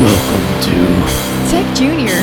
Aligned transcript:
Welcome 0.00 0.46
to 0.62 1.50
Tech 1.50 1.76
Junior. 1.76 2.14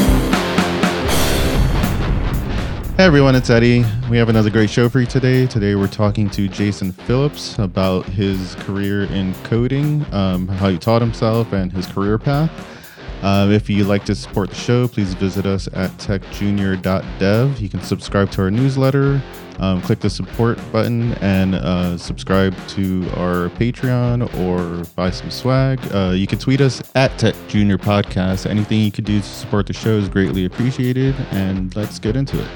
Hey 2.96 3.06
everyone, 3.06 3.36
it's 3.36 3.50
Eddie. 3.50 3.86
We 4.10 4.18
have 4.18 4.30
another 4.30 4.50
great 4.50 4.70
show 4.70 4.88
for 4.90 5.02
you 5.02 5.06
today. 5.06 5.46
Today 5.46 5.76
we're 5.76 5.88
talking 5.88 6.30
to 6.32 6.48
Jason 6.48 6.92
Phillips 6.92 7.58
about 7.60 8.06
his 8.06 8.56
career 8.56 9.04
in 9.06 9.34
coding, 9.44 10.06
um, 10.14 10.48
how 10.48 10.70
he 10.70 10.78
taught 10.78 11.02
himself, 11.02 11.52
and 11.52 11.72
his 11.72 11.86
career 11.88 12.18
path. 12.18 12.52
Uh, 13.22 13.50
if 13.52 13.70
you'd 13.70 13.88
like 13.88 14.06
to 14.06 14.16
support 14.16 14.50
the 14.50 14.56
show, 14.56 14.88
please 14.88 15.14
visit 15.16 15.46
us 15.46 15.68
at 15.74 15.92
techjunior.dev. 15.98 17.60
You 17.60 17.70
can 17.70 17.82
subscribe 17.82 18.32
to 18.32 18.44
our 18.44 18.52
newsletter, 18.52 19.22
um, 19.60 19.82
click 19.82 20.00
the 20.00 20.10
support 20.10 20.58
button, 20.72 21.14
and 21.16 21.56
uh, 21.56 21.98
subscribe 21.98 22.56
to 22.70 23.08
our 23.18 23.50
Patreon 23.50 24.34
or 24.40 24.86
buy 24.96 25.10
some 25.10 25.30
swag. 25.30 25.80
Uh, 25.94 26.12
you 26.16 26.28
can 26.28 26.40
tweet 26.40 26.62
us 26.62 26.82
at 26.96 27.18
Tech 27.20 27.36
Junior 27.48 27.78
Podcast. 27.78 28.50
Anything 28.50 28.82
you 28.82 28.92
could 28.92 29.06
do 29.06 29.20
to 29.20 29.26
support 29.26 29.68
the 29.68 29.74
show 29.74 29.98
is 29.98 30.10
greatly 30.10 30.46
appreciated. 30.46 31.16
And 31.32 31.76
let's 31.76 32.00
get 32.00 32.16
into 32.16 32.42
it. 32.42 32.48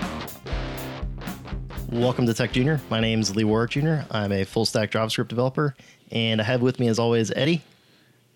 Welcome 1.89 2.25
to 2.25 2.33
Tech 2.33 2.53
Junior. 2.53 2.81
My 2.89 2.99
name 2.99 3.19
is 3.19 3.35
Lee 3.35 3.43
Warwick 3.43 3.71
Jr. 3.71 3.97
I'm 4.09 4.31
a 4.31 4.45
full 4.45 4.65
stack 4.65 4.89
JavaScript 4.89 5.27
developer, 5.27 5.75
and 6.11 6.41
I 6.41 6.43
have 6.43 6.61
with 6.61 6.79
me, 6.79 6.87
as 6.87 6.97
always, 6.97 7.31
Eddie. 7.35 7.61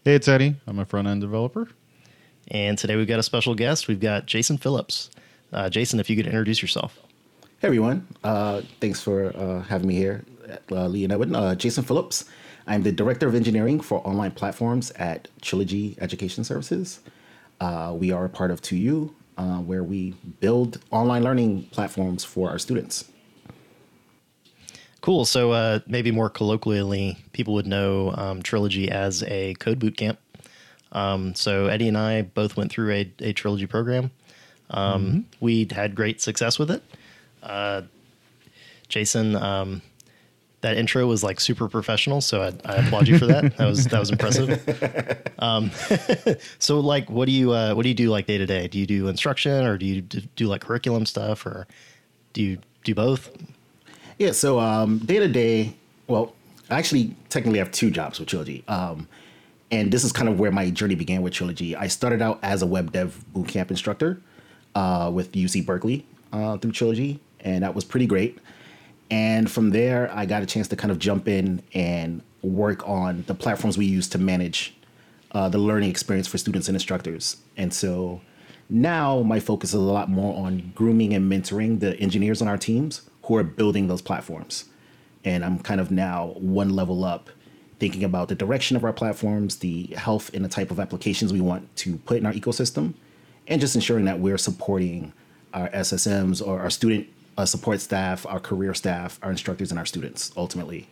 Hey, 0.04 0.16
it's 0.16 0.28
Eddie. 0.28 0.56
I'm 0.68 0.78
a 0.80 0.86
front 0.86 1.08
end 1.08 1.22
developer. 1.22 1.68
And 2.50 2.78
today 2.78 2.96
we've 2.96 3.08
got 3.08 3.20
a 3.20 3.24
special 3.24 3.56
guest. 3.56 3.88
We've 3.88 4.00
got 4.00 4.26
Jason 4.26 4.58
Phillips. 4.58 5.10
Uh, 5.52 5.70
Jason, 5.70 6.00
if 6.00 6.10
you 6.10 6.16
could 6.16 6.28
introduce 6.28 6.62
yourself. 6.62 7.00
Hey 7.60 7.70
everyone, 7.70 8.06
uh, 8.24 8.62
thanks 8.80 9.02
for 9.02 9.36
uh, 9.36 9.64
having 9.64 9.88
me 9.88 9.96
here, 9.96 10.24
uh, 10.72 10.86
Lee 10.86 11.04
and 11.06 11.12
Edwin. 11.12 11.34
Uh, 11.34 11.56
Jason 11.56 11.84
Phillips. 11.84 12.26
I'm 12.68 12.84
the 12.84 12.92
Director 12.92 13.28
of 13.28 13.34
Engineering 13.34 13.80
for 13.80 14.06
Online 14.08 14.30
Platforms 14.30 14.92
at 14.92 15.28
Trilogy 15.42 15.98
Education 16.00 16.44
Services. 16.44 17.00
Uh, 17.60 17.96
we 17.98 18.12
are 18.12 18.26
a 18.26 18.30
part 18.30 18.52
of 18.52 18.62
2U, 18.62 19.12
uh, 19.40 19.58
where 19.58 19.84
we 19.84 20.12
build 20.40 20.80
online 20.92 21.24
learning 21.24 21.64
platforms 21.72 22.24
for 22.24 22.52
our 22.52 22.60
students. 22.60 23.06
Cool. 25.02 25.26
So 25.26 25.52
uh, 25.52 25.80
maybe 25.88 26.12
more 26.12 26.30
colloquially, 26.30 27.18
people 27.34 27.56
would 27.56 27.66
know 27.66 28.14
um, 28.16 28.44
Trilogy 28.44 28.92
as 28.92 29.24
a 29.24 29.56
code 29.56 29.80
boot 29.80 29.98
camp. 29.98 30.20
Um, 30.92 31.34
so 31.34 31.66
Eddie 31.66 31.88
and 31.88 31.98
I 31.98 32.22
both 32.22 32.56
went 32.56 32.72
through 32.72 32.92
a, 32.92 33.12
a 33.18 33.34
Trilogy 33.34 33.66
program. 33.66 34.12
Um, 34.70 35.06
mm-hmm. 35.06 35.20
We 35.40 35.68
had 35.72 35.96
great 35.96 36.22
success 36.22 36.60
with 36.60 36.70
it. 36.70 36.84
Uh, 37.48 37.82
Jason, 38.90 39.36
um, 39.36 39.82
that 40.62 40.78
intro 40.78 41.06
was 41.08 41.24
like 41.24 41.40
super 41.40 41.68
professional, 41.68 42.22
so 42.22 42.42
I, 42.42 42.54
I 42.66 42.76
applaud 42.78 43.08
you 43.08 43.18
for 43.18 43.26
that. 43.28 43.58
that 43.58 43.66
was 43.66 43.86
that 43.86 44.00
was 44.00 44.12
impressive. 44.12 45.24
Um, 45.40 45.70
so, 46.58 46.80
like, 46.80 47.12
what 47.12 47.28
do 47.28 47.32
you 47.32 47.52
uh, 47.52 47.76
what 47.76 47.84
do 47.84 47.90
you 47.90 47.96
do 47.96 48.10
like 48.10 48.26
day 48.26 48.40
to 48.40 48.48
day? 48.48 48.68
Do 48.68 48.80
you 48.80 48.88
do 48.88 49.08
instruction, 49.08 49.68
or 49.68 49.78
do 49.78 49.86
you 49.86 50.02
do, 50.02 50.22
do 50.36 50.48
like 50.48 50.62
curriculum 50.62 51.06
stuff, 51.06 51.46
or 51.46 51.68
do 52.34 52.42
you 52.42 52.58
do 52.84 52.96
both? 52.96 53.30
Yeah. 54.18 54.32
So 54.32 54.60
um, 54.60 54.98
day 54.98 55.20
to 55.20 55.28
day, 55.28 55.76
well, 56.08 56.34
I 56.72 56.80
actually 56.80 57.16
technically 57.30 57.60
have 57.60 57.72
two 57.72 57.92
jobs 57.92 58.20
with 58.20 58.30
Trilogy. 58.30 58.64
Um, 58.68 59.08
and 59.70 59.92
this 59.92 60.04
is 60.04 60.12
kind 60.12 60.30
of 60.30 60.40
where 60.40 60.52
my 60.52 60.70
journey 60.70 60.96
began 60.96 61.22
with 61.22 61.34
Trilogy. 61.34 61.76
I 61.76 61.88
started 61.88 62.22
out 62.22 62.40
as 62.42 62.62
a 62.62 62.66
web 62.66 62.92
dev 62.92 63.24
bootcamp 63.34 63.70
instructor 63.70 64.20
uh, 64.76 65.12
with 65.14 65.34
UC 65.34 65.66
Berkeley 65.66 66.06
uh, 66.32 66.58
through 66.58 66.72
Trilogy, 66.72 67.20
and 67.42 67.64
that 67.64 67.76
was 67.76 67.84
pretty 67.84 68.06
great. 68.06 68.40
And 69.10 69.50
from 69.50 69.70
there, 69.70 70.12
I 70.14 70.26
got 70.26 70.44
a 70.44 70.46
chance 70.46 70.68
to 70.70 70.76
kind 70.76 70.92
of 70.92 71.00
jump 71.00 71.28
in 71.28 71.62
and 71.74 72.22
work 72.42 72.88
on 72.88 73.24
the 73.28 73.34
platforms 73.34 73.78
we 73.78 73.86
use 73.86 74.08
to 74.10 74.18
manage 74.18 74.76
uh, 75.32 75.50
the 75.50 75.58
learning 75.58 75.90
experience 75.90 76.28
for 76.28 76.38
students 76.38 76.68
and 76.68 76.76
instructors. 76.76 77.38
And 77.56 77.74
so 77.74 78.22
now 78.70 79.22
my 79.22 79.40
focus 79.40 79.70
is 79.70 79.76
a 79.76 79.80
lot 79.80 80.10
more 80.10 80.46
on 80.46 80.72
grooming 80.76 81.14
and 81.14 81.32
mentoring 81.32 81.80
the 81.80 81.98
engineers 82.00 82.42
on 82.42 82.48
our 82.48 82.58
teams 82.58 83.02
who 83.24 83.36
are 83.36 83.44
building 83.44 83.88
those 83.88 84.02
platforms. 84.02 84.66
And 85.24 85.44
I'm 85.44 85.60
kind 85.60 85.82
of 85.82 85.92
now 85.92 86.34
one 86.38 86.76
level 86.76 87.04
up 87.04 87.30
thinking 87.80 88.04
about 88.04 88.28
the 88.28 88.36
direction 88.36 88.76
of 88.76 88.84
our 88.84 88.94
platforms, 88.94 89.58
the 89.58 89.88
health 89.96 90.34
and 90.34 90.44
the 90.44 90.50
type 90.50 90.72
of 90.72 90.80
applications 90.80 91.32
we 91.32 91.42
want 91.42 91.74
to 91.78 91.98
put 92.00 92.18
in 92.18 92.26
our 92.26 92.34
ecosystem, 92.34 92.94
and 93.48 93.62
just 93.62 93.76
ensuring 93.76 94.06
that 94.06 94.20
we're 94.20 94.38
supporting 94.38 95.14
our 95.54 95.70
SSMs 95.70 96.46
or 96.46 96.60
our 96.60 96.70
student 96.70 97.08
uh, 97.38 97.46
support 97.46 97.80
staff, 97.80 98.26
our 98.26 98.40
career 98.40 98.74
staff, 98.74 99.20
our 99.22 99.32
instructors, 99.32 99.72
and 99.72 99.80
our 99.80 99.86
students 99.86 100.32
ultimately. 100.36 100.88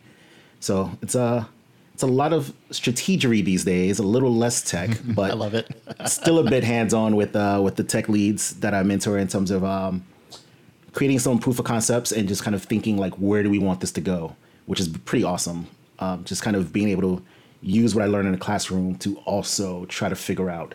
So 0.60 0.90
it's 1.02 1.14
a 1.14 1.48
it's 1.92 2.02
a 2.02 2.06
lot 2.06 2.34
of 2.34 2.52
strategery 2.70 3.42
these 3.42 3.64
days, 3.64 3.98
a 3.98 4.02
little 4.02 4.34
less 4.34 4.62
tech, 4.62 4.90
but 5.04 5.30
I 5.30 5.34
love 5.34 5.54
it. 5.54 5.68
still 6.06 6.38
a 6.38 6.48
bit 6.48 6.62
hands 6.62 6.92
on 6.94 7.16
with 7.16 7.34
uh, 7.34 7.60
with 7.62 7.76
the 7.76 7.84
tech 7.84 8.08
leads 8.08 8.54
that 8.60 8.74
I 8.74 8.82
mentor 8.82 9.18
in 9.18 9.28
terms 9.28 9.50
of 9.50 9.64
um, 9.64 10.04
creating 10.92 11.18
some 11.18 11.38
proof 11.38 11.58
of 11.58 11.64
concepts 11.64 12.12
and 12.12 12.28
just 12.28 12.42
kind 12.42 12.54
of 12.54 12.62
thinking 12.62 12.96
like 12.96 13.14
where 13.14 13.42
do 13.42 13.50
we 13.50 13.58
want 13.58 13.80
this 13.80 13.92
to 13.92 14.00
go, 14.00 14.36
which 14.66 14.80
is 14.80 14.88
pretty 14.88 15.24
awesome. 15.24 15.68
Um, 15.98 16.24
just 16.24 16.42
kind 16.42 16.56
of 16.56 16.72
being 16.72 16.90
able 16.90 17.16
to 17.16 17.24
use 17.62 17.94
what 17.94 18.04
I 18.04 18.06
learned 18.06 18.26
in 18.26 18.32
the 18.32 18.38
classroom 18.38 18.96
to 18.98 19.16
also 19.24 19.86
try 19.86 20.08
to 20.08 20.14
figure 20.14 20.50
out 20.50 20.74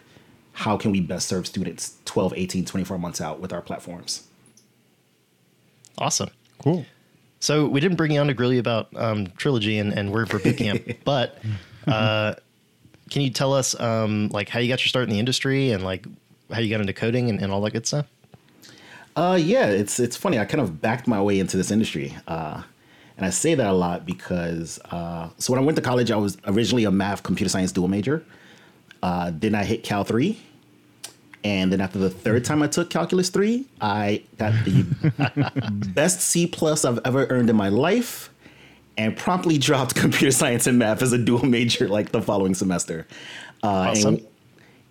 how 0.54 0.78
can 0.78 0.92
we 0.92 1.00
best 1.00 1.28
serve 1.28 1.48
students 1.48 1.98
12, 2.06 2.34
18, 2.36 2.66
24 2.66 2.98
months 2.98 3.22
out 3.22 3.40
with 3.40 3.54
our 3.54 3.62
platforms. 3.62 4.28
Awesome. 5.98 6.30
Cool. 6.60 6.86
So 7.40 7.68
we 7.68 7.80
didn't 7.80 7.98
bring 7.98 8.12
you 8.12 8.20
on 8.20 8.28
to 8.28 8.34
grill 8.34 8.54
you 8.54 8.60
about 8.60 8.90
um, 8.96 9.28
Trilogy 9.38 9.80
and, 9.80 9.92
and 9.94 10.12
Word 10.12 10.30
for 10.30 10.38
Bootcamp, 10.38 10.98
but 11.04 11.40
uh, 11.88 12.36
can 13.10 13.24
you 13.24 13.32
tell 13.32 13.54
us 13.54 13.78
um, 13.80 14.30
like 14.30 14.48
how 14.48 14.60
you 14.60 14.68
got 14.68 14.80
your 14.82 14.90
start 14.90 15.04
in 15.04 15.10
the 15.10 15.20
industry 15.20 15.72
and 15.72 15.84
like 15.84 16.06
how 16.52 16.60
you 16.60 16.70
got 16.70 16.82
into 16.82 16.94
coding 16.94 17.30
and, 17.30 17.42
and 17.42 17.52
all 17.52 17.62
that 17.62 17.72
good 17.72 17.88
stuff? 17.88 18.06
Uh, 19.16 19.38
yeah, 19.42 19.66
it's 19.66 20.00
it's 20.00 20.16
funny. 20.16 20.40
I 20.40 20.46
kind 20.46 20.62
of 20.62 20.82
backed 20.82 21.08
my 21.08 21.22
way 21.22 21.40
into 21.40 21.58
this 21.58 21.72
industry, 21.72 22.16
uh, 22.28 22.62
and 23.18 23.26
I 23.26 23.30
say 23.30 23.56
that 23.56 23.68
a 23.68 23.74
lot 23.74 24.06
because 24.06 24.80
uh, 24.92 25.30
so 25.38 25.52
when 25.52 25.62
I 25.62 25.66
went 25.66 25.76
to 25.76 25.82
college, 25.82 26.12
I 26.12 26.16
was 26.16 26.38
originally 26.46 26.86
a 26.86 26.92
math 26.92 27.24
computer 27.24 27.50
science 27.50 27.72
dual 27.72 27.90
major. 27.90 28.24
Uh, 29.04 29.32
then 29.34 29.56
I 29.56 29.66
hit 29.66 29.84
Calc 29.84 30.08
three, 30.08 30.40
and 31.44 31.72
then 31.72 31.82
after 31.82 31.98
the 31.98 32.10
third 32.10 32.46
time 32.46 32.62
I 32.62 32.68
took 32.68 32.90
Calculus 32.90 33.30
3, 33.30 33.66
I 33.80 34.24
got 34.38 34.54
the 34.64 34.84
best 35.94 36.22
C 36.22 36.46
plus 36.46 36.86
I've 36.86 37.00
ever 37.04 37.26
earned 37.30 37.50
in 37.50 37.56
my 37.56 37.70
life 37.70 38.30
and 38.98 39.18
promptly 39.18 39.58
dropped 39.58 39.96
computer 39.96 40.32
science 40.32 40.68
and 40.68 40.78
math 40.78 41.02
as 41.02 41.14
a 41.14 41.18
dual 41.18 41.46
major 41.46 41.88
like 41.88 42.12
the 42.12 42.22
following 42.22 42.54
semester. 42.54 43.08
Uh, 43.64 43.68
awesome. 43.68 44.16
And, 44.16 44.28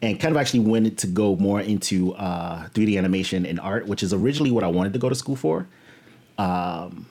and, 0.02 0.20
kind 0.20 0.34
of 0.34 0.40
actually 0.40 0.60
went 0.60 0.98
to 0.98 1.06
go 1.06 1.36
more 1.36 1.60
into 1.60 2.14
uh, 2.14 2.66
3D 2.68 2.98
animation 2.98 3.46
and 3.46 3.60
art, 3.60 3.86
which 3.86 4.02
is 4.02 4.12
originally 4.12 4.50
what 4.50 4.64
I 4.64 4.68
wanted 4.68 4.92
to 4.94 4.98
go 4.98 5.08
to 5.08 5.14
school 5.14 5.36
for. 5.36 5.68
Um, 6.38 7.06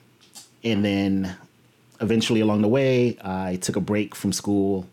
and 0.64 0.84
then 0.84 1.36
eventually 2.00 2.40
along 2.40 2.62
the 2.62 2.68
way, 2.68 3.16
I 3.22 3.56
took 3.56 3.76
a 3.76 3.80
break 3.80 4.14
from 4.14 4.32
school 4.32 4.86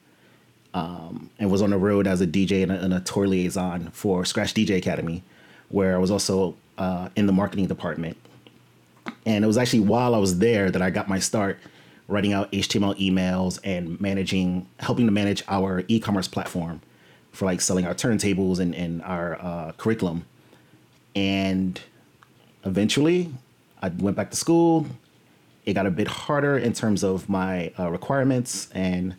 um, 0.77 1.31
and 1.39 1.49
was 1.49 1.63
on 1.63 1.71
the 1.71 1.77
road 1.77 2.05
as 2.05 2.21
a 2.21 2.27
DJ 2.27 2.61
and 2.61 2.71
a, 2.71 2.79
and 2.79 2.93
a, 2.93 2.99
tour 2.99 3.27
liaison 3.27 3.89
for 3.91 4.23
Scratch 4.25 4.53
DJ 4.53 4.77
Academy, 4.77 5.23
where 5.69 5.95
I 5.95 5.97
was 5.97 6.11
also 6.11 6.55
uh, 6.77 7.09
in 7.15 7.25
the 7.25 7.33
marketing 7.33 7.65
department. 7.65 8.15
And 9.25 9.43
it 9.43 9.47
was 9.47 9.57
actually 9.57 9.79
while 9.79 10.13
I 10.13 10.19
was 10.19 10.37
there 10.37 10.69
that 10.69 10.81
I 10.81 10.91
got 10.91 11.09
my 11.09 11.17
start 11.17 11.57
writing 12.07 12.31
out 12.31 12.51
HTML 12.51 12.95
emails 12.99 13.59
and 13.63 13.99
managing, 13.99 14.67
helping 14.79 15.07
to 15.07 15.11
manage 15.11 15.43
our 15.47 15.83
e-commerce 15.87 16.27
platform 16.27 16.81
for 17.31 17.45
like 17.45 17.59
selling 17.59 17.87
our 17.87 17.95
turntables 17.95 18.59
and, 18.59 18.75
and 18.75 19.01
our 19.01 19.41
uh, 19.41 19.71
curriculum. 19.77 20.25
And 21.15 21.81
eventually, 22.65 23.33
I 23.81 23.89
went 23.89 24.15
back 24.15 24.29
to 24.29 24.37
school. 24.37 24.85
It 25.65 25.73
got 25.73 25.87
a 25.87 25.91
bit 25.91 26.07
harder 26.07 26.55
in 26.55 26.73
terms 26.73 27.03
of 27.03 27.27
my 27.27 27.73
uh, 27.79 27.89
requirements 27.89 28.69
and 28.75 29.15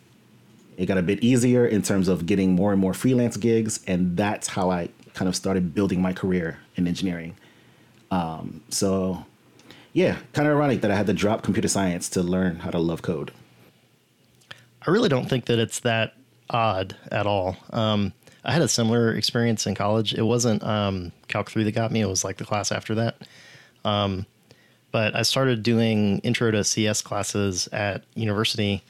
it 0.79 0.85
got 0.85 0.97
a 0.97 1.01
bit 1.01 1.21
easier 1.21 1.67
in 1.67 1.81
terms 1.81 2.07
of 2.07 2.25
getting 2.25 2.55
more 2.55 2.71
and 2.71 2.79
more 2.79 2.93
freelance 2.93 3.35
gigs, 3.35 3.81
and 3.85 4.15
that's 4.15 4.47
how 4.47 4.71
I 4.71 4.87
kind 5.13 5.27
of 5.27 5.35
started 5.35 5.75
building 5.75 6.01
my 6.01 6.13
career 6.13 6.57
in 6.77 6.87
engineering. 6.87 7.35
Um, 8.11 8.63
so, 8.69 9.25
yeah, 9.91 10.19
kind 10.31 10.47
of 10.47 10.55
ironic 10.55 10.79
that 10.79 10.89
I 10.89 10.95
had 10.95 11.05
to 11.07 11.13
drop 11.13 11.43
computer 11.43 11.67
science 11.67 12.07
to 12.11 12.23
learn 12.23 12.59
how 12.59 12.71
to 12.71 12.79
love 12.79 13.01
code. 13.01 13.31
I 14.87 14.91
really 14.91 15.09
don't 15.09 15.29
think 15.29 15.45
that 15.45 15.59
it's 15.59 15.81
that 15.81 16.13
odd 16.49 16.95
at 17.11 17.27
all. 17.27 17.57
Um, 17.71 18.13
I 18.45 18.53
had 18.53 18.61
a 18.61 18.69
similar 18.69 19.13
experience 19.13 19.67
in 19.67 19.75
college. 19.75 20.13
It 20.13 20.21
wasn't 20.21 20.63
um, 20.63 21.11
Calc 21.27 21.51
3 21.51 21.65
that 21.65 21.73
got 21.73 21.91
me, 21.91 21.99
it 21.99 22.07
was 22.07 22.23
like 22.23 22.37
the 22.37 22.45
class 22.45 22.71
after 22.71 22.95
that. 22.95 23.17
Um, 23.83 24.25
but 24.93 25.13
I 25.13 25.23
started 25.23 25.61
doing 25.61 26.19
intro 26.19 26.51
to 26.51 26.63
CS 26.63 27.01
classes 27.01 27.67
at 27.73 28.05
university 28.15 28.81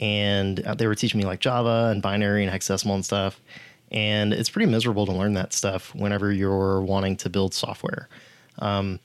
and 0.00 0.60
uh, 0.66 0.74
they 0.74 0.86
were 0.86 0.94
teaching 0.94 1.18
me 1.18 1.26
like 1.26 1.40
Java 1.40 1.90
and 1.92 2.02
binary 2.02 2.44
and 2.44 2.52
hexadecimal 2.52 2.94
and 2.94 3.04
stuff. 3.04 3.40
And 3.92 4.32
it's 4.32 4.48
pretty 4.48 4.70
miserable 4.70 5.04
to 5.06 5.12
learn 5.12 5.34
that 5.34 5.52
stuff 5.52 5.94
whenever 5.94 6.32
you're 6.32 6.80
wanting 6.80 7.16
to 7.18 7.28
build 7.28 7.52
software. 7.54 8.08
Um, 8.58 8.98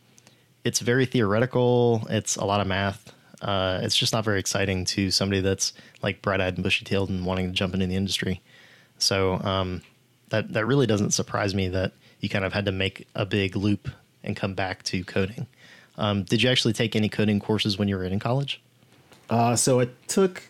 it's 0.64 0.80
very 0.80 1.06
theoretical. 1.06 2.08
It's 2.10 2.38
a 2.38 2.46
lot 2.46 2.62
of 2.62 2.68
math. 2.68 3.14
Uh, 3.42 3.82
it's 3.84 3.96
just 3.96 4.14
not 4.14 4.24
very 4.24 4.40
exciting 4.40 4.86
to 4.86 5.12
somebody 5.12 5.42
that's 5.42 5.74
like 6.02 6.22
bright 6.22 6.40
eyed 6.40 6.56
and 6.56 6.64
bushy 6.64 6.86
tailed 6.86 7.10
and 7.10 7.26
wanting 7.26 7.48
to 7.48 7.54
jump 7.54 7.74
into 7.74 7.86
the 7.86 7.96
industry. 7.96 8.42
So 8.98 9.36
um, 9.42 9.82
that 10.30 10.54
that 10.54 10.66
really 10.66 10.88
doesn't 10.88 11.12
surprise 11.12 11.54
me 11.54 11.68
that 11.70 11.92
you 12.22 12.30
kind 12.30 12.46
of 12.46 12.54
had 12.54 12.66
to 12.66 12.72
make 12.72 13.08
a 13.14 13.26
big 13.26 13.56
loop 13.56 13.90
and 14.24 14.36
come 14.36 14.54
back 14.54 14.82
to 14.84 15.04
coding. 15.04 15.46
Um, 15.98 16.24
did 16.24 16.42
you 16.42 16.50
actually 16.50 16.74
take 16.74 16.96
any 16.96 17.10
coding 17.10 17.40
courses 17.40 17.78
when 17.78 17.88
you 17.88 17.98
were 17.98 18.04
in 18.04 18.20
college? 18.20 18.62
Uh, 19.30 19.56
so 19.56 19.80
it 19.80 19.96
took 20.08 20.44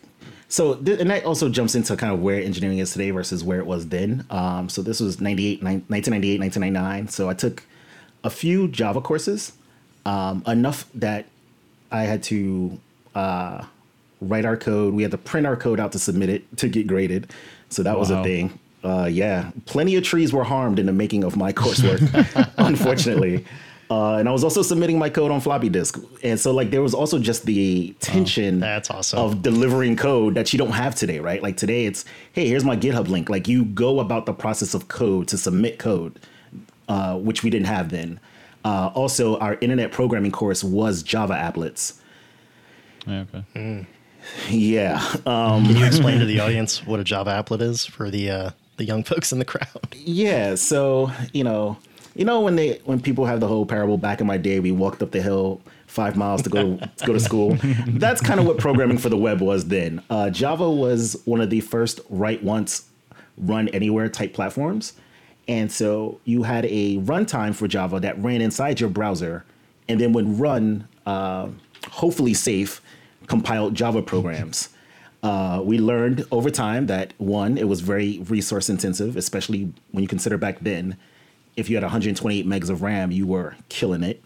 so 0.48 0.74
th- 0.76 1.00
and 1.00 1.10
that 1.10 1.24
also 1.24 1.48
jumps 1.48 1.74
into 1.74 1.96
kind 1.96 2.12
of 2.12 2.20
where 2.20 2.40
engineering 2.40 2.78
is 2.78 2.92
today 2.92 3.10
versus 3.10 3.42
where 3.42 3.58
it 3.58 3.66
was 3.66 3.88
then. 3.88 4.24
Um, 4.30 4.68
so 4.68 4.82
this 4.82 5.00
was 5.00 5.20
98, 5.20 5.62
1998, 5.62 6.40
1999. 6.40 7.08
So 7.08 7.28
I 7.28 7.34
took 7.34 7.64
a 8.22 8.30
few 8.30 8.68
Java 8.68 9.00
courses, 9.00 9.52
um, 10.04 10.42
enough 10.46 10.86
that 10.94 11.26
I 11.90 12.02
had 12.02 12.22
to 12.24 12.80
uh, 13.14 13.64
write 14.20 14.44
our 14.44 14.56
code. 14.56 14.94
We 14.94 15.02
had 15.02 15.10
to 15.12 15.18
print 15.18 15.46
our 15.46 15.56
code 15.56 15.80
out 15.80 15.92
to 15.92 15.98
submit 15.98 16.28
it 16.28 16.56
to 16.58 16.68
get 16.68 16.86
graded. 16.86 17.32
So 17.68 17.82
that 17.82 17.98
was 17.98 18.10
a 18.10 18.22
thing. 18.22 18.58
Uh, 18.84 19.08
yeah, 19.10 19.50
plenty 19.64 19.96
of 19.96 20.04
trees 20.04 20.32
were 20.32 20.44
harmed 20.44 20.78
in 20.78 20.86
the 20.86 20.92
making 20.92 21.24
of 21.24 21.36
my 21.36 21.52
coursework, 21.52 22.52
unfortunately. 22.58 23.44
Uh, 23.88 24.14
and 24.16 24.28
I 24.28 24.32
was 24.32 24.42
also 24.42 24.62
submitting 24.62 24.98
my 24.98 25.08
code 25.08 25.30
on 25.30 25.40
floppy 25.40 25.68
disk, 25.68 26.00
and 26.24 26.40
so 26.40 26.52
like 26.52 26.70
there 26.70 26.82
was 26.82 26.92
also 26.92 27.20
just 27.20 27.46
the 27.46 27.94
tension 28.00 28.58
that's 28.58 28.90
awesome. 28.90 29.20
of 29.20 29.42
delivering 29.42 29.96
code 29.96 30.34
that 30.34 30.52
you 30.52 30.58
don't 30.58 30.72
have 30.72 30.96
today, 30.96 31.20
right? 31.20 31.40
Like 31.40 31.56
today, 31.56 31.86
it's 31.86 32.04
hey, 32.32 32.48
here's 32.48 32.64
my 32.64 32.76
GitHub 32.76 33.06
link. 33.06 33.30
Like 33.30 33.46
you 33.46 33.64
go 33.64 34.00
about 34.00 34.26
the 34.26 34.32
process 34.32 34.74
of 34.74 34.88
code 34.88 35.28
to 35.28 35.38
submit 35.38 35.78
code, 35.78 36.18
uh, 36.88 37.16
which 37.16 37.44
we 37.44 37.50
didn't 37.50 37.68
have 37.68 37.90
then. 37.90 38.18
Uh, 38.64 38.90
also, 38.94 39.38
our 39.38 39.56
internet 39.60 39.92
programming 39.92 40.32
course 40.32 40.64
was 40.64 41.04
Java 41.04 41.34
applets. 41.34 42.00
Yeah, 43.06 43.24
okay. 43.32 43.86
Yeah, 44.50 44.96
um, 45.26 45.64
Can 45.64 45.76
you 45.76 45.86
explain 45.86 46.18
to 46.18 46.24
the 46.24 46.40
audience 46.40 46.84
what 46.84 46.98
a 46.98 47.04
Java 47.04 47.30
applet 47.30 47.62
is 47.62 47.86
for 47.86 48.10
the 48.10 48.30
uh, 48.30 48.50
the 48.76 48.84
young 48.84 49.04
folks 49.04 49.32
in 49.32 49.38
the 49.38 49.44
crowd? 49.44 49.94
yeah. 49.94 50.56
So 50.56 51.12
you 51.32 51.44
know, 51.44 51.76
you 52.16 52.24
know 52.24 52.40
when 52.40 52.56
they 52.56 52.80
when 52.84 53.00
people 53.00 53.26
have 53.26 53.40
the 53.40 53.48
whole 53.48 53.66
parable. 53.66 53.98
Back 53.98 54.20
in 54.20 54.26
my 54.26 54.38
day, 54.38 54.58
we 54.58 54.72
walked 54.72 55.02
up 55.02 55.10
the 55.10 55.20
hill 55.20 55.60
five 55.86 56.16
miles 56.16 56.42
to 56.42 56.50
go 56.50 56.76
to 56.76 57.06
go 57.06 57.12
to 57.12 57.20
school. 57.20 57.58
That's 57.86 58.20
kind 58.20 58.40
of 58.40 58.46
what 58.46 58.58
programming 58.58 58.98
for 58.98 59.08
the 59.08 59.16
web 59.16 59.40
was 59.40 59.66
then. 59.66 60.02
Uh, 60.08 60.30
Java 60.30 60.70
was 60.70 61.20
one 61.24 61.40
of 61.40 61.50
the 61.50 61.60
first 61.60 62.00
write 62.08 62.42
once, 62.42 62.86
run 63.36 63.68
anywhere 63.68 64.08
type 64.08 64.32
platforms, 64.32 64.94
and 65.46 65.70
so 65.70 66.20
you 66.24 66.42
had 66.42 66.64
a 66.66 66.96
runtime 66.98 67.54
for 67.54 67.68
Java 67.68 68.00
that 68.00 68.18
ran 68.18 68.40
inside 68.40 68.80
your 68.80 68.90
browser, 68.90 69.44
and 69.88 70.00
then 70.00 70.12
would 70.12 70.40
run, 70.40 70.88
uh, 71.04 71.48
hopefully 71.90 72.34
safe, 72.34 72.80
compiled 73.26 73.74
Java 73.74 74.02
programs. 74.02 74.70
Uh, 75.22 75.60
we 75.64 75.78
learned 75.78 76.24
over 76.30 76.50
time 76.50 76.86
that 76.86 77.12
one, 77.18 77.58
it 77.58 77.68
was 77.68 77.80
very 77.80 78.18
resource 78.28 78.68
intensive, 78.68 79.16
especially 79.16 79.72
when 79.90 80.02
you 80.02 80.08
consider 80.08 80.38
back 80.38 80.60
then, 80.60 80.96
if 81.56 81.68
you 81.70 81.76
had 81.76 81.82
128 81.82 82.46
megs 82.46 82.70
of 82.70 82.82
RAM, 82.82 83.10
you 83.10 83.26
were 83.26 83.56
killing 83.68 84.02
it. 84.02 84.22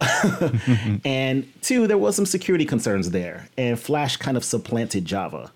and 1.04 1.46
two, 1.62 1.86
there 1.86 1.98
was 1.98 2.16
some 2.16 2.26
security 2.26 2.64
concerns 2.64 3.10
there, 3.10 3.48
and 3.56 3.78
Flash 3.78 4.16
kind 4.16 4.36
of 4.36 4.44
supplanted 4.44 5.04
Java. 5.04 5.52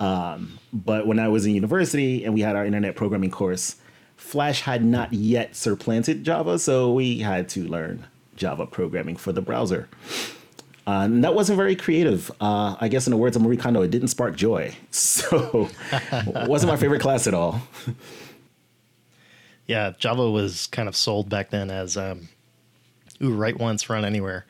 Um, 0.00 0.58
but 0.72 1.06
when 1.06 1.18
I 1.18 1.28
was 1.28 1.46
in 1.46 1.54
university 1.54 2.24
and 2.24 2.34
we 2.34 2.40
had 2.40 2.56
our 2.56 2.64
internet 2.64 2.96
programming 2.96 3.30
course, 3.30 3.76
Flash 4.16 4.62
had 4.62 4.84
not 4.84 5.12
yet 5.12 5.54
supplanted 5.54 6.24
Java, 6.24 6.58
so 6.58 6.92
we 6.92 7.18
had 7.18 7.48
to 7.50 7.64
learn 7.64 8.06
Java 8.36 8.66
programming 8.66 9.16
for 9.16 9.32
the 9.32 9.42
browser. 9.42 9.88
Uh, 10.86 11.02
and 11.04 11.22
that 11.22 11.34
wasn't 11.34 11.56
very 11.56 11.76
creative. 11.76 12.30
Uh, 12.40 12.74
I 12.80 12.88
guess, 12.88 13.06
in 13.06 13.12
the 13.12 13.16
words 13.16 13.36
of 13.36 13.42
Marie 13.42 13.56
Kondo, 13.56 13.82
it 13.82 13.90
didn't 13.90 14.08
spark 14.08 14.36
joy. 14.36 14.74
So, 14.90 15.70
wasn't 16.26 16.72
my 16.72 16.76
favorite 16.76 17.00
class 17.00 17.26
at 17.26 17.34
all. 17.34 17.62
Yeah, 19.66 19.92
Java 19.98 20.30
was 20.30 20.66
kind 20.66 20.88
of 20.88 20.96
sold 20.96 21.28
back 21.28 21.50
then 21.50 21.70
as 21.70 21.96
um, 21.96 22.28
ooh, 23.22 23.34
write 23.34 23.58
once, 23.58 23.88
run 23.88 24.04
anywhere, 24.04 24.44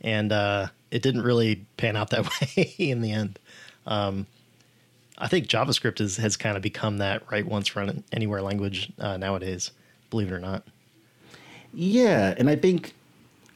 and 0.00 0.32
uh, 0.32 0.68
it 0.90 1.02
didn't 1.02 1.22
really 1.22 1.64
pan 1.76 1.96
out 1.96 2.10
that 2.10 2.28
way 2.56 2.74
in 2.78 3.00
the 3.00 3.12
end. 3.12 3.38
Um, 3.86 4.26
I 5.18 5.28
think 5.28 5.46
JavaScript 5.46 6.00
is, 6.00 6.16
has 6.16 6.36
kind 6.36 6.56
of 6.56 6.62
become 6.62 6.98
that 6.98 7.30
write 7.30 7.46
once, 7.46 7.76
run 7.76 8.02
anywhere 8.12 8.42
language 8.42 8.92
uh, 8.98 9.16
nowadays. 9.16 9.70
Believe 10.10 10.28
it 10.32 10.34
or 10.34 10.40
not. 10.40 10.64
Yeah, 11.72 12.34
and 12.36 12.48
I 12.48 12.56
think 12.56 12.94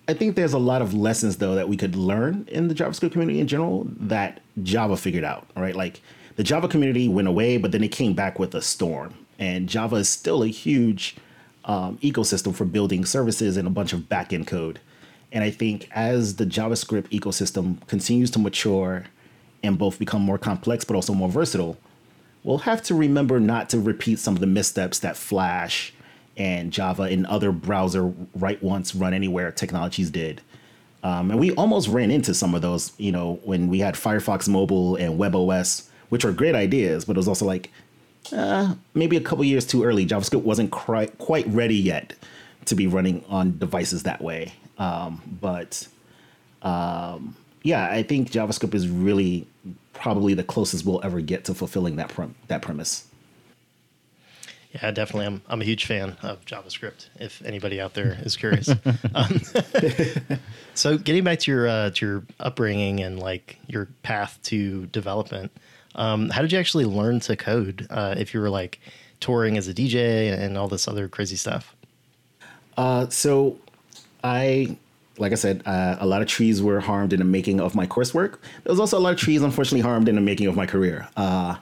I 0.09 0.15
think 0.15 0.37
there's 0.37 0.55
a 0.55 0.59
lot 0.59 0.83
of 0.83 0.95
lessons 0.95 1.37
though 1.37 1.55
that 1.55 1.69
we 1.69 1.77
could 1.77 1.95
learn 1.95 2.47
in 2.49 2.69
the 2.69 2.75
JavaScript 2.75 3.13
community 3.13 3.41
in 3.41 3.47
general 3.47 3.87
that 4.01 4.41
Java 4.63 4.97
figured 4.97 5.25
out, 5.25 5.47
right? 5.57 5.77
Like 5.77 6.01
the 6.37 6.43
Java 6.43 6.69
community 6.69 7.09
went 7.09 7.29
away, 7.29 7.59
but 7.59 7.73
then 7.73 7.85
it 7.85 7.89
came 7.89 8.15
back 8.15 8.39
with 8.39 8.55
a 8.55 8.63
storm. 8.63 9.15
And 9.39 9.69
Java 9.69 9.97
is 9.97 10.09
still 10.09 10.43
a 10.43 10.49
huge 10.49 11.17
um, 11.65 11.99
ecosystem 11.99 12.55
for 12.55 12.65
building 12.65 13.05
services 13.05 13.57
and 13.57 13.69
a 13.69 13.71
bunch 13.71 13.93
of 13.93 14.01
backend 14.01 14.47
code. 14.47 14.81
And 15.31 15.45
I 15.45 15.51
think 15.51 15.89
as 15.93 16.37
the 16.37 16.47
JavaScript 16.47 17.09
ecosystem 17.11 17.87
continues 17.87 18.31
to 18.33 18.39
mature 18.39 19.05
and 19.63 19.79
both 19.79 19.99
become 19.99 20.23
more 20.23 20.39
complex 20.39 20.85
but 20.85 20.97
also 20.97 21.13
more 21.13 21.29
versatile, 21.29 21.77
we'll 22.43 22.59
have 22.59 22.83
to 22.85 22.95
remember 22.95 23.39
not 23.39 23.69
to 23.71 23.79
repeat 23.79 24.19
some 24.19 24.35
of 24.35 24.41
the 24.41 24.47
missteps 24.47 24.99
that 25.01 25.17
Flash 25.17 25.93
and 26.37 26.73
Java 26.73 27.03
and 27.03 27.27
other 27.27 27.53
browser 27.53 28.13
write 28.35 28.63
once, 28.63 28.95
run 28.95 29.13
anywhere 29.13 29.51
technologies 29.51 30.11
did. 30.11 30.41
Um, 31.03 31.31
and 31.31 31.39
we 31.39 31.53
almost 31.53 31.89
ran 31.89 32.11
into 32.11 32.35
some 32.35 32.55
of 32.55 32.63
those, 32.63 32.93
you 32.97 33.13
know, 33.13 33.41
when 33.45 33.69
we 33.69 33.81
had 33.81 33.95
Firefox 33.95 34.49
Mobile 34.49 34.97
and 34.97 35.19
WebOS, 35.19 35.89
which 36.09 36.25
are 36.25 36.33
great 36.33 36.55
ideas, 36.55 37.05
but 37.05 37.17
it 37.17 37.19
was 37.19 37.29
also 37.29 37.45
like 37.45 37.71
uh, 38.33 38.75
maybe 38.95 39.17
a 39.17 39.21
couple 39.21 39.45
years 39.45 39.67
too 39.67 39.85
early. 39.85 40.07
JavaScript 40.07 40.43
wasn't 40.43 40.71
quite 40.71 41.19
quite 41.19 41.47
ready 41.49 41.77
yet 41.77 42.15
to 42.67 42.75
be 42.75 42.87
running 42.87 43.25
on 43.29 43.59
devices 43.59 44.05
that 44.05 44.21
way. 44.21 44.53
Um, 44.79 45.21
but 45.41 45.87
um, 46.63 47.37
yeah, 47.63 47.89
I 47.91 48.03
think 48.03 48.31
JavaScript 48.31 48.75
is 48.75 48.89
really 48.89 49.47
probably 49.93 50.35
the 50.35 50.45
closest 50.45 50.85
we'll 50.85 51.05
ever 51.05 51.21
get 51.21 51.45
to 51.47 51.55
fulfilling 51.55 51.97
that 51.97 52.09
prem- 52.09 52.35
that 52.47 52.63
premise. 52.63 53.05
Yeah, 54.75 54.91
definitely. 54.91 55.27
I'm 55.27 55.43
I'm 55.49 55.63
a 55.63 55.65
huge 55.65 55.87
fan 55.87 56.17
of 56.23 56.45
JavaScript. 56.45 57.09
If 57.19 57.43
anybody 57.45 57.81
out 57.81 57.95
there 57.95 58.19
is 58.23 58.37
curious. 58.37 58.69
um, 59.15 59.41
so, 60.75 60.99
getting 60.99 61.25
back 61.25 61.41
to 61.41 61.51
your 61.51 61.69
uh, 61.69 61.91
to 61.91 62.07
your 62.07 62.25
upbringing 62.39 63.01
and 63.01 63.19
like 63.19 63.59
your 63.67 63.89
path 64.03 64.39
to 64.45 64.87
development, 64.87 65.53
um, 65.95 66.31
how 66.31 66.43
did 66.43 66.53
you 66.53 66.59
actually 66.59 66.85
learn 66.85 67.21
to 67.21 67.37
code? 67.37 67.87
Uh, 67.91 68.15
if 68.17 68.35
you 68.35 68.41
were 68.41 68.51
like 68.51 68.81
touring 69.21 69.57
as 69.57 69.69
a 69.69 69.75
DJ 69.75 70.33
and 70.33 70.57
all 70.57 70.69
this 70.69 70.87
other 70.87 71.09
crazy 71.09 71.37
stuff. 71.37 71.75
Uh, 72.77 73.09
so 73.09 73.59
I, 74.23 74.77
like 75.19 75.33
I 75.33 75.35
said, 75.35 75.63
uh, 75.67 75.97
a 75.99 76.07
lot 76.07 76.23
of 76.23 76.29
trees 76.29 76.63
were 76.63 76.81
harmed 76.81 77.13
in 77.13 77.19
the 77.19 77.25
making 77.25 77.61
of 77.61 77.75
my 77.75 77.87
coursework. 77.87 78.39
There 78.63 78.71
was 78.71 78.81
also 78.81 78.99
a 78.99 79.01
lot 79.01 79.13
of 79.13 79.19
trees, 79.19 79.43
unfortunately, 79.43 79.81
harmed 79.81 80.09
in 80.09 80.15
the 80.15 80.21
making 80.21 80.47
of 80.47 80.57
my 80.57 80.67
career. 80.67 81.09
Uh, 81.17 81.57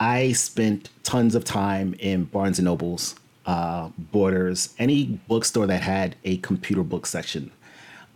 I 0.00 0.32
spent 0.32 0.90
tons 1.02 1.34
of 1.34 1.44
time 1.44 1.94
in 1.98 2.24
Barnes 2.24 2.58
and 2.58 2.66
Nobles, 2.66 3.16
uh, 3.46 3.90
Borders, 3.98 4.74
any 4.78 5.06
bookstore 5.26 5.66
that 5.66 5.82
had 5.82 6.14
a 6.24 6.36
computer 6.38 6.84
book 6.84 7.06
section. 7.06 7.50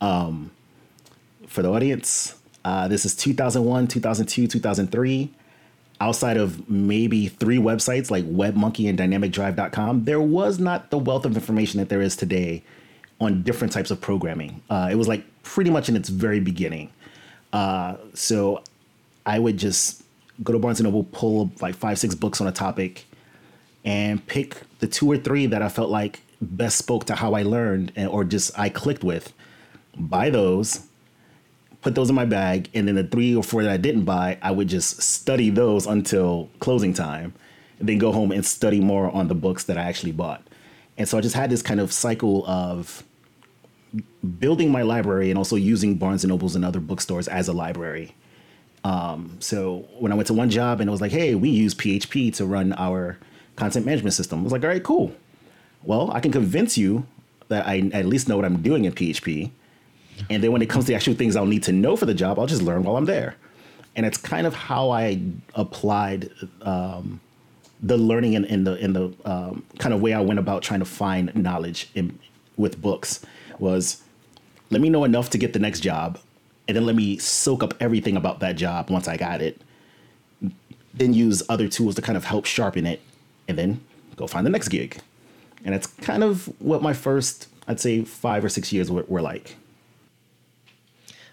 Um, 0.01 0.53
for 1.49 1.63
the 1.63 1.71
audience, 1.71 2.37
uh, 2.65 2.89
this 2.89 3.05
is 3.05 3.15
2001, 3.15 3.89
2002, 3.89 4.47
2003 4.47 5.33
outside 6.03 6.37
of 6.37 6.69
maybe 6.69 7.29
three 7.29 7.59
websites 7.59 8.11
like 8.11 8.25
WebMonkey 8.25 8.89
and 8.89 8.99
DynamicDrive.com, 8.99 10.05
there 10.05 10.21
was 10.21 10.59
not 10.59 10.91
the 10.91 10.99
wealth 10.99 11.25
of 11.25 11.37
information 11.37 11.79
that 11.79 11.89
there 11.89 12.03
is 12.03 12.17
today 12.17 12.65
on 13.21 13.45
different 13.45 13.73
types 13.73 13.93
of 13.93 14.01
programming. 14.01 14.61
Uh, 14.69 14.89
it 14.91 14.97
was 14.97 15.07
like 15.07 15.25
pretty 15.45 15.71
much 15.71 15.89
in 15.89 15.95
its 15.95 16.09
very 16.09 16.41
beginning. 16.41 16.91
Uh, 17.53 17.97
so 18.15 18.65
I 19.25 19.39
would 19.39 19.59
just 19.59 20.03
go 20.43 20.53
to 20.53 20.59
Barnes 20.59 20.81
and 20.81 20.87
Noble, 20.89 21.05
pull 21.05 21.53
like 21.61 21.77
five, 21.77 22.01
six 22.01 22.17
books 22.17 22.41
on 22.41 22.49
a 22.49 22.53
topic, 22.53 23.07
and 23.85 24.27
pick 24.27 24.57
the 24.81 24.89
two 24.89 25.09
or 25.09 25.17
three 25.17 25.47
that 25.47 25.63
I 25.63 25.69
felt 25.69 25.91
like 25.91 26.21
best 26.41 26.79
spoke 26.79 27.05
to 27.07 27.15
how 27.15 27.35
I 27.35 27.45
learned 27.45 27.93
and, 27.95 28.09
or 28.09 28.25
just 28.25 28.59
I 28.59 28.71
clicked 28.71 29.05
with. 29.05 29.33
Buy 29.97 30.31
those, 30.31 30.89
put 31.83 31.95
those 31.95 32.09
in 32.09 32.15
my 32.15 32.25
bag, 32.25 32.71
and 32.75 32.89
then 32.89 32.95
the 32.95 33.05
three 33.05 33.35
or 33.35 33.43
four 33.43 33.63
that 33.63 33.71
I 33.73 33.77
didn't 33.77 34.05
buy, 34.05 34.39
I 34.41 34.53
would 34.53 34.69
just 34.69 35.03
study 35.03 35.51
those 35.51 35.87
until 35.87 36.49
closing 36.61 36.95
time, 36.95 37.35
then 37.81 37.99
go 37.99 38.13
home 38.13 38.33
and 38.33 38.47
study 38.47 38.81
more 38.81 39.11
on 39.11 39.29
the 39.29 39.35
books 39.35 39.65
that 39.65 39.77
I 39.77 39.83
actually 39.83 40.13
bought. 40.13 40.47
And 40.97 41.09
so 41.09 41.19
I 41.19 41.21
just 41.21 41.35
had 41.35 41.51
this 41.51 41.63
kind 41.63 41.81
of 41.81 41.93
cycle 41.93 42.47
of 42.47 43.03
building 44.39 44.71
my 44.71 44.83
library 44.83 45.31
and 45.31 45.37
also 45.37 45.57
using 45.57 45.97
Barnes 45.97 46.23
and 46.25 46.31
Nobles 46.31 46.55
and 46.55 46.65
other 46.65 46.81
bookstores 46.81 47.29
as 47.29 47.49
a 47.49 47.53
library. 47.53 48.15
Um, 48.85 49.37
so 49.41 49.89
when 49.99 50.13
I 50.13 50.15
went 50.15 50.29
to 50.29 50.35
one 50.35 50.51
job 50.51 50.81
and 50.81 50.89
it 50.89 50.91
was 50.91 51.01
like, 51.01 51.13
hey, 51.13 51.35
we 51.35 51.51
use 51.51 51.75
PHP 51.75 52.35
to 52.37 52.47
run 52.47 52.73
our 52.75 53.19
content 53.57 53.87
management 53.87 54.15
system, 54.15 54.41
I 54.41 54.43
was 54.43 54.53
like, 54.53 54.63
all 54.63 54.71
right, 54.71 54.83
cool. 54.83 55.15
Well, 55.83 56.11
I 56.13 56.21
can 56.21 56.31
convince 56.31 56.79
you 56.79 57.07
that 57.49 57.67
I 57.67 57.91
at 57.93 58.07
least 58.07 58.29
know 58.29 58.37
what 58.37 58.45
I'm 58.45 58.63
doing 58.63 58.85
in 58.85 58.93
PHP. 58.93 59.51
And 60.31 60.43
then 60.43 60.53
when 60.53 60.63
it 60.63 60.69
comes 60.69 60.85
to 60.87 60.93
the 60.93 60.95
actual 60.95 61.15
things 61.15 61.37
I'll 61.37 61.47
need 61.47 61.63
to 61.65 61.73
know 61.73 61.97
for 61.97 62.07
the 62.07 62.15
job, 62.15 62.39
I'll 62.39 62.47
just 62.47 62.63
learn 62.63 62.85
while 62.85 62.97
I'm 62.97 63.05
there. 63.05 63.37
And 63.97 64.07
it's 64.07 64.19
kind 64.19 64.47
of 64.47 64.55
how 64.55 64.91
I 64.91 65.21
applied 65.55 66.31
um, 66.63 67.21
the 67.83 67.97
learning 67.97 68.37
and 68.37 68.47
in, 68.47 68.65
the 68.65 68.77
in 68.77 68.93
the 68.93 69.13
um, 69.25 69.65
kind 69.79 69.93
of 69.93 70.01
way 70.01 70.13
I 70.13 70.21
went 70.21 70.39
about 70.39 70.63
trying 70.63 70.81
to 70.81 70.87
find 70.87 71.35
knowledge 71.35 71.91
in, 71.95 72.19
with 72.57 72.81
books 72.81 73.25
was 73.59 74.03
let 74.71 74.81
me 74.81 74.89
know 74.89 75.05
enough 75.05 75.31
to 75.31 75.39
get 75.39 75.53
the 75.53 75.59
next 75.59 75.81
job, 75.81 76.19
and 76.67 76.77
then 76.77 76.87
let 76.87 76.97
me 76.97 77.19
soak 77.19 77.63
up 77.63 77.75
everything 77.81 78.17
about 78.17 78.41
that 78.41 78.57
job 78.57 78.89
once 78.89 79.09
I 79.09 79.17
got 79.17 79.43
it. 79.43 79.61
Then 80.95 81.13
use 81.13 81.43
other 81.49 81.69
tools 81.69 81.95
to 81.97 82.03
kind 82.03 82.17
of 82.17 82.25
help 82.25 82.47
sharpen 82.47 82.87
it, 82.87 83.01
and 83.49 83.59
then 83.59 83.81
go 84.17 84.27
find 84.27 84.47
the 84.47 84.51
next 84.51 84.69
gig. 84.69 84.99
And 85.65 85.75
it's 85.75 85.87
kind 85.87 86.25
of 86.25 86.47
what 86.61 86.83
my 86.83 86.93
first, 86.93 87.49
I'd 87.69 87.81
say, 87.81 88.05
five 88.05 88.45
or 88.45 88.49
six 88.49 88.73
years 88.73 88.91
were, 88.91 89.05
were 89.09 89.23
like. 89.23 89.57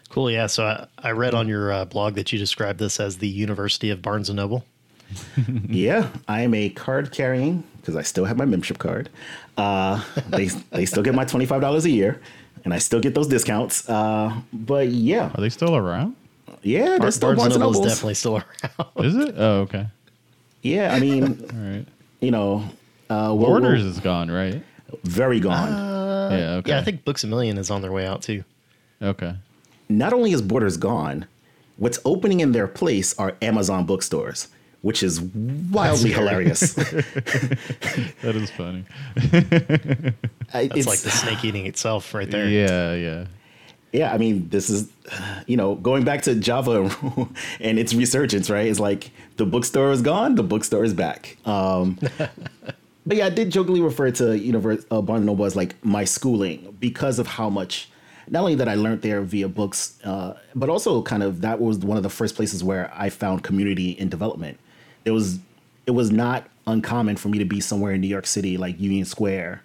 Cool. 0.09 0.31
Yeah. 0.31 0.47
So 0.47 0.65
I, 0.65 0.87
I 0.97 1.11
read 1.11 1.33
on 1.33 1.47
your 1.47 1.71
uh, 1.71 1.85
blog 1.85 2.15
that 2.15 2.31
you 2.33 2.39
described 2.39 2.79
this 2.79 2.99
as 2.99 3.17
the 3.19 3.27
University 3.27 3.89
of 3.91 4.01
Barnes 4.01 4.29
and 4.29 4.37
Noble. 4.37 4.65
yeah, 5.67 6.09
I 6.27 6.41
am 6.41 6.53
a 6.53 6.69
card 6.69 7.11
carrying 7.11 7.63
because 7.77 7.95
I 7.95 8.03
still 8.03 8.25
have 8.25 8.37
my 8.37 8.45
membership 8.45 8.77
card. 8.77 9.09
Uh, 9.57 10.03
they 10.27 10.45
they 10.71 10.85
still 10.85 11.01
get 11.03 11.15
my 11.15 11.25
twenty 11.25 11.47
five 11.47 11.61
dollars 11.61 11.85
a 11.85 11.89
year, 11.89 12.21
and 12.63 12.73
I 12.73 12.77
still 12.77 12.99
get 12.99 13.15
those 13.15 13.27
discounts. 13.27 13.89
Uh, 13.89 14.39
but 14.53 14.89
yeah, 14.89 15.31
Are 15.33 15.41
they 15.41 15.49
still 15.49 15.75
around? 15.75 16.15
yeah, 16.61 16.85
Bar- 16.89 16.99
there's 16.99 17.15
still 17.15 17.35
Barnes 17.35 17.55
and 17.55 17.63
Noble 17.63 17.83
is 17.85 17.91
definitely 17.91 18.13
still 18.13 18.37
around. 18.37 19.05
Is 19.05 19.15
it? 19.15 19.33
Oh, 19.37 19.61
okay. 19.61 19.87
Yeah, 20.61 20.93
I 20.93 20.99
mean, 20.99 21.23
All 21.53 21.71
right. 21.77 21.85
you 22.19 22.29
know, 22.31 22.63
uh, 23.09 23.33
we'll- 23.35 23.47
Borders 23.47 23.81
we'll- 23.83 23.91
is 23.91 23.99
gone, 23.99 24.29
right? 24.29 24.61
very 25.03 25.39
gone. 25.39 25.69
yeah. 26.31 26.51
Okay. 26.57 26.69
Yeah, 26.71 26.79
I 26.79 26.83
think 26.83 27.03
Books 27.03 27.23
a 27.23 27.27
Million 27.27 27.57
is 27.57 27.71
on 27.71 27.81
their 27.81 27.91
way 27.91 28.05
out 28.05 28.21
too. 28.21 28.43
Okay. 29.01 29.35
Not 29.89 30.13
only 30.13 30.31
is 30.31 30.41
Borders 30.41 30.77
gone, 30.77 31.25
what's 31.77 31.99
opening 32.05 32.39
in 32.41 32.51
their 32.51 32.67
place 32.67 33.17
are 33.17 33.35
Amazon 33.41 33.85
bookstores, 33.85 34.47
which 34.81 35.01
is 35.01 35.19
wildly 35.19 36.11
hilarious. 36.11 36.73
That 38.21 38.35
is 38.35 38.51
funny. 38.51 38.85
It's 40.51 40.73
That's 40.73 40.87
like 40.87 40.99
the 40.99 41.11
snake 41.11 41.45
eating 41.45 41.67
itself 41.67 42.13
right 42.13 42.29
there. 42.29 42.47
Yeah. 42.47 42.93
Yeah. 42.95 43.25
yeah, 43.91 44.11
I 44.11 44.17
mean, 44.17 44.49
this 44.49 44.67
is, 44.69 44.89
you 45.45 45.57
know, 45.57 45.75
going 45.75 46.03
back 46.03 46.23
to 46.23 46.33
Java 46.35 46.89
and 47.59 47.77
its 47.77 47.93
resurgence, 47.93 48.49
right? 48.49 48.65
It's 48.67 48.79
like 48.79 49.11
the 49.37 49.45
bookstore 49.45 49.91
is 49.91 50.01
gone, 50.01 50.35
the 50.35 50.43
bookstore 50.43 50.83
is 50.83 50.93
back. 50.93 51.37
Um, 51.45 51.99
but 53.05 53.17
yeah, 53.17 53.27
I 53.27 53.29
did 53.29 53.51
jokingly 53.51 53.81
refer 53.81 54.09
to 54.11 54.37
Univers- 54.37 54.85
uh, 54.91 55.01
Barnes 55.01 55.25
Noble 55.25 55.45
as 55.45 55.55
like 55.55 55.75
my 55.85 56.03
schooling 56.03 56.75
because 56.79 57.19
of 57.19 57.27
how 57.27 57.49
much, 57.49 57.89
not 58.29 58.41
only 58.41 58.55
that 58.55 58.69
I 58.69 58.75
learned 58.75 59.01
there 59.01 59.21
via 59.21 59.47
books, 59.47 59.97
uh, 60.03 60.35
but 60.55 60.69
also 60.69 61.01
kind 61.01 61.23
of 61.23 61.41
that 61.41 61.59
was 61.59 61.79
one 61.79 61.97
of 61.97 62.03
the 62.03 62.09
first 62.09 62.35
places 62.35 62.63
where 62.63 62.91
I 62.95 63.09
found 63.09 63.43
community 63.43 63.91
in 63.91 64.09
development. 64.09 64.59
It 65.05 65.11
was, 65.11 65.39
it 65.87 65.91
was 65.91 66.11
not 66.11 66.47
uncommon 66.67 67.17
for 67.17 67.29
me 67.29 67.39
to 67.39 67.45
be 67.45 67.59
somewhere 67.59 67.93
in 67.93 68.01
New 68.01 68.07
York 68.07 68.27
City, 68.27 68.57
like 68.57 68.79
Union 68.79 69.05
Square, 69.05 69.63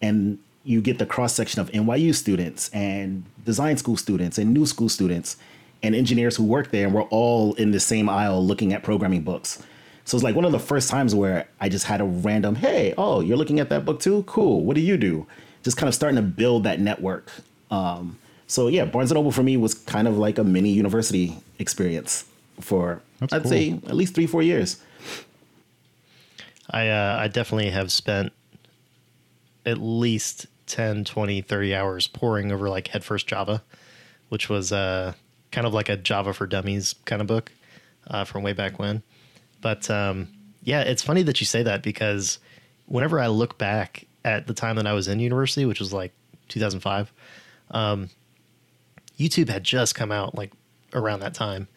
and 0.00 0.38
you 0.64 0.80
get 0.80 0.98
the 0.98 1.06
cross 1.06 1.34
section 1.34 1.60
of 1.60 1.70
NYU 1.72 2.14
students 2.14 2.70
and 2.70 3.24
design 3.44 3.76
school 3.76 3.96
students 3.96 4.38
and 4.38 4.54
new 4.54 4.64
school 4.64 4.88
students 4.88 5.36
and 5.82 5.94
engineers 5.94 6.36
who 6.36 6.44
work 6.44 6.70
there, 6.70 6.86
and 6.86 6.94
we're 6.94 7.02
all 7.02 7.52
in 7.54 7.70
the 7.70 7.80
same 7.80 8.08
aisle 8.08 8.44
looking 8.44 8.72
at 8.72 8.82
programming 8.82 9.22
books. 9.22 9.62
So 10.04 10.16
it's 10.16 10.24
like 10.24 10.34
one 10.34 10.44
of 10.44 10.52
the 10.52 10.58
first 10.58 10.90
times 10.90 11.14
where 11.14 11.46
I 11.60 11.68
just 11.68 11.84
had 11.84 12.00
a 12.00 12.04
random, 12.04 12.54
hey, 12.54 12.94
oh, 12.96 13.20
you're 13.20 13.36
looking 13.36 13.60
at 13.60 13.68
that 13.70 13.84
book 13.84 14.00
too? 14.00 14.22
Cool. 14.24 14.64
What 14.64 14.74
do 14.74 14.80
you 14.80 14.96
do? 14.96 15.26
Just 15.62 15.76
kind 15.76 15.88
of 15.88 15.94
starting 15.94 16.16
to 16.16 16.22
build 16.22 16.64
that 16.64 16.80
network. 16.80 17.30
Um, 17.74 18.18
so 18.46 18.68
yeah, 18.68 18.84
Barnes 18.84 19.10
and 19.10 19.16
Noble 19.16 19.32
for 19.32 19.42
me 19.42 19.56
was 19.56 19.74
kind 19.74 20.06
of 20.06 20.18
like 20.18 20.38
a 20.38 20.44
mini 20.44 20.70
university 20.70 21.36
experience 21.58 22.24
for 22.60 23.02
That's 23.20 23.32
I'd 23.32 23.42
cool. 23.42 23.50
say 23.50 23.70
at 23.86 23.96
least 23.96 24.14
three, 24.14 24.26
four 24.26 24.42
years. 24.42 24.80
I 26.70 26.88
uh, 26.88 27.18
I 27.20 27.28
definitely 27.28 27.70
have 27.70 27.90
spent 27.90 28.32
at 29.66 29.78
least 29.78 30.46
10, 30.66 31.04
20, 31.04 31.40
30 31.42 31.74
hours 31.74 32.06
pouring 32.06 32.52
over 32.52 32.68
like 32.68 32.88
Headfirst 32.88 33.26
Java, 33.26 33.62
which 34.28 34.48
was 34.48 34.72
uh, 34.72 35.14
kind 35.50 35.66
of 35.66 35.74
like 35.74 35.88
a 35.88 35.96
Java 35.96 36.32
for 36.32 36.46
Dummies 36.46 36.94
kind 37.04 37.20
of 37.20 37.28
book 37.28 37.50
uh, 38.08 38.24
from 38.24 38.42
way 38.42 38.52
back 38.52 38.78
when. 38.78 39.02
But 39.60 39.90
um, 39.90 40.28
yeah, 40.62 40.82
it's 40.82 41.02
funny 41.02 41.22
that 41.22 41.40
you 41.40 41.46
say 41.46 41.62
that 41.62 41.82
because 41.82 42.38
whenever 42.86 43.18
I 43.18 43.28
look 43.28 43.58
back 43.58 44.06
at 44.24 44.46
the 44.46 44.54
time 44.54 44.76
that 44.76 44.86
I 44.86 44.92
was 44.92 45.08
in 45.08 45.20
university, 45.20 45.64
which 45.64 45.80
was 45.80 45.92
like 45.92 46.12
2005, 46.48 47.12
um, 47.70 48.10
YouTube 49.18 49.48
had 49.48 49.64
just 49.64 49.94
come 49.94 50.12
out 50.12 50.34
like 50.34 50.52
around 50.92 51.20
that 51.20 51.34
time, 51.34 51.68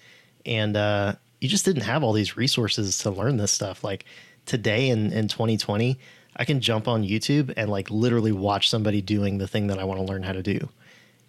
and 0.45 0.75
uh, 0.75 1.13
you 1.39 1.47
just 1.47 1.65
didn't 1.65 1.83
have 1.83 2.03
all 2.03 2.13
these 2.13 2.37
resources 2.37 2.97
to 2.99 3.11
learn 3.11 3.37
this 3.37 3.51
stuff. 3.51 3.83
Like 3.83 4.05
today 4.45 4.89
in 4.89 5.11
in 5.11 5.27
2020, 5.27 5.99
I 6.35 6.45
can 6.45 6.61
jump 6.61 6.87
on 6.87 7.03
YouTube 7.03 7.53
and 7.57 7.69
like 7.69 7.89
literally 7.89 8.31
watch 8.31 8.69
somebody 8.69 9.01
doing 9.01 9.37
the 9.37 9.47
thing 9.47 9.67
that 9.67 9.79
I 9.79 9.83
want 9.83 9.99
to 9.99 10.05
learn 10.05 10.23
how 10.23 10.33
to 10.33 10.43
do, 10.43 10.69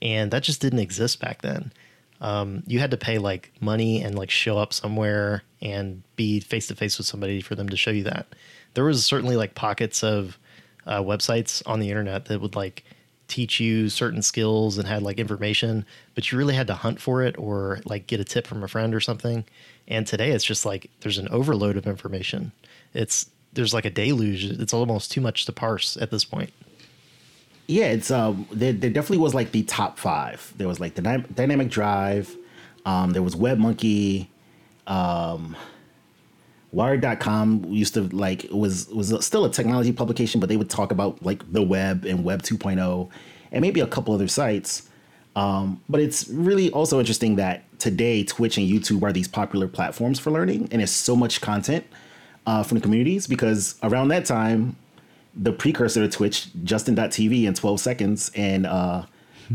and 0.02 0.30
that 0.30 0.42
just 0.42 0.60
didn't 0.60 0.80
exist 0.80 1.20
back 1.20 1.42
then. 1.42 1.72
Um, 2.20 2.64
you 2.66 2.80
had 2.80 2.90
to 2.90 2.96
pay 2.96 3.18
like 3.18 3.52
money 3.60 4.02
and 4.02 4.16
like 4.16 4.30
show 4.30 4.58
up 4.58 4.72
somewhere 4.72 5.44
and 5.62 6.02
be 6.16 6.40
face 6.40 6.66
to 6.68 6.74
face 6.74 6.98
with 6.98 7.06
somebody 7.06 7.40
for 7.40 7.54
them 7.54 7.68
to 7.68 7.76
show 7.76 7.90
you 7.90 8.04
that. 8.04 8.26
There 8.74 8.84
was 8.84 9.04
certainly 9.04 9.36
like 9.36 9.54
pockets 9.54 10.02
of 10.02 10.38
uh, 10.86 11.00
websites 11.02 11.62
on 11.66 11.80
the 11.80 11.90
internet 11.90 12.26
that 12.26 12.40
would 12.40 12.56
like 12.56 12.84
teach 13.28 13.60
you 13.60 13.88
certain 13.88 14.22
skills 14.22 14.78
and 14.78 14.88
had 14.88 15.02
like 15.02 15.18
information, 15.18 15.84
but 16.14 16.30
you 16.30 16.38
really 16.38 16.54
had 16.54 16.66
to 16.66 16.74
hunt 16.74 17.00
for 17.00 17.22
it 17.22 17.38
or 17.38 17.80
like 17.84 18.06
get 18.06 18.20
a 18.20 18.24
tip 18.24 18.46
from 18.46 18.62
a 18.64 18.68
friend 18.68 18.94
or 18.94 19.00
something. 19.00 19.44
And 19.86 20.06
today 20.06 20.30
it's 20.30 20.44
just 20.44 20.66
like 20.66 20.90
there's 21.00 21.18
an 21.18 21.28
overload 21.28 21.76
of 21.76 21.86
information. 21.86 22.52
It's 22.94 23.30
there's 23.52 23.72
like 23.72 23.84
a 23.84 23.90
deluge. 23.90 24.44
It's 24.44 24.74
almost 24.74 25.12
too 25.12 25.20
much 25.20 25.44
to 25.46 25.52
parse 25.52 25.96
at 25.96 26.10
this 26.10 26.24
point. 26.24 26.52
Yeah, 27.66 27.86
it's 27.86 28.10
um 28.10 28.48
there, 28.50 28.72
there 28.72 28.90
definitely 28.90 29.18
was 29.18 29.34
like 29.34 29.52
the 29.52 29.62
top 29.62 29.98
five. 29.98 30.52
There 30.56 30.66
was 30.66 30.80
like 30.80 30.94
the 30.94 31.02
Dy- 31.02 31.24
Dynamic 31.34 31.68
Drive, 31.68 32.34
um, 32.88 33.10
there 33.10 33.22
was 33.22 33.34
WebMonkey, 33.34 34.28
um, 34.86 35.54
Wired.com 36.70 37.64
used 37.68 37.94
to 37.94 38.02
like 38.08 38.46
was 38.50 38.88
was 38.88 39.24
still 39.24 39.44
a 39.44 39.50
technology 39.50 39.92
publication, 39.92 40.40
but 40.40 40.48
they 40.48 40.56
would 40.56 40.70
talk 40.70 40.92
about 40.92 41.22
like 41.24 41.50
the 41.50 41.62
web 41.62 42.04
and 42.04 42.24
Web 42.24 42.42
2.0, 42.42 43.08
and 43.52 43.62
maybe 43.62 43.80
a 43.80 43.86
couple 43.86 44.14
other 44.14 44.28
sites. 44.28 44.88
Um, 45.34 45.80
but 45.88 46.00
it's 46.00 46.28
really 46.28 46.70
also 46.72 46.98
interesting 46.98 47.36
that 47.36 47.62
today 47.78 48.24
Twitch 48.24 48.58
and 48.58 48.68
YouTube 48.68 49.02
are 49.02 49.12
these 49.12 49.28
popular 49.28 49.68
platforms 49.68 50.18
for 50.18 50.30
learning, 50.30 50.68
and 50.70 50.80
there's 50.80 50.90
so 50.90 51.16
much 51.16 51.40
content 51.40 51.86
uh, 52.46 52.62
from 52.62 52.76
the 52.76 52.82
communities 52.82 53.26
because 53.26 53.76
around 53.82 54.08
that 54.08 54.24
time, 54.24 54.76
the 55.34 55.52
precursor 55.52 56.00
to 56.00 56.08
Twitch, 56.08 56.48
Justin.tv 56.64 57.44
in 57.44 57.54
12 57.54 57.80
seconds, 57.80 58.30
and 58.34 58.66
uh, 58.66 59.04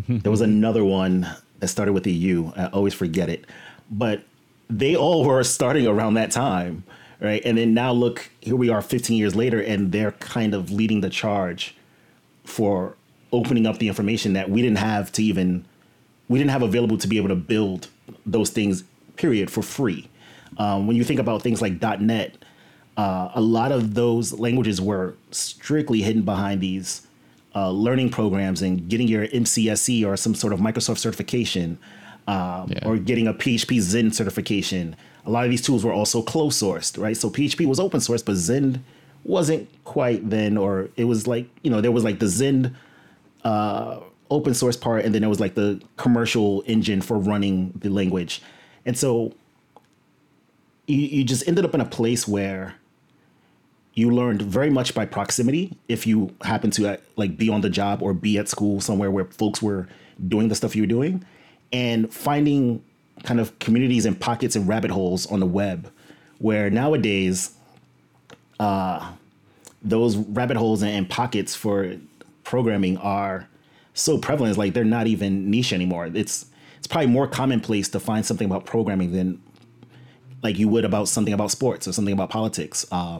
there 0.08 0.32
was 0.32 0.41
another 0.41 0.84
one 0.86 1.27
that 1.60 1.67
started 1.67 1.93
with 1.93 2.05
a 2.08 2.12
U. 2.12 2.53
I 2.55 2.67
always 2.67 2.93
forget 2.93 3.29
it, 3.29 3.46
but 3.91 4.24
they 4.70 4.96
all 4.96 5.25
were 5.25 5.43
starting 5.43 5.86
around 5.86 6.13
that 6.15 6.32
time, 6.32 6.84
right? 7.24 7.42
And 7.46 7.58
then 7.58 7.74
now 7.74 7.92
look, 7.94 8.30
here 8.42 8.56
we 8.56 8.70
are 8.70 8.82
15 8.82 9.18
years 9.18 9.36
later, 9.36 9.62
and 9.62 9.92
they're 9.92 10.12
kind 10.12 10.53
of 10.53 10.70
leading 10.70 11.01
the 11.01 11.10
charge 11.10 11.75
for 12.44 12.96
opening 13.32 13.65
up 13.65 13.80
the 13.80 13.88
information 13.88 14.34
that 14.34 14.50
we 14.50 14.62
didn't 14.62 14.77
have 14.77 15.12
to 15.13 15.24
even 15.24 15.65
we 16.30 16.38
didn't 16.39 16.51
have 16.51 16.62
available 16.62 16.98
to 16.98 17.08
be 17.08 17.18
able 17.18 17.30
to 17.30 17.36
build 17.36 17.88
those 18.25 18.50
things 18.50 18.84
period 19.15 19.50
for 19.50 19.62
free 19.63 20.08
um, 20.58 20.86
when 20.88 20.96
you 20.96 21.03
think 21.03 21.20
about 21.20 21.42
things 21.42 21.62
like 21.62 21.82
net 22.00 22.38
uh, 22.96 23.30
a 23.34 23.42
lot 23.42 23.72
of 23.72 23.96
those 23.96 24.34
languages 24.34 24.80
were 24.80 25.15
strictly 25.32 26.01
hidden 26.01 26.22
behind 26.22 26.62
these 26.62 27.08
uh, 27.56 27.72
learning 27.72 28.10
programs 28.10 28.62
and 28.62 28.88
getting 28.88 29.08
your 29.08 29.25
mcsc 29.27 30.06
or 30.06 30.15
some 30.15 30.36
sort 30.36 30.53
of 30.53 30.60
microsoft 30.60 31.00
certification 31.00 31.80
um, 32.27 32.70
Yeah. 32.72 32.88
or 32.88 32.98
getting 32.98 33.27
a 33.27 33.34
php 33.34 33.80
Zend 33.80 34.13
certification 34.15 34.96
a 35.25 35.30
lot 35.30 35.46
of 35.46 35.51
these 35.51 35.62
tools 35.62 35.86
were 35.86 35.94
also 35.94 36.22
closed 36.22 36.62
sourced 36.62 37.01
right? 37.01 37.18
So 37.18 37.30
php 37.30 37.65
was 37.65 37.80
open 37.80 38.00
source 38.00 38.22
but 38.22 38.36
Zend 38.36 38.84
wasn't 39.24 39.70
quite 39.86 40.30
then 40.30 40.58
or 40.58 40.89
it 40.98 41.06
was 41.06 41.27
like 41.27 41.48
you 41.63 41.72
know 41.72 41.82
there 41.82 41.92
was 41.92 42.03
like 42.03 42.20
the 42.20 42.27
Zend 42.27 42.75
open 44.34 44.53
source 44.53 44.75
part 44.75 45.06
and 45.06 45.13
then 45.13 45.22
there 45.22 45.30
was 45.30 45.39
like 45.39 45.56
the 45.56 45.82
commercial 45.98 46.63
engine 46.65 47.01
for 47.01 47.18
running 47.18 47.72
the 47.75 47.89
language. 47.89 48.42
And 48.86 48.98
so 48.98 49.34
you, 50.88 50.98
you 50.98 51.24
just 51.24 51.48
ended 51.48 51.65
up 51.65 51.74
in 51.74 51.82
a 51.82 51.86
place 51.86 52.27
where 52.27 52.75
you 53.94 54.10
learned 54.10 54.42
very 54.42 54.72
much 54.72 54.96
by 54.96 55.06
proximity 55.06 55.77
if 55.88 56.08
you 56.08 56.36
happen 56.42 56.72
to 56.72 56.94
uh, 56.94 56.98
like 57.15 57.38
be 57.38 57.50
on 57.50 57.62
the 57.62 57.70
job 57.70 58.01
or 58.01 58.13
be 58.13 58.38
at 58.39 58.50
school 58.50 58.82
somewhere 58.82 59.12
where 59.12 59.25
folks 59.25 59.62
were 59.62 59.88
doing 60.27 60.48
the 60.48 60.56
stuff 60.56 60.75
you 60.75 60.82
were 60.82 60.88
doing. 60.88 61.24
And 61.72 62.12
finding 62.12 62.84
kind 63.24 63.39
of 63.39 63.58
communities 63.60 64.06
and 64.06 64.20
pockets 64.20 64.56
and 64.56 64.68
rabbit 64.68 64.92
holes 64.92 65.25
on 65.32 65.39
the 65.39 65.46
web 65.46 65.92
where 66.39 66.70
nowadays 66.70 67.56
uh, 68.60 69.12
those 69.82 70.18
rabbit 70.18 70.58
holes 70.58 70.84
and, 70.84 71.10
pockets 71.10 71.56
for 71.56 71.96
programming 72.44 72.98
are 72.98 73.48
so 73.94 74.18
prevalent. 74.18 74.51
It's 74.51 74.58
like 74.58 74.74
they're 74.74 74.84
not 74.84 75.08
even 75.08 75.50
niche 75.50 75.74
anymore. 75.74 76.08
It's 76.13 76.48
it's 76.77 76.88
probably 76.88 77.08
more 77.08 77.27
commonplace 77.27 77.88
to 77.89 78.00
find 78.00 78.25
something 78.25 78.46
about 78.46 78.65
programming 78.65 79.13
than 79.13 79.42
like 80.42 80.60
you 80.60 80.68
would 80.68 80.84
about 80.84 81.08
something 81.08 81.34
about 81.34 81.51
sports 81.51 81.88
or 81.88 81.94
something 81.94 82.13
about 82.13 82.30
politics. 82.30 82.86
Uh, 82.92 83.20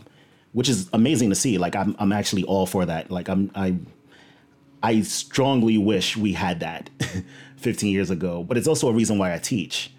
which 0.54 0.70
is 0.70 0.90
amazing 0.94 1.30
to 1.30 1.36
see. 1.36 1.58
Like 1.58 1.76
I'm 1.76 1.96
I'm 2.00 2.12
actually 2.12 2.44
all 2.44 2.66
for 2.66 2.86
that. 2.86 3.12
Like 3.12 3.28
I'm 3.28 3.52
I 3.56 3.76
I 4.82 5.02
strongly 5.02 5.78
wish 5.78 6.16
we 6.16 6.34
had 6.34 6.62
that 6.62 6.90
15 7.64 7.92
years 7.92 8.10
ago. 8.10 8.44
But 8.44 8.58
it's 8.58 8.68
also 8.68 8.90
a 8.90 8.94
reason 8.94 9.18
why 9.18 9.34
I 9.34 9.38
teach 9.38 9.92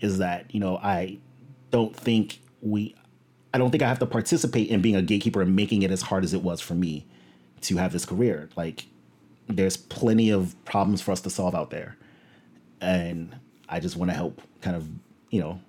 is 0.00 0.18
that, 0.18 0.52
you 0.54 0.60
know, 0.60 0.76
I 0.76 1.18
don't 1.70 1.96
think 1.96 2.40
we 2.60 2.94
I 3.54 3.58
don't 3.58 3.70
think 3.70 3.82
I 3.82 3.88
have 3.88 3.98
to 3.98 4.06
participate 4.06 4.68
in 4.68 4.80
being 4.80 4.96
a 4.96 5.02
gatekeeper 5.02 5.42
and 5.42 5.54
making 5.54 5.82
it 5.82 5.90
as 5.90 6.02
hard 6.02 6.24
as 6.24 6.32
it 6.32 6.42
was 6.42 6.60
for 6.60 6.74
me 6.74 7.06
to 7.62 7.76
have 7.76 7.92
this 7.92 8.04
career. 8.04 8.48
Like 8.56 8.86
there's 9.46 9.76
plenty 9.76 10.30
of 10.30 10.54
problems 10.64 11.02
for 11.02 11.12
us 11.12 11.20
to 11.22 11.30
solve 11.30 11.54
out 11.54 11.70
there. 11.70 11.96
And 12.80 13.36
I 13.68 13.78
just 13.78 13.96
want 13.96 14.10
to 14.10 14.16
help 14.16 14.40
kind 14.62 14.74
of, 14.74 14.88
you 15.30 15.40
know, 15.40 15.60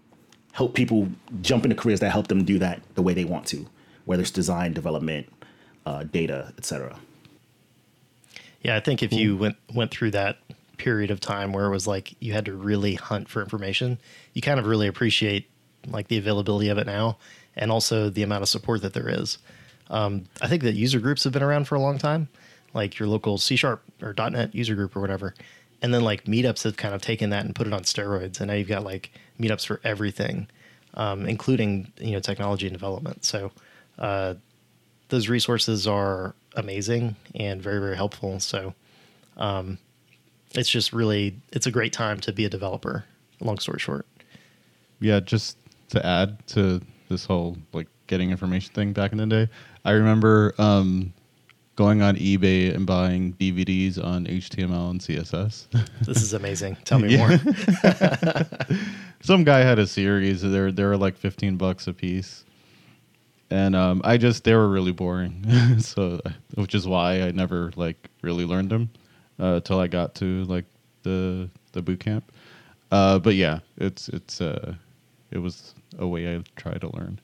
help 0.54 0.76
people 0.76 1.10
jump 1.42 1.66
into 1.66 1.76
careers 1.76 2.00
that 2.00 2.12
help 2.12 2.28
them 2.28 2.44
do 2.44 2.58
that 2.60 2.82
the 2.96 3.02
way 3.02 3.14
they 3.14 3.26
want 3.26 3.46
to, 3.48 3.68
whether 4.06 4.22
it's 4.22 4.32
design, 4.32 4.74
development, 4.74 5.28
uh, 5.86 6.04
data, 6.04 6.54
etc. 6.58 6.98
Yeah, 8.62 8.78
I 8.78 8.80
think 8.80 9.04
if 9.04 9.12
you 9.12 9.36
went 9.36 9.58
went 9.74 9.92
through 9.92 10.12
that 10.12 10.38
period 10.78 11.12
of 11.12 11.20
time 11.20 11.54
where 11.54 11.66
it 11.66 11.72
was 11.72 11.88
like 11.88 12.16
you 12.20 12.34
had 12.34 12.46
to 12.46 12.54
really 12.54 12.96
hunt 12.96 13.30
for 13.30 13.42
information, 13.42 14.00
you 14.34 14.42
kind 14.42 14.60
of 14.60 14.66
really 14.66 14.88
appreciate 14.88 15.50
like 15.88 16.08
the 16.08 16.18
availability 16.18 16.70
of 16.70 16.78
it 16.78 16.88
now, 16.88 17.18
and 17.56 17.72
also 17.72 18.10
the 18.10 18.24
amount 18.24 18.42
of 18.42 18.50
support 18.50 18.82
that 18.82 18.94
there 18.94 19.10
is. 19.10 19.38
Um, 19.90 20.26
I 20.42 20.48
think 20.48 20.64
that 20.64 20.76
user 20.76 21.00
groups 21.00 21.24
have 21.24 21.34
been 21.34 21.44
around 21.44 21.68
for 21.68 21.76
a 21.76 21.80
long 21.80 21.98
time, 21.98 22.30
like 22.74 22.98
your 22.98 23.08
local 23.08 23.38
C 23.38 23.56
sharp 23.56 23.84
or 24.02 24.14
.NET 24.18 24.56
user 24.56 24.76
group 24.76 24.96
or 24.96 25.02
whatever, 25.02 25.34
and 25.82 25.94
then 25.94 26.04
like 26.04 26.26
meetups 26.26 26.64
have 26.64 26.78
kind 26.78 26.96
of 26.96 27.02
taken 27.02 27.30
that 27.32 27.46
and 27.46 27.54
put 27.54 27.68
it 27.68 27.74
on 27.74 27.84
steroids, 27.84 28.40
and 28.40 28.48
now 28.48 28.54
you've 28.54 28.68
got 28.68 28.84
like 28.84 29.12
meetups 29.40 29.66
for 29.66 29.82
everything, 29.84 30.48
um, 30.96 31.26
including 31.28 31.92
you 32.00 32.12
know 32.12 32.20
technology 32.20 32.66
and 32.66 32.74
development. 32.74 33.26
So 33.26 33.52
uh, 34.00 34.36
those 35.10 35.30
resources 35.30 35.86
are 35.86 36.34
amazing 36.56 37.16
and 37.36 37.62
very 37.62 37.80
very 37.80 37.96
helpful. 37.96 38.40
So 38.40 38.74
um, 39.38 39.78
it's 40.56 40.70
just 40.70 40.94
really 40.94 41.36
it's 41.52 41.68
a 41.68 41.72
great 41.72 41.94
time 41.94 42.20
to 42.22 42.34
be 42.34 42.46
a 42.46 42.50
developer. 42.50 43.06
Long 43.40 43.58
story 43.60 43.80
short. 43.80 44.06
yeah, 45.00 45.20
just 45.20 45.58
to 45.90 46.06
add 46.06 46.46
to 46.48 46.82
this 47.10 47.26
whole 47.26 47.58
like 47.74 47.88
getting 48.08 48.32
information 48.32 48.74
thing 48.74 48.94
back 48.94 49.12
in 49.12 49.18
the 49.18 49.26
day, 49.26 49.50
I 49.86 49.92
remember 49.92 50.54
um, 50.58 51.14
going 51.76 52.02
on 52.02 52.16
eBay 52.16 52.74
and 52.74 52.86
buying 52.86 53.34
DVDs 53.34 54.04
on 54.04 54.26
HTML 54.26 54.92
and 54.92 55.02
CSS. 55.02 55.68
This 56.06 56.22
is 56.22 56.34
amazing. 56.34 56.78
Tell 56.86 57.00
me 57.00 57.18
more. 57.18 57.30
Some 59.22 59.44
guy 59.44 59.60
had 59.60 59.80
a 59.80 59.88
series. 59.88 60.42
They 60.42 60.60
were 60.60 60.72
they 60.72 60.84
were 60.84 60.98
like 60.98 61.18
fifteen 61.18 61.58
bucks 61.58 61.88
a 61.88 61.94
piece, 61.94 62.46
and 63.50 63.76
um, 63.76 64.02
I 64.04 64.18
just 64.18 64.44
they 64.44 64.54
were 64.54 64.68
really 64.70 64.92
boring. 64.92 65.80
so, 65.80 66.20
which 66.56 66.76
is 66.76 66.88
why 66.88 67.22
I 67.22 67.32
never 67.32 67.72
like 67.76 68.10
really 68.22 68.46
learned 68.46 68.70
them 68.70 68.90
uh, 69.40 69.60
till 69.62 69.80
I 69.80 69.88
got 69.88 70.16
to 70.16 70.44
like 70.46 70.66
the 71.04 71.50
the 71.74 71.82
boot 71.82 72.00
camp. 72.00 72.32
Uh, 72.92 73.20
but 73.20 73.36
yeah, 73.36 73.60
it's 73.78 74.10
it's 74.10 74.42
uh, 74.42 74.76
it 75.32 75.40
was 75.40 75.74
a 75.98 76.08
way 76.08 76.36
I 76.36 76.44
tried 76.56 76.82
to 76.82 76.96
learn. 76.96 77.20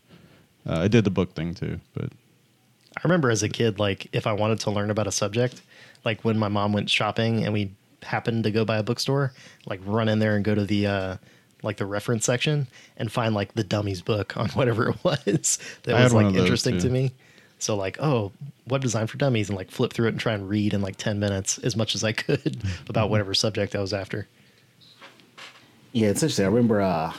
Uh, 0.67 0.81
I 0.81 0.87
did 0.87 1.03
the 1.03 1.11
book 1.11 1.33
thing 1.33 1.53
too, 1.53 1.79
but 1.93 2.11
I 2.97 3.01
remember 3.03 3.29
as 3.29 3.43
a 3.43 3.49
kid, 3.49 3.79
like 3.79 4.07
if 4.13 4.27
I 4.27 4.33
wanted 4.33 4.59
to 4.61 4.71
learn 4.71 4.91
about 4.91 5.07
a 5.07 5.11
subject, 5.11 5.61
like 6.05 6.25
when 6.25 6.37
my 6.37 6.47
mom 6.47 6.73
went 6.73 6.89
shopping 6.89 7.43
and 7.43 7.53
we 7.53 7.71
happened 8.03 8.43
to 8.45 8.51
go 8.51 8.65
by 8.65 8.77
a 8.77 8.83
bookstore, 8.83 9.33
like 9.65 9.79
run 9.85 10.09
in 10.09 10.19
there 10.19 10.35
and 10.35 10.43
go 10.43 10.55
to 10.55 10.65
the 10.65 10.87
uh, 10.87 11.17
like 11.63 11.77
the 11.77 11.85
reference 11.85 12.25
section 12.25 12.67
and 12.97 13.11
find 13.11 13.35
like 13.35 13.53
the 13.53 13.63
dummies 13.63 14.01
book 14.01 14.35
on 14.37 14.49
whatever 14.53 14.89
it 14.89 15.03
was 15.03 15.59
that 15.83 15.95
I 15.95 16.03
was 16.03 16.13
like 16.13 16.33
interesting 16.35 16.77
to 16.79 16.89
me. 16.89 17.11
So 17.59 17.75
like, 17.75 17.99
oh, 17.99 18.31
web 18.67 18.81
design 18.81 19.07
for 19.07 19.17
dummies, 19.17 19.49
and 19.49 19.57
like 19.57 19.69
flip 19.69 19.93
through 19.93 20.07
it 20.07 20.11
and 20.11 20.19
try 20.19 20.33
and 20.33 20.49
read 20.49 20.73
in 20.73 20.81
like 20.81 20.95
ten 20.95 21.19
minutes 21.19 21.57
as 21.59 21.75
much 21.75 21.93
as 21.93 22.03
I 22.03 22.13
could 22.13 22.61
about 22.89 23.09
whatever 23.09 23.33
subject 23.33 23.75
I 23.75 23.81
was 23.81 23.93
after. 23.93 24.27
Yeah, 25.91 26.09
it's 26.09 26.23
interesting. 26.23 26.45
I 26.45 26.49
remember 26.49 26.81
uh 26.81 27.13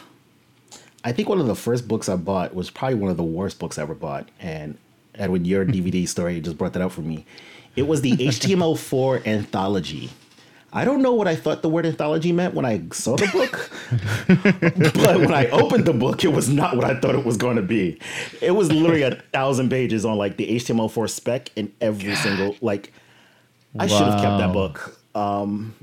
I 1.02 1.12
think 1.12 1.28
one 1.28 1.40
of 1.40 1.46
the 1.46 1.54
first 1.54 1.88
books 1.88 2.08
I 2.08 2.16
bought 2.16 2.54
was 2.54 2.70
probably 2.70 2.96
one 2.96 3.10
of 3.10 3.16
the 3.16 3.22
worst 3.22 3.58
books 3.58 3.78
I 3.78 3.82
ever 3.82 3.94
bought. 3.94 4.28
And 4.38 4.76
Edwin, 5.14 5.44
your 5.44 5.64
DVD 5.66 6.06
story 6.06 6.40
just 6.40 6.58
brought 6.58 6.74
that 6.74 6.82
out 6.82 6.92
for 6.92 7.02
me. 7.02 7.24
It 7.76 7.86
was 7.86 8.02
the 8.02 8.12
HTML4 8.16 9.26
anthology. 9.26 10.10
I 10.72 10.84
don't 10.84 11.02
know 11.02 11.12
what 11.14 11.26
I 11.26 11.34
thought 11.34 11.62
the 11.62 11.68
word 11.68 11.84
anthology 11.84 12.30
meant 12.32 12.54
when 12.54 12.64
I 12.64 12.82
saw 12.92 13.16
the 13.16 13.26
book, 13.26 13.70
but 14.94 15.18
when 15.20 15.34
I 15.34 15.46
opened 15.50 15.84
the 15.84 15.92
book, 15.92 16.24
it 16.24 16.28
was 16.32 16.48
not 16.48 16.76
what 16.76 16.84
I 16.84 16.98
thought 17.00 17.14
it 17.16 17.24
was 17.24 17.36
going 17.36 17.56
to 17.56 17.62
be. 17.62 17.98
It 18.40 18.52
was 18.52 18.70
literally 18.70 19.02
a 19.02 19.16
thousand 19.32 19.70
pages 19.70 20.04
on 20.04 20.16
like 20.16 20.36
the 20.36 20.46
HTML4 20.56 21.10
spec 21.10 21.50
in 21.56 21.72
every 21.80 22.14
single 22.14 22.56
like. 22.60 22.92
I 23.78 23.86
should 23.86 24.06
have 24.06 24.20
kept 24.20 24.38
that 24.38 24.52
book. 24.52 24.98
Um, 25.14 25.74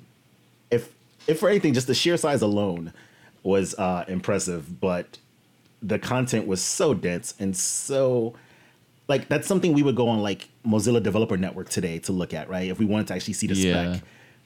if 0.71 0.93
if 1.27 1.39
for 1.39 1.49
anything, 1.49 1.73
just 1.73 1.87
the 1.87 1.93
sheer 1.93 2.17
size 2.17 2.41
alone 2.41 2.93
was 3.43 3.75
uh, 3.75 4.05
impressive, 4.07 4.79
but 4.79 5.17
the 5.81 5.99
content 5.99 6.47
was 6.47 6.61
so 6.61 6.93
dense 6.93 7.33
and 7.39 7.55
so 7.55 8.33
like 9.07 9.29
that's 9.29 9.47
something 9.47 9.73
we 9.73 9.83
would 9.83 9.95
go 9.95 10.09
on 10.09 10.19
like 10.21 10.49
Mozilla 10.65 11.01
Developer 11.01 11.37
Network 11.37 11.69
today 11.69 11.99
to 11.99 12.11
look 12.11 12.33
at, 12.33 12.49
right? 12.49 12.69
If 12.69 12.79
we 12.79 12.85
wanted 12.85 13.07
to 13.07 13.13
actually 13.15 13.35
see 13.35 13.47
the 13.47 13.53
Yeah. 13.53 13.93
spec. 13.93 14.03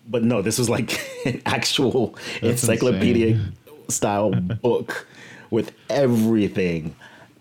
But 0.08 0.24
no, 0.24 0.42
this 0.42 0.58
was 0.58 0.70
like 0.70 1.00
an 1.26 1.42
actual 1.46 2.16
That's 2.42 2.64
encyclopedic 2.64 3.36
insane. 3.36 3.54
style 3.90 4.32
book 4.62 5.08
with 5.50 5.74
everything. 5.90 6.96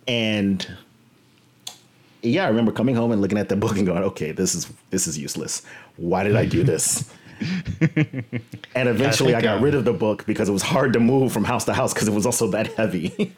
And 0.06 0.66
yeah, 2.22 2.44
I 2.44 2.48
remember 2.48 2.72
coming 2.72 2.94
home 2.94 3.12
and 3.12 3.20
looking 3.20 3.38
at 3.38 3.48
the 3.48 3.56
book 3.56 3.76
and 3.76 3.86
going, 3.86 4.02
"Okay, 4.02 4.32
this 4.32 4.54
is 4.54 4.70
this 4.90 5.06
is 5.06 5.18
useless. 5.18 5.62
Why 5.96 6.24
did 6.24 6.36
I 6.36 6.44
do 6.44 6.62
this?" 6.62 7.10
and 7.80 8.88
eventually, 8.88 9.34
I, 9.34 9.40
think, 9.40 9.44
got 9.44 9.56
um, 9.58 9.64
rid 9.64 9.74
of 9.74 9.84
the 9.84 9.94
book 9.94 10.26
because 10.26 10.48
it 10.48 10.52
was 10.52 10.62
hard 10.62 10.92
to 10.92 11.00
move 11.00 11.32
from 11.32 11.44
house 11.44 11.64
to 11.64 11.72
house 11.72 11.94
because 11.94 12.08
it 12.08 12.12
was 12.14 12.26
also 12.26 12.48
that 12.48 12.66
heavy. 12.74 13.34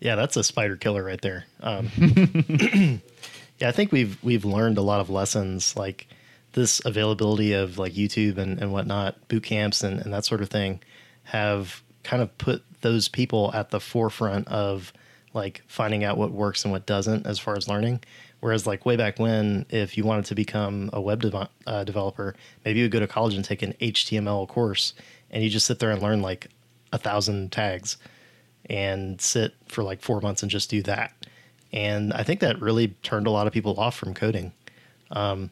Yeah, 0.00 0.14
that's 0.14 0.36
a 0.36 0.44
spider 0.44 0.76
killer 0.76 1.04
right 1.04 1.20
there. 1.20 1.44
Um, 1.60 1.90
yeah, 3.58 3.68
I 3.68 3.72
think 3.72 3.92
we've 3.92 4.16
we've 4.22 4.44
learned 4.44 4.78
a 4.78 4.82
lot 4.82 5.00
of 5.00 5.10
lessons 5.10 5.76
like 5.76 6.06
this 6.52 6.80
availability 6.84 7.52
of 7.52 7.78
like 7.78 7.92
YouTube 7.92 8.38
and, 8.38 8.60
and 8.60 8.72
whatnot, 8.72 9.28
boot 9.28 9.42
camps 9.42 9.82
and, 9.82 10.00
and 10.00 10.12
that 10.12 10.24
sort 10.24 10.42
of 10.42 10.48
thing 10.48 10.80
have 11.24 11.82
kind 12.02 12.22
of 12.22 12.36
put 12.38 12.62
those 12.80 13.08
people 13.08 13.50
at 13.54 13.70
the 13.70 13.80
forefront 13.80 14.48
of 14.48 14.92
like 15.32 15.62
finding 15.68 16.02
out 16.02 16.16
what 16.16 16.32
works 16.32 16.64
and 16.64 16.72
what 16.72 16.86
doesn't 16.86 17.26
as 17.26 17.38
far 17.38 17.56
as 17.56 17.68
learning. 17.68 18.00
Whereas 18.40 18.66
like 18.66 18.86
way 18.86 18.96
back 18.96 19.18
when, 19.18 19.66
if 19.68 19.96
you 19.96 20.04
wanted 20.04 20.24
to 20.26 20.34
become 20.34 20.90
a 20.92 21.00
web 21.00 21.22
dev- 21.22 21.48
uh, 21.66 21.84
developer, 21.84 22.34
maybe 22.64 22.78
you 22.78 22.84
would 22.86 22.92
go 22.92 23.00
to 23.00 23.06
college 23.06 23.34
and 23.34 23.44
take 23.44 23.62
an 23.62 23.74
HTML 23.80 24.48
course 24.48 24.94
and 25.30 25.44
you 25.44 25.50
just 25.50 25.66
sit 25.66 25.78
there 25.78 25.90
and 25.90 26.02
learn 26.02 26.22
like 26.22 26.48
a 26.92 26.98
thousand 26.98 27.52
tags 27.52 27.96
and 28.68 29.20
sit 29.20 29.54
for 29.68 29.84
like 29.84 30.00
four 30.02 30.20
months 30.20 30.42
and 30.42 30.50
just 30.50 30.70
do 30.70 30.82
that. 30.82 31.12
And 31.72 32.12
I 32.12 32.22
think 32.22 32.40
that 32.40 32.60
really 32.60 32.88
turned 33.02 33.26
a 33.26 33.30
lot 33.30 33.46
of 33.46 33.52
people 33.52 33.78
off 33.78 33.96
from 33.96 34.14
coding. 34.14 34.52
Um, 35.10 35.50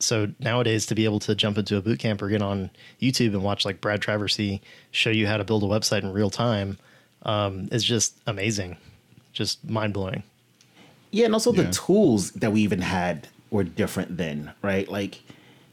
so 0.00 0.28
nowadays, 0.38 0.86
to 0.86 0.94
be 0.94 1.04
able 1.04 1.18
to 1.20 1.34
jump 1.34 1.58
into 1.58 1.76
a 1.76 1.80
boot 1.80 1.98
camp 1.98 2.22
or 2.22 2.28
get 2.28 2.42
on 2.42 2.70
YouTube 3.00 3.34
and 3.34 3.42
watch 3.42 3.64
like 3.64 3.80
Brad 3.80 4.00
Traversy 4.00 4.60
show 4.90 5.10
you 5.10 5.26
how 5.26 5.36
to 5.36 5.44
build 5.44 5.62
a 5.62 5.66
website 5.66 6.02
in 6.02 6.12
real 6.12 6.30
time 6.30 6.78
um, 7.22 7.68
is 7.72 7.82
just 7.84 8.16
amazing, 8.26 8.76
just 9.32 9.64
mind 9.68 9.92
blowing. 9.94 10.22
Yeah, 11.10 11.24
and 11.26 11.34
also 11.34 11.52
Yeah. 11.52 11.64
the 11.64 11.70
tools 11.72 12.30
that 12.32 12.52
we 12.52 12.60
even 12.62 12.80
had 12.82 13.28
were 13.50 13.64
different 13.64 14.16
then, 14.16 14.52
right? 14.62 14.88
Like 14.88 15.20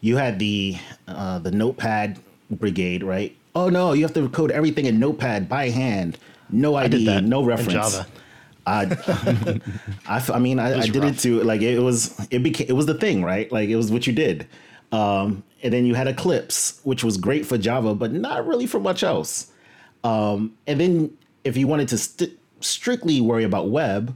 you 0.01 0.17
had 0.17 0.39
the 0.39 0.77
uh, 1.07 1.39
the 1.39 1.51
Notepad 1.51 2.19
brigade, 2.49 3.03
right? 3.03 3.35
Oh 3.55 3.69
no, 3.69 3.93
you 3.93 4.03
have 4.03 4.13
to 4.15 4.27
code 4.29 4.51
everything 4.51 4.85
in 4.85 4.97
Notepad 4.99 5.47
by 5.49 5.69
hand, 5.69 6.17
no 6.49 6.75
I 6.75 6.87
did 6.87 7.01
ID, 7.01 7.05
that 7.05 7.23
no 7.25 7.41
in 7.41 7.45
reference. 7.47 7.73
Java. 7.73 8.07
I, 8.67 9.59
I, 10.07 10.23
I 10.33 10.39
mean, 10.39 10.59
I, 10.59 10.79
I 10.79 10.87
did 10.87 11.03
rough. 11.03 11.17
it 11.17 11.19
too. 11.19 11.43
Like 11.43 11.61
it 11.61 11.79
was, 11.79 12.27
it 12.31 12.39
became, 12.39 12.67
it 12.67 12.73
was 12.73 12.85
the 12.85 12.95
thing, 12.95 13.23
right? 13.23 13.51
Like 13.51 13.69
it 13.69 13.75
was 13.75 13.91
what 13.91 14.07
you 14.07 14.13
did. 14.13 14.47
Um, 14.91 15.43
and 15.63 15.73
then 15.73 15.85
you 15.85 15.95
had 15.95 16.07
Eclipse, 16.07 16.79
which 16.83 17.03
was 17.03 17.17
great 17.17 17.45
for 17.45 17.57
Java, 17.57 17.95
but 17.95 18.11
not 18.11 18.45
really 18.47 18.67
for 18.67 18.79
much 18.79 19.03
else. 19.03 19.51
Um, 20.03 20.55
and 20.67 20.79
then 20.79 21.17
if 21.43 21.57
you 21.57 21.67
wanted 21.67 21.87
to 21.89 21.97
st- 21.97 22.37
strictly 22.61 23.21
worry 23.21 23.43
about 23.43 23.69
web, 23.69 24.15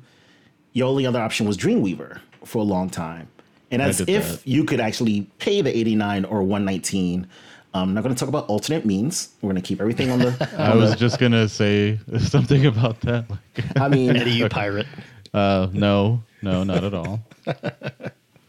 your 0.74 0.88
only 0.88 1.06
other 1.06 1.20
option 1.20 1.48
was 1.48 1.58
Dreamweaver 1.58 2.20
for 2.46 2.60
a 2.60 2.64
long 2.64 2.90
time. 2.90 3.28
And 3.72 3.82
as 3.82 4.02
if 4.02 4.08
that. 4.08 4.48
you 4.48 4.64
could 4.64 4.80
actually 4.80 5.30
pay 5.38 5.62
the 5.62 5.76
89 5.76 6.26
or 6.26 6.42
119. 6.42 7.28
I'm 7.74 7.94
not 7.94 8.04
going 8.04 8.14
to 8.14 8.20
talk 8.20 8.30
about 8.30 8.48
alternate 8.48 8.86
means. 8.86 9.30
We're 9.42 9.50
going 9.52 9.62
to 9.62 9.68
keep 9.68 9.80
everything 9.80 10.10
on 10.10 10.20
the. 10.20 10.50
I 10.58 10.76
was 10.76 10.96
just 10.96 11.20
gonna 11.20 11.48
say 11.48 12.00
something 12.20 12.66
about 12.66 13.00
that. 13.02 13.30
Like, 13.30 13.78
I 13.80 13.88
mean, 13.88 14.16
Eddie, 14.16 14.32
you 14.32 14.50
pirate. 14.50 14.88
uh, 15.34 15.68
no, 15.72 16.24
no, 16.42 16.64
not 16.64 16.84
at 16.84 16.94
all. 16.94 17.22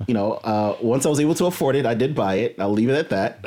you 0.07 0.15
know, 0.15 0.35
uh, 0.35 0.77
once 0.81 1.05
I 1.05 1.11
was 1.11 1.21
able 1.21 1.35
to 1.35 1.47
afford 1.47 1.77
it, 1.77 1.85
I 1.85 1.95
did 1.95 2.15
buy 2.15 2.37
it. 2.37 2.57
I'll 2.59 2.73
leave 2.73 2.89
it 2.89 2.95
at 2.95 3.11
that. 3.11 3.41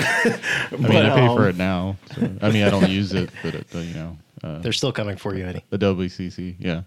I 0.72 0.76
mean, 0.78 0.92
I 1.06 1.16
pay 1.16 1.28
for 1.36 1.50
it 1.50 1.58
now. 1.58 1.98
So, 2.16 2.30
I 2.42 2.52
mean, 2.52 2.64
I 2.64 2.70
don't 2.70 2.90
use 2.90 3.14
it, 3.14 3.32
but 3.42 3.56
it, 3.56 3.68
uh, 3.74 3.80
you 3.80 3.94
know, 3.96 4.18
uh, 4.44 4.60
They're 4.60 4.74
still 4.74 4.92
coming 4.92 5.18
for 5.18 5.36
you, 5.36 5.46
Eddie. 5.46 5.64
Adobe 5.72 6.08
CC, 6.08 6.56
yeah. 6.60 6.84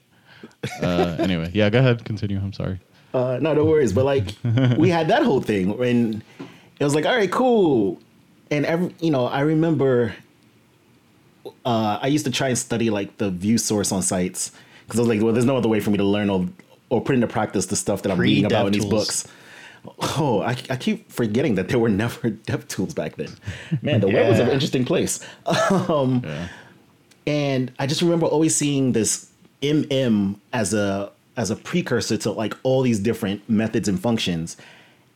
uh, 0.80 1.16
anyway, 1.18 1.50
yeah, 1.52 1.70
go 1.70 1.80
ahead, 1.80 2.04
continue. 2.04 2.38
I'm 2.38 2.52
sorry. 2.52 2.78
Uh, 3.12 3.38
no, 3.40 3.54
no 3.54 3.64
worries. 3.64 3.92
But 3.92 4.04
like, 4.04 4.34
we 4.78 4.90
had 4.90 5.08
that 5.08 5.22
whole 5.24 5.40
thing, 5.40 5.72
and 5.82 6.22
it 6.78 6.84
was 6.84 6.94
like, 6.94 7.06
all 7.06 7.16
right, 7.16 7.32
cool. 7.32 7.98
And 8.50 8.64
every, 8.66 8.94
you 9.00 9.10
know, 9.10 9.26
I 9.26 9.40
remember 9.40 10.14
uh, 11.64 11.98
I 12.00 12.06
used 12.08 12.24
to 12.26 12.30
try 12.30 12.48
and 12.48 12.58
study 12.58 12.90
like 12.90 13.18
the 13.18 13.30
view 13.30 13.58
source 13.58 13.92
on 13.92 14.02
sites 14.02 14.52
because 14.84 14.98
I 14.98 15.02
was 15.02 15.08
like, 15.08 15.22
well, 15.22 15.32
there's 15.32 15.44
no 15.44 15.56
other 15.56 15.68
way 15.68 15.80
for 15.80 15.90
me 15.90 15.96
to 15.98 16.04
learn 16.04 16.30
or, 16.30 16.46
or 16.90 17.00
put 17.00 17.14
into 17.14 17.26
practice 17.26 17.66
the 17.66 17.76
stuff 17.76 18.02
that 18.02 18.12
I'm 18.12 18.20
reading 18.20 18.44
about 18.44 18.66
in 18.66 18.72
these 18.72 18.84
books. 18.84 19.26
Oh, 20.18 20.42
I, 20.42 20.56
I 20.70 20.76
keep 20.76 21.10
forgetting 21.12 21.54
that 21.56 21.68
there 21.68 21.78
were 21.78 21.88
never 21.88 22.30
dev 22.46 22.66
tools 22.68 22.94
back 22.94 23.16
then. 23.16 23.30
Man, 23.82 24.00
the 24.00 24.08
web 24.08 24.28
was 24.28 24.38
an 24.38 24.48
interesting 24.48 24.84
place. 24.84 25.20
Um, 25.70 26.22
Yeah. 26.24 26.48
and 27.26 27.72
I 27.78 27.86
just 27.86 28.02
remember 28.02 28.26
always 28.26 28.54
seeing 28.54 28.92
this 28.92 29.30
MM 29.62 30.36
as 30.52 30.74
a 30.74 31.10
as 31.36 31.50
a 31.50 31.56
precursor 31.56 32.16
to 32.16 32.30
like 32.32 32.54
all 32.62 32.82
these 32.82 32.98
different 32.98 33.48
methods 33.48 33.88
and 33.88 34.00
functions. 34.00 34.56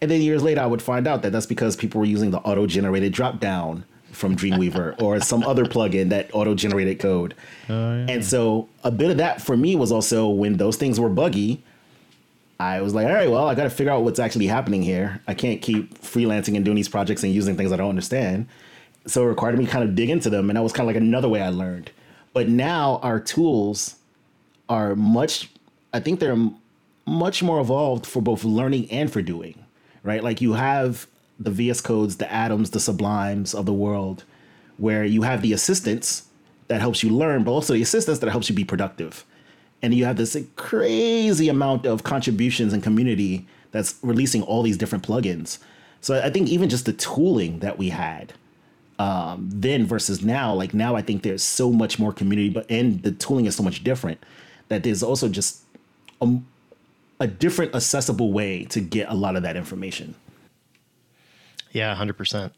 And 0.00 0.10
then 0.10 0.22
years 0.22 0.42
later, 0.42 0.60
I 0.60 0.66
would 0.66 0.82
find 0.82 1.06
out 1.06 1.22
that 1.22 1.32
that's 1.32 1.46
because 1.46 1.76
people 1.76 2.00
were 2.00 2.06
using 2.06 2.30
the 2.30 2.38
auto 2.38 2.66
generated 2.66 3.12
dropdown 3.12 3.84
from 4.12 4.34
Dreamweaver 4.36 5.00
or 5.02 5.20
some 5.20 5.42
other 5.42 5.64
plugin 5.64 6.08
that 6.08 6.30
auto 6.34 6.54
generated 6.54 6.98
code. 6.98 7.34
Oh, 7.68 7.72
yeah. 7.72 8.06
And 8.08 8.24
so 8.24 8.68
a 8.82 8.90
bit 8.90 9.10
of 9.10 9.18
that 9.18 9.42
for 9.42 9.56
me 9.56 9.76
was 9.76 9.92
also 9.92 10.28
when 10.28 10.56
those 10.56 10.76
things 10.76 10.98
were 10.98 11.08
buggy. 11.10 11.62
I 12.58 12.82
was 12.82 12.94
like, 12.94 13.06
all 13.06 13.14
right, 13.14 13.30
well, 13.30 13.48
I 13.48 13.54
got 13.54 13.64
to 13.64 13.70
figure 13.70 13.92
out 13.92 14.02
what's 14.02 14.18
actually 14.18 14.46
happening 14.46 14.82
here. 14.82 15.22
I 15.26 15.32
can't 15.32 15.62
keep 15.62 15.98
freelancing 15.98 16.56
and 16.56 16.64
doing 16.64 16.76
these 16.76 16.90
projects 16.90 17.22
and 17.22 17.32
using 17.32 17.56
things 17.56 17.72
I 17.72 17.76
don't 17.76 17.88
understand. 17.88 18.48
So 19.06 19.22
it 19.22 19.28
required 19.28 19.58
me 19.58 19.64
to 19.64 19.70
kind 19.70 19.82
of 19.82 19.94
dig 19.94 20.10
into 20.10 20.28
them. 20.28 20.50
And 20.50 20.56
that 20.58 20.62
was 20.62 20.72
kind 20.72 20.88
of 20.88 20.94
like 20.94 21.02
another 21.02 21.28
way 21.28 21.40
I 21.40 21.48
learned. 21.48 21.90
But 22.34 22.48
now 22.48 23.00
our 23.02 23.18
tools 23.18 23.96
are 24.68 24.94
much, 24.94 25.50
I 25.92 26.00
think 26.00 26.20
they're 26.20 26.36
much 27.06 27.42
more 27.42 27.60
evolved 27.60 28.06
for 28.06 28.20
both 28.20 28.44
learning 28.44 28.90
and 28.90 29.10
for 29.12 29.22
doing, 29.22 29.64
right? 30.02 30.22
Like 30.22 30.40
you 30.40 30.54
have 30.54 31.06
the 31.38 31.50
VS 31.50 31.80
Codes, 31.80 32.16
the 32.16 32.30
Atoms, 32.32 32.70
the 32.70 32.80
Sublimes 32.80 33.54
of 33.54 33.66
the 33.66 33.72
world, 33.72 34.24
where 34.76 35.04
you 35.04 35.22
have 35.22 35.42
the 35.42 35.52
assistance 35.52 36.24
that 36.68 36.80
helps 36.80 37.02
you 37.02 37.10
learn, 37.10 37.44
but 37.44 37.50
also 37.50 37.74
the 37.74 37.82
assistance 37.82 38.18
that 38.20 38.30
helps 38.30 38.48
you 38.48 38.54
be 38.54 38.64
productive. 38.64 39.24
And 39.82 39.94
you 39.94 40.04
have 40.04 40.16
this 40.16 40.36
crazy 40.56 41.48
amount 41.48 41.86
of 41.86 42.04
contributions 42.04 42.72
and 42.72 42.82
community 42.82 43.46
that's 43.72 43.96
releasing 44.02 44.42
all 44.42 44.62
these 44.62 44.76
different 44.76 45.06
plugins. 45.06 45.58
So 46.00 46.20
I 46.22 46.30
think 46.30 46.48
even 46.48 46.68
just 46.68 46.86
the 46.86 46.92
tooling 46.92 47.60
that 47.60 47.78
we 47.78 47.90
had 47.90 48.32
um, 48.98 49.48
then 49.50 49.86
versus 49.86 50.22
now, 50.22 50.52
like 50.52 50.74
now, 50.74 50.94
I 50.94 51.00
think 51.00 51.22
there's 51.22 51.42
so 51.42 51.72
much 51.72 51.98
more 51.98 52.12
community, 52.12 52.50
but 52.50 52.66
and 52.70 53.02
the 53.02 53.12
tooling 53.12 53.46
is 53.46 53.56
so 53.56 53.62
much 53.62 53.82
different 53.82 54.22
that 54.68 54.82
there's 54.82 55.02
also 55.02 55.28
just 55.28 55.62
a, 56.20 56.38
a 57.20 57.26
different 57.26 57.74
accessible 57.74 58.32
way 58.32 58.64
to 58.64 58.80
get 58.80 59.08
a 59.10 59.14
lot 59.14 59.36
of 59.36 59.42
that 59.42 59.56
information. 59.56 60.14
Yeah, 61.72 61.94
hundred 61.94 62.16
percent. 62.16 62.52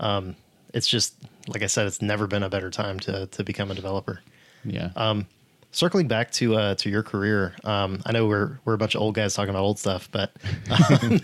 Um, 0.00 0.34
it's 0.74 0.88
just 0.88 1.14
like 1.46 1.62
I 1.62 1.66
said, 1.66 1.86
it's 1.86 2.02
never 2.02 2.26
been 2.26 2.42
a 2.42 2.48
better 2.48 2.70
time 2.70 2.98
to 3.00 3.26
to 3.26 3.44
become 3.44 3.70
a 3.70 3.74
developer. 3.74 4.20
Yeah. 4.64 4.90
Um, 4.96 5.26
circling 5.70 6.08
back 6.08 6.30
to 6.32 6.56
uh, 6.56 6.74
to 6.76 6.90
your 6.90 7.02
career, 7.02 7.54
um, 7.64 8.00
I 8.06 8.12
know 8.12 8.26
we're 8.26 8.58
we're 8.64 8.74
a 8.74 8.78
bunch 8.78 8.94
of 8.94 9.02
old 9.02 9.14
guys 9.14 9.34
talking 9.34 9.50
about 9.50 9.62
old 9.62 9.78
stuff, 9.78 10.08
but 10.10 10.32
um, 10.70 11.20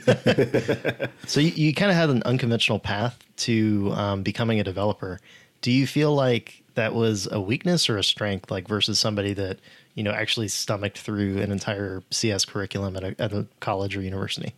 so 1.27 1.41
you, 1.41 1.51
you 1.51 1.75
kind 1.75 1.91
of 1.91 1.97
had 1.97 2.11
an 2.11 2.23
unconventional 2.25 2.79
path 2.79 3.19
to 3.39 3.93
um, 3.95 4.23
becoming 4.23 4.61
a 4.61 4.65
developer. 4.65 5.21
Do 5.61 5.73
you 5.73 5.87
feel 5.87 6.15
like 6.15 6.63
that 6.75 6.95
was 6.95 7.29
a 7.31 7.41
weakness 7.41 7.89
or 7.89 7.97
a 7.97 8.05
strength, 8.05 8.51
like 8.51 8.69
versus 8.69 9.01
somebody 9.01 9.33
that 9.35 9.59
you 9.95 10.03
know 10.03 10.13
actually 10.13 10.49
stomached 10.49 10.99
through 10.99 11.39
an 11.39 11.51
entire 11.51 12.03
CS 12.11 12.45
curriculum 12.45 12.97
at 12.97 13.05
a, 13.05 13.21
at 13.21 13.33
a 13.33 13.47
college 13.61 13.97
or 13.97 14.03
university? 14.03 14.55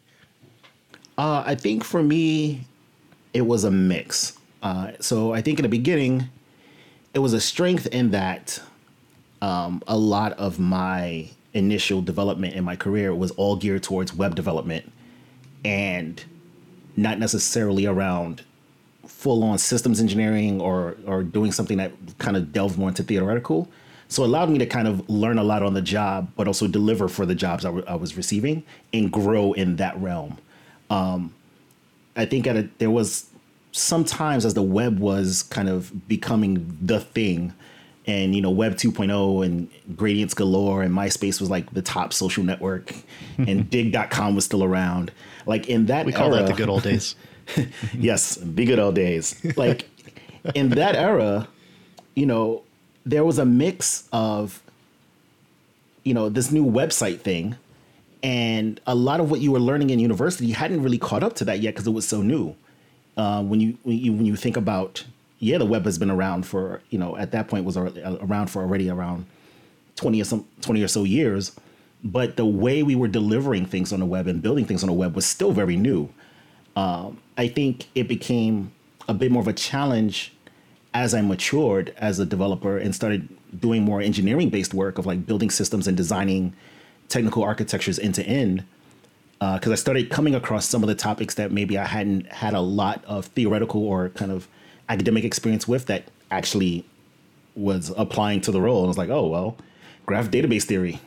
Uh, 1.18 1.42
I 1.46 1.54
think 1.54 1.84
for 1.84 2.02
me, 2.02 2.66
it 3.32 3.42
was 3.42 3.64
a 3.64 3.70
mix. 3.70 4.38
Uh, 4.62 4.92
so 5.00 5.32
I 5.32 5.42
think 5.42 5.58
in 5.58 5.62
the 5.62 5.68
beginning, 5.68 6.28
it 7.14 7.20
was 7.20 7.32
a 7.32 7.40
strength 7.40 7.86
in 7.86 8.10
that 8.10 8.60
um, 9.40 9.82
a 9.86 9.96
lot 9.96 10.32
of 10.32 10.58
my 10.58 11.28
initial 11.54 12.02
development 12.02 12.54
in 12.54 12.64
my 12.64 12.76
career 12.76 13.14
was 13.14 13.30
all 13.32 13.56
geared 13.56 13.82
towards 13.82 14.12
web 14.14 14.34
development 14.34 14.92
and 15.64 16.24
not 16.96 17.18
necessarily 17.18 17.86
around 17.86 18.42
full 19.06 19.42
on 19.42 19.56
systems 19.58 20.00
engineering 20.00 20.60
or 20.60 20.96
or 21.06 21.22
doing 21.22 21.52
something 21.52 21.78
that 21.78 21.92
kind 22.18 22.36
of 22.36 22.52
delved 22.52 22.78
more 22.78 22.88
into 22.88 23.02
theoretical. 23.02 23.68
So 24.08 24.22
it 24.22 24.26
allowed 24.26 24.50
me 24.50 24.58
to 24.58 24.66
kind 24.66 24.86
of 24.86 25.08
learn 25.08 25.38
a 25.38 25.44
lot 25.44 25.62
on 25.62 25.74
the 25.74 25.82
job, 25.82 26.30
but 26.36 26.46
also 26.46 26.66
deliver 26.68 27.08
for 27.08 27.26
the 27.26 27.34
jobs 27.34 27.64
I, 27.64 27.68
w- 27.68 27.84
I 27.88 27.96
was 27.96 28.16
receiving 28.16 28.62
and 28.92 29.10
grow 29.10 29.52
in 29.52 29.76
that 29.76 30.00
realm. 30.00 30.38
Um, 30.90 31.34
I 32.14 32.24
think 32.24 32.46
at 32.46 32.56
a, 32.56 32.68
there 32.78 32.90
was 32.90 33.28
sometimes 33.72 34.44
as 34.44 34.54
the 34.54 34.62
web 34.62 34.98
was 34.98 35.42
kind 35.44 35.68
of 35.68 36.08
becoming 36.08 36.78
the 36.80 37.00
thing, 37.00 37.52
and 38.06 38.34
you 38.34 38.40
know 38.40 38.50
Web 38.50 38.74
2.0 38.76 39.44
and 39.44 39.68
gradients 39.96 40.34
galore 40.34 40.82
and 40.82 40.94
MySpace 40.94 41.40
was 41.40 41.50
like 41.50 41.72
the 41.72 41.82
top 41.82 42.12
social 42.12 42.44
network, 42.44 42.94
and 43.38 43.68
Digg.com 43.68 44.34
was 44.34 44.44
still 44.44 44.64
around. 44.64 45.12
Like 45.44 45.68
in 45.68 45.86
that 45.86 46.06
We 46.06 46.12
call 46.12 46.32
era, 46.32 46.44
that 46.44 46.50
the 46.50 46.56
good 46.56 46.68
old 46.68 46.82
days. 46.84 47.16
yes, 47.92 48.36
the 48.36 48.64
good 48.64 48.78
old 48.78 48.94
days. 48.94 49.40
Like 49.56 49.88
in 50.54 50.70
that 50.70 50.94
era, 50.94 51.48
you 52.14 52.26
know, 52.26 52.62
there 53.06 53.24
was 53.24 53.38
a 53.38 53.46
mix 53.46 54.08
of, 54.12 54.60
you 56.02 56.12
know, 56.12 56.28
this 56.28 56.50
new 56.50 56.66
website 56.66 57.20
thing, 57.20 57.56
and 58.22 58.80
a 58.86 58.94
lot 58.94 59.20
of 59.20 59.30
what 59.30 59.40
you 59.40 59.52
were 59.52 59.60
learning 59.60 59.90
in 59.90 59.98
university 59.98 60.46
you 60.46 60.54
hadn't 60.54 60.82
really 60.82 60.98
caught 60.98 61.22
up 61.22 61.34
to 61.36 61.44
that 61.44 61.60
yet 61.60 61.74
because 61.74 61.86
it 61.86 61.92
was 61.92 62.06
so 62.06 62.20
new. 62.20 62.54
Uh, 63.16 63.42
when 63.42 63.60
you 63.60 63.78
when 63.84 63.96
you 63.96 64.12
when 64.12 64.26
you 64.26 64.36
think 64.36 64.56
about, 64.56 65.04
yeah, 65.38 65.56
the 65.56 65.64
web 65.64 65.84
has 65.84 65.98
been 65.98 66.10
around 66.10 66.46
for 66.46 66.82
you 66.90 66.98
know 66.98 67.16
at 67.16 67.30
that 67.30 67.48
point 67.48 67.64
was 67.64 67.76
around 67.76 68.48
for 68.48 68.62
already 68.62 68.90
around 68.90 69.24
twenty 69.94 70.20
or 70.20 70.24
some 70.24 70.46
twenty 70.60 70.82
or 70.82 70.88
so 70.88 71.04
years, 71.04 71.52
but 72.04 72.36
the 72.36 72.44
way 72.46 72.82
we 72.82 72.94
were 72.94 73.08
delivering 73.08 73.64
things 73.64 73.92
on 73.92 74.00
the 74.00 74.06
web 74.06 74.26
and 74.26 74.42
building 74.42 74.66
things 74.66 74.82
on 74.82 74.88
the 74.88 74.92
web 74.92 75.14
was 75.14 75.24
still 75.24 75.52
very 75.52 75.76
new. 75.76 76.10
I 77.38 77.48
think 77.48 77.86
it 77.94 78.08
became 78.08 78.72
a 79.08 79.14
bit 79.14 79.30
more 79.30 79.40
of 79.42 79.48
a 79.48 79.52
challenge 79.52 80.32
as 80.96 81.12
I 81.12 81.20
matured 81.20 81.94
as 81.98 82.18
a 82.18 82.24
developer 82.24 82.78
and 82.78 82.94
started 82.94 83.28
doing 83.60 83.82
more 83.82 84.00
engineering 84.00 84.48
based 84.48 84.72
work 84.72 84.96
of 84.96 85.04
like 85.04 85.26
building 85.26 85.50
systems 85.50 85.86
and 85.86 85.94
designing 85.94 86.54
technical 87.08 87.44
architectures 87.44 87.98
end 87.98 88.14
to 88.14 88.24
end. 88.24 88.64
Uh, 89.38 89.58
because 89.58 89.72
I 89.72 89.74
started 89.74 90.08
coming 90.08 90.34
across 90.34 90.64
some 90.66 90.82
of 90.82 90.86
the 90.86 90.94
topics 90.94 91.34
that 91.34 91.52
maybe 91.52 91.76
I 91.76 91.84
hadn't 91.84 92.32
had 92.32 92.54
a 92.54 92.60
lot 92.60 93.04
of 93.04 93.26
theoretical 93.26 93.86
or 93.86 94.08
kind 94.08 94.32
of 94.32 94.48
academic 94.88 95.24
experience 95.24 95.68
with 95.68 95.84
that 95.86 96.04
actually 96.30 96.86
was 97.54 97.92
applying 97.98 98.40
to 98.40 98.50
the 98.50 98.62
role. 98.62 98.78
And 98.78 98.86
I 98.86 98.88
was 98.88 98.98
like, 98.98 99.10
oh, 99.10 99.26
well, 99.26 99.58
graph 100.06 100.30
database 100.30 100.64
theory. 100.64 100.98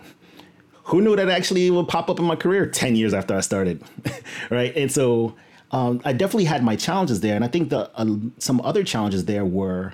Who 0.84 1.02
knew 1.02 1.15
that 1.15 1.30
actually 1.30 1.69
would 1.71 1.88
pop 1.88 2.12
up 2.12 2.19
in 2.19 2.25
my 2.25 2.36
career 2.36 2.67
10 2.67 2.95
years 2.95 3.15
after 3.15 3.36
I 3.36 3.41
started? 3.41 3.82
right. 4.52 4.75
And 4.78 4.91
so 4.91 5.34
um, 5.71 6.01
I 6.03 6.13
definitely 6.13 6.45
had 6.45 6.63
my 6.63 6.75
challenges 6.75 7.21
there. 7.21 7.36
And 7.36 7.43
I 7.43 7.47
think 7.47 7.69
the 7.69 7.89
uh, 7.95 8.15
some 8.38 8.62
other 8.62 8.84
challenges 8.84 9.25
there 9.25 9.45
were 9.45 9.93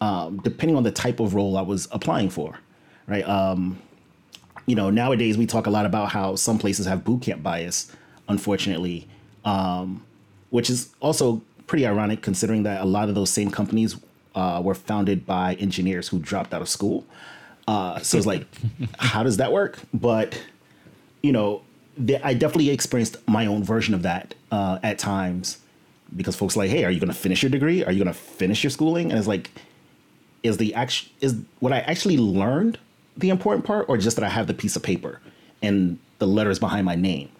um, 0.00 0.38
depending 0.38 0.76
on 0.76 0.82
the 0.82 0.90
type 0.90 1.20
of 1.20 1.34
role 1.34 1.56
I 1.56 1.62
was 1.62 1.88
applying 1.90 2.30
for. 2.30 2.58
Right. 3.06 3.26
Um, 3.28 3.78
you 4.66 4.74
know, 4.74 4.90
nowadays 4.90 5.36
we 5.36 5.46
talk 5.46 5.66
a 5.66 5.70
lot 5.70 5.86
about 5.86 6.10
how 6.10 6.36
some 6.36 6.58
places 6.58 6.86
have 6.86 7.04
boot 7.04 7.22
camp 7.22 7.42
bias, 7.42 7.94
unfortunately, 8.28 9.08
um, 9.44 10.02
which 10.50 10.70
is 10.70 10.94
also 11.00 11.42
pretty 11.66 11.86
ironic 11.86 12.22
considering 12.22 12.62
that 12.62 12.80
a 12.80 12.84
lot 12.84 13.08
of 13.08 13.14
those 13.14 13.30
same 13.30 13.50
companies 13.50 13.96
uh, 14.34 14.60
were 14.64 14.74
founded 14.74 15.26
by 15.26 15.54
engineers 15.54 16.08
who 16.08 16.18
dropped 16.18 16.54
out 16.54 16.62
of 16.62 16.68
school. 16.68 17.04
Uh, 17.66 17.98
so 18.00 18.16
it's 18.16 18.26
like, 18.26 18.46
how 18.98 19.22
does 19.22 19.36
that 19.36 19.52
work? 19.52 19.78
But 19.92 20.40
you 21.22 21.32
know, 21.32 21.62
I 22.22 22.34
definitely 22.34 22.70
experienced 22.70 23.16
my 23.28 23.46
own 23.46 23.62
version 23.62 23.94
of 23.94 24.02
that 24.02 24.34
uh, 24.50 24.78
at 24.82 24.98
times 24.98 25.58
because 26.14 26.36
folks 26.36 26.56
like, 26.56 26.70
hey, 26.70 26.84
are 26.84 26.90
you 26.90 27.00
going 27.00 27.12
to 27.12 27.18
finish 27.18 27.42
your 27.42 27.50
degree? 27.50 27.84
Are 27.84 27.92
you 27.92 28.02
going 28.02 28.12
to 28.12 28.18
finish 28.18 28.62
your 28.62 28.70
schooling? 28.70 29.10
And 29.10 29.18
it's 29.18 29.28
like, 29.28 29.50
is 30.42 30.56
the 30.58 30.74
act 30.74 31.08
is 31.20 31.36
what 31.60 31.72
I 31.72 31.80
actually 31.80 32.18
learned 32.18 32.78
the 33.16 33.30
important 33.30 33.64
part, 33.64 33.88
or 33.88 33.96
just 33.96 34.16
that 34.16 34.24
I 34.24 34.28
have 34.28 34.46
the 34.46 34.54
piece 34.54 34.76
of 34.76 34.82
paper 34.82 35.20
and 35.62 35.98
the 36.18 36.26
letters 36.26 36.58
behind 36.58 36.84
my 36.84 36.96
name? 36.96 37.30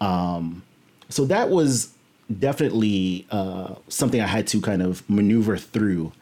Um, 0.00 0.62
so 1.08 1.24
that 1.26 1.48
was 1.48 1.92
definitely 2.38 3.26
uh, 3.30 3.76
something 3.88 4.20
I 4.20 4.26
had 4.26 4.46
to 4.48 4.60
kind 4.60 4.82
of 4.82 5.08
maneuver 5.08 5.56
through. 5.56 6.12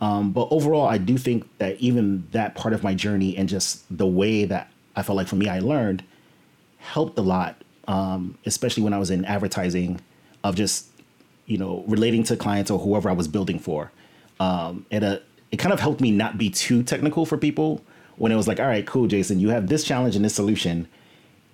Um, 0.00 0.32
but 0.32 0.48
overall, 0.50 0.86
I 0.86 0.98
do 0.98 1.18
think 1.18 1.46
that 1.58 1.76
even 1.76 2.26
that 2.32 2.54
part 2.54 2.74
of 2.74 2.82
my 2.82 2.94
journey 2.94 3.36
and 3.36 3.48
just 3.48 3.84
the 3.96 4.06
way 4.06 4.44
that 4.46 4.70
I 4.96 5.02
felt 5.02 5.16
like 5.16 5.28
for 5.28 5.36
me 5.36 5.48
I 5.48 5.60
learned 5.60 6.02
helped 6.80 7.18
a 7.18 7.22
lot, 7.22 7.62
um, 7.86 8.36
especially 8.46 8.82
when 8.82 8.92
I 8.92 8.98
was 8.98 9.10
in 9.10 9.24
advertising, 9.24 10.00
of 10.42 10.56
just 10.56 10.88
you 11.46 11.58
know 11.58 11.84
relating 11.86 12.22
to 12.24 12.36
clients 12.36 12.70
or 12.70 12.78
whoever 12.78 13.08
I 13.08 13.12
was 13.12 13.28
building 13.28 13.58
for. 13.58 13.92
Um, 14.38 14.86
it 14.90 15.04
uh, 15.04 15.18
it 15.50 15.58
kind 15.58 15.72
of 15.72 15.80
helped 15.80 16.00
me 16.00 16.10
not 16.10 16.38
be 16.38 16.50
too 16.50 16.82
technical 16.82 17.26
for 17.26 17.36
people 17.36 17.82
when 18.16 18.32
it 18.32 18.36
was 18.36 18.46
like, 18.46 18.60
all 18.60 18.66
right, 18.66 18.86
cool, 18.86 19.06
Jason, 19.06 19.40
you 19.40 19.48
have 19.48 19.68
this 19.68 19.84
challenge 19.84 20.14
and 20.14 20.24
this 20.24 20.34
solution. 20.34 20.86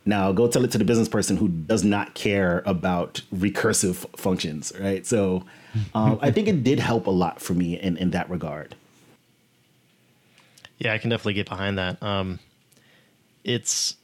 Now 0.05 0.33
go 0.33 0.47
tell 0.49 0.65
it 0.65 0.71
to 0.73 0.79
the 0.79 0.85
business 0.85 1.09
person 1.09 1.37
who 1.37 1.49
does 1.49 1.85
not 1.85 2.15
care 2.15 2.63
about 2.67 3.23
recursive 3.35 3.97
functions, 4.17 4.73
right? 4.81 5.07
So 5.07 5.45
um, 5.95 6.19
I 6.21 6.31
think 6.31 6.49
it 6.49 6.63
did 6.63 6.79
help 6.79 7.07
a 7.07 7.11
lot 7.11 7.41
for 7.41 7.55
me 7.55 7.79
in, 7.79 7.97
in 7.97 8.11
that 8.11 8.29
regard. 8.31 8.75
Yeah, 10.79 10.93
I 10.93 10.99
can 10.99 11.11
definitely 11.11 11.35
get 11.35 11.49
behind 11.49 11.79
that. 11.79 12.03
Um, 12.03 12.39
it's 13.45 13.97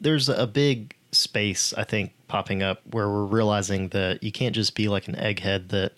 there's 0.00 0.28
a 0.28 0.46
big 0.46 0.94
space 1.12 1.72
I 1.76 1.84
think 1.84 2.12
popping 2.28 2.62
up 2.62 2.82
where 2.90 3.08
we're 3.08 3.24
realizing 3.24 3.88
that 3.88 4.22
you 4.22 4.32
can't 4.32 4.54
just 4.54 4.74
be 4.74 4.88
like 4.88 5.08
an 5.08 5.14
egghead 5.14 5.68
that 5.68 5.92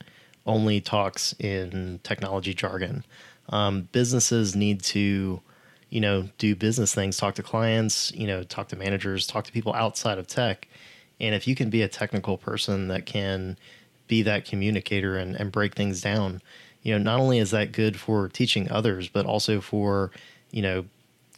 only 0.47 0.81
talks 0.81 1.35
in 1.39 2.01
technology 2.03 2.55
jargon. 2.55 3.05
Um, 3.49 3.89
businesses 3.93 4.55
need 4.55 4.83
to, 4.83 5.41
you 5.91 6.01
know, 6.01 6.29
do 6.39 6.55
business 6.55 6.95
things, 6.95 7.17
talk 7.17 7.35
to 7.35 7.43
clients, 7.43 8.13
you 8.13 8.27
know, 8.27 8.43
talk 8.45 8.69
to 8.69 8.77
managers, 8.77 9.27
talk 9.27 9.45
to 9.45 9.53
people 9.53 9.75
outside 9.75 10.19
of 10.19 10.27
tech. 10.27 10.69
And 11.19 11.35
if 11.35 11.47
you 11.47 11.55
can 11.55 11.69
be 11.69 11.83
a 11.83 11.89
technical 11.89 12.39
person 12.39 12.89
that 12.89 13.07
can 13.07 13.59
be 14.07 14.23
that 14.23 14.45
communicator 14.45 15.17
and, 15.17 15.37
and 15.37 15.53
break 15.53 15.75
things 15.75 16.01
down, 16.01 16.41
you 16.83 16.93
know, 16.93 17.03
not 17.03 17.21
only 17.21 17.39
is 17.39 17.51
that 17.51 17.73
good 17.73 17.99
for 17.99 18.29
teaching 18.29 18.71
others, 18.71 19.09
but 19.09 19.27
also 19.27 19.61
for, 19.61 20.11
you 20.51 20.63
know, 20.63 20.85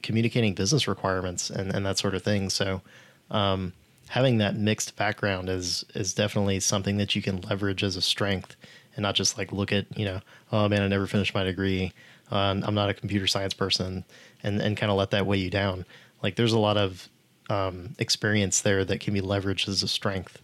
communicating 0.03 0.55
business 0.55 0.89
requirements 0.89 1.51
and, 1.51 1.75
and 1.75 1.87
that 1.87 1.99
sort 1.99 2.15
of 2.15 2.23
thing. 2.23 2.51
So, 2.51 2.83
um, 3.31 3.73
having 4.13 4.37
that 4.39 4.57
mixed 4.57 4.95
background 4.97 5.49
is 5.49 5.85
is 5.95 6.13
definitely 6.13 6.61
something 6.61 6.99
that 6.99 7.15
you 7.17 7.23
can 7.23 7.41
leverage 7.43 7.83
as 7.83 7.97
a 7.97 8.03
strength 8.03 8.57
and 8.95 9.03
not 9.03 9.15
just 9.15 9.39
like 9.39 9.53
look 9.53 9.73
at 9.73 9.87
you 9.97 10.05
know 10.05 10.21
oh 10.53 10.69
man 10.69 10.83
I 10.83 10.89
never 10.89 11.07
finished 11.07 11.35
my 11.35 11.45
degree. 11.45 11.93
Uh, 12.31 12.61
I'm 12.63 12.75
not 12.75 12.91
a 12.91 12.95
computer 12.95 13.27
science 13.27 13.55
person 13.55 14.05
and 14.43 14.61
and 14.61 14.77
kind 14.77 14.93
of 14.93 14.99
let 14.99 15.11
that 15.11 15.27
weigh 15.27 15.39
you 15.39 15.51
down. 15.51 15.87
Like 16.23 16.37
there's 16.37 16.53
a 16.53 16.59
lot 16.59 16.77
of 16.77 17.09
um, 17.51 17.95
experience 17.99 18.61
there 18.61 18.85
that 18.85 19.01
can 19.01 19.15
be 19.15 19.21
leveraged 19.21 19.69
as 19.69 19.83
a 19.83 19.89
strength. 19.89 20.41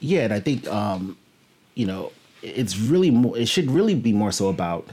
Yeah 0.00 0.20
and 0.20 0.32
I 0.32 0.40
think 0.40 0.68
um, 0.68 1.16
you 1.74 1.86
know 1.86 2.12
it's 2.42 2.78
really 2.78 3.10
more 3.10 3.38
it 3.38 3.48
should 3.48 3.70
really 3.70 3.94
be 3.94 4.12
more 4.12 4.32
so 4.32 4.48
about 4.48 4.90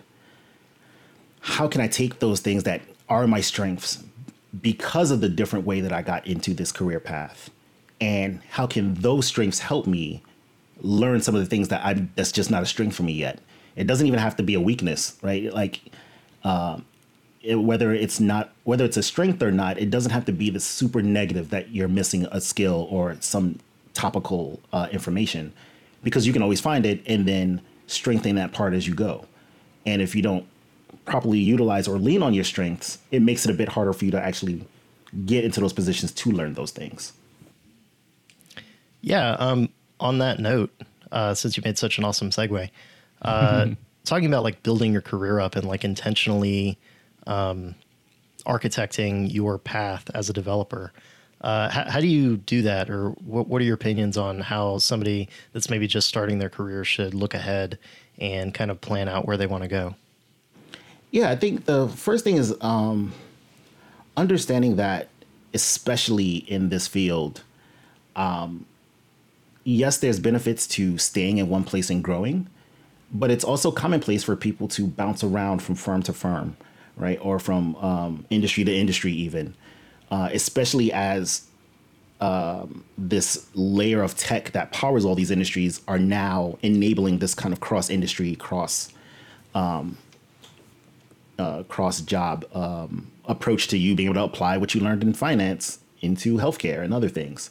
how 1.41 1.67
can 1.67 1.81
I 1.81 1.87
take 1.87 2.19
those 2.19 2.39
things 2.39 2.63
that 2.63 2.81
are 3.09 3.27
my 3.27 3.41
strengths 3.41 4.03
because 4.61 5.11
of 5.11 5.21
the 5.21 5.29
different 5.29 5.65
way 5.65 5.81
that 5.81 5.91
I 5.91 6.01
got 6.01 6.25
into 6.25 6.53
this 6.53 6.71
career 6.71 6.99
path? 6.99 7.49
And 8.01 8.41
how 8.49 8.67
can 8.67 8.93
those 8.95 9.25
strengths 9.25 9.59
help 9.59 9.87
me 9.87 10.21
learn 10.81 11.21
some 11.21 11.35
of 11.35 11.41
the 11.41 11.47
things 11.47 11.69
that 11.69 11.85
I 11.85 11.93
that's 12.15 12.31
just 12.31 12.51
not 12.51 12.63
a 12.63 12.65
strength 12.65 12.95
for 12.95 13.03
me 13.03 13.13
yet? 13.13 13.39
It 13.75 13.87
doesn't 13.87 14.07
even 14.07 14.19
have 14.19 14.35
to 14.37 14.43
be 14.43 14.53
a 14.53 14.59
weakness, 14.61 15.17
right? 15.21 15.53
Like 15.53 15.81
um, 16.43 16.85
it, 17.41 17.55
whether 17.55 17.93
it's 17.93 18.19
not 18.19 18.53
whether 18.63 18.85
it's 18.85 18.97
a 18.97 19.03
strength 19.03 19.41
or 19.41 19.51
not, 19.51 19.77
it 19.77 19.89
doesn't 19.89 20.11
have 20.11 20.25
to 20.25 20.31
be 20.31 20.49
the 20.49 20.59
super 20.59 21.01
negative 21.01 21.49
that 21.51 21.71
you're 21.71 21.87
missing 21.87 22.27
a 22.31 22.41
skill 22.41 22.87
or 22.89 23.15
some 23.19 23.59
topical 23.93 24.59
uh, 24.73 24.87
information, 24.91 25.53
because 26.03 26.27
you 26.27 26.33
can 26.33 26.41
always 26.41 26.59
find 26.59 26.85
it 26.85 27.01
and 27.05 27.25
then 27.25 27.61
strengthen 27.87 28.35
that 28.35 28.51
part 28.51 28.73
as 28.73 28.87
you 28.87 28.93
go. 28.93 29.25
And 29.85 30.01
if 30.01 30.15
you 30.15 30.21
don't 30.21 30.45
properly 31.05 31.39
utilize 31.39 31.87
or 31.87 31.97
lean 31.97 32.21
on 32.21 32.33
your 32.33 32.43
strengths, 32.43 32.97
it 33.11 33.21
makes 33.21 33.45
it 33.45 33.51
a 33.51 33.53
bit 33.53 33.69
harder 33.69 33.93
for 33.93 34.05
you 34.05 34.11
to 34.11 34.21
actually 34.21 34.65
get 35.25 35.43
into 35.43 35.59
those 35.59 35.73
positions 35.73 36.11
to 36.11 36.31
learn 36.31 36.53
those 36.53 36.71
things. 36.71 37.13
Yeah. 39.01 39.31
Um, 39.33 39.69
on 39.99 40.17
that 40.17 40.39
note, 40.39 40.71
uh, 41.11 41.33
since 41.33 41.55
you 41.55 41.63
made 41.63 41.77
such 41.77 41.97
an 41.97 42.03
awesome 42.03 42.31
segue, 42.31 42.69
uh, 43.21 43.67
talking 44.03 44.27
about 44.27 44.43
like 44.43 44.63
building 44.63 44.91
your 44.91 45.01
career 45.01 45.39
up 45.39 45.55
and 45.55 45.67
like 45.67 45.83
intentionally 45.83 46.77
um, 47.27 47.75
architecting 48.45 49.31
your 49.33 49.57
path 49.57 50.09
as 50.13 50.29
a 50.29 50.33
developer. 50.33 50.91
Uh, 51.41 51.69
how, 51.69 51.89
how, 51.91 51.99
do 51.99 52.07
you 52.07 52.37
do 52.37 52.63
that, 52.63 52.89
or 52.89 53.09
what, 53.09 53.47
what 53.47 53.61
are 53.61 53.65
your 53.65 53.75
opinions 53.75 54.17
on 54.17 54.39
how 54.39 54.77
somebody 54.79 55.29
that's 55.53 55.69
maybe 55.69 55.85
just 55.85 56.07
starting 56.07 56.39
their 56.39 56.49
career 56.49 56.83
should 56.83 57.13
look 57.13 57.33
ahead 57.33 57.77
and 58.17 58.53
kind 58.53 58.71
of 58.71 58.81
plan 58.81 59.07
out 59.07 59.27
where 59.27 59.37
they 59.37 59.45
want 59.45 59.61
to 59.61 59.67
go? 59.67 59.93
Yeah, 61.15 61.29
I 61.29 61.37
think 61.37 61.63
the 61.63 61.87
first 61.87 62.25
thing 62.25 62.35
is 62.35 62.53
um, 62.59 63.13
understanding 64.17 64.75
that, 64.75 65.07
especially 65.53 66.39
in 66.39 66.67
this 66.67 66.89
field, 66.89 67.41
um, 68.17 68.65
yes, 69.63 69.99
there's 69.99 70.19
benefits 70.19 70.67
to 70.67 70.97
staying 70.97 71.37
in 71.37 71.47
one 71.47 71.63
place 71.63 71.89
and 71.89 72.03
growing, 72.03 72.49
but 73.13 73.31
it's 73.31 73.45
also 73.45 73.71
commonplace 73.71 74.25
for 74.25 74.35
people 74.35 74.67
to 74.67 74.87
bounce 74.87 75.23
around 75.23 75.63
from 75.63 75.75
firm 75.75 76.03
to 76.03 76.11
firm, 76.11 76.57
right, 76.97 77.17
or 77.21 77.39
from 77.39 77.77
um, 77.77 78.25
industry 78.29 78.65
to 78.65 78.75
industry, 78.75 79.13
even, 79.13 79.55
uh, 80.11 80.27
especially 80.33 80.91
as 80.91 81.47
um, 82.19 82.83
this 82.97 83.47
layer 83.53 84.03
of 84.03 84.17
tech 84.17 84.51
that 84.51 84.73
powers 84.73 85.05
all 85.05 85.15
these 85.15 85.31
industries 85.31 85.79
are 85.87 85.97
now 85.97 86.57
enabling 86.61 87.19
this 87.19 87.33
kind 87.33 87.53
of 87.53 87.61
cross 87.61 87.89
industry, 87.89 88.35
cross 88.35 88.91
um, 89.53 89.97
uh, 91.37 91.63
cross 91.63 92.01
job 92.01 92.45
um, 92.53 93.11
approach 93.25 93.67
to 93.69 93.77
you 93.77 93.95
being 93.95 94.07
able 94.07 94.15
to 94.15 94.23
apply 94.23 94.57
what 94.57 94.73
you 94.73 94.81
learned 94.81 95.03
in 95.03 95.13
finance 95.13 95.79
into 96.01 96.37
healthcare 96.37 96.81
and 96.81 96.93
other 96.93 97.09
things. 97.09 97.49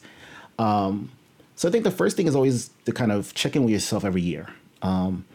Um, 0.57 1.11
so 1.55 1.67
I 1.67 1.71
think 1.71 1.83
the 1.83 1.91
first 1.91 2.17
thing 2.17 2.27
is 2.27 2.35
always 2.35 2.69
to 2.85 2.91
kind 2.91 3.11
of 3.11 3.33
check 3.33 3.55
in 3.55 3.63
with 3.63 3.73
yourself 3.73 4.03
every 4.03 4.21
year. 4.21 4.47
Um, 4.81 5.25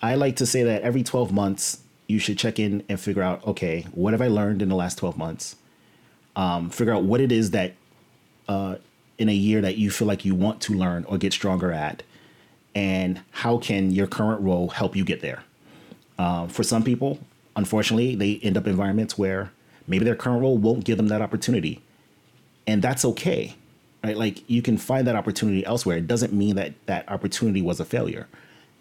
I 0.00 0.16
like 0.16 0.36
to 0.36 0.46
say 0.46 0.64
that 0.64 0.82
every 0.82 1.02
12 1.02 1.32
months, 1.32 1.78
you 2.08 2.18
should 2.18 2.36
check 2.36 2.58
in 2.58 2.82
and 2.88 3.00
figure 3.00 3.22
out 3.22 3.46
okay, 3.46 3.86
what 3.92 4.12
have 4.12 4.20
I 4.20 4.28
learned 4.28 4.60
in 4.62 4.68
the 4.68 4.74
last 4.74 4.98
12 4.98 5.16
months? 5.16 5.56
Um, 6.34 6.70
figure 6.70 6.92
out 6.92 7.04
what 7.04 7.20
it 7.20 7.30
is 7.30 7.52
that 7.52 7.74
uh, 8.48 8.76
in 9.18 9.28
a 9.28 9.34
year 9.34 9.60
that 9.60 9.76
you 9.76 9.90
feel 9.90 10.08
like 10.08 10.24
you 10.24 10.34
want 10.34 10.60
to 10.62 10.74
learn 10.74 11.04
or 11.04 11.18
get 11.18 11.32
stronger 11.32 11.72
at, 11.72 12.02
and 12.74 13.20
how 13.30 13.58
can 13.58 13.90
your 13.90 14.06
current 14.06 14.40
role 14.40 14.68
help 14.68 14.96
you 14.96 15.04
get 15.04 15.20
there? 15.20 15.44
Uh, 16.18 16.46
for 16.48 16.62
some 16.62 16.82
people, 16.82 17.18
unfortunately, 17.56 18.14
they 18.14 18.40
end 18.42 18.56
up 18.56 18.66
environments 18.66 19.18
where 19.18 19.52
maybe 19.86 20.04
their 20.04 20.14
current 20.14 20.40
role 20.40 20.58
won't 20.58 20.84
give 20.84 20.96
them 20.96 21.08
that 21.08 21.22
opportunity. 21.22 21.82
And 22.66 22.82
that's 22.82 23.04
okay, 23.04 23.56
right? 24.04 24.16
Like 24.16 24.48
you 24.48 24.62
can 24.62 24.78
find 24.78 25.06
that 25.06 25.16
opportunity 25.16 25.64
elsewhere. 25.66 25.98
It 25.98 26.06
doesn't 26.06 26.32
mean 26.32 26.56
that 26.56 26.74
that 26.86 27.08
opportunity 27.08 27.62
was 27.62 27.80
a 27.80 27.84
failure. 27.84 28.28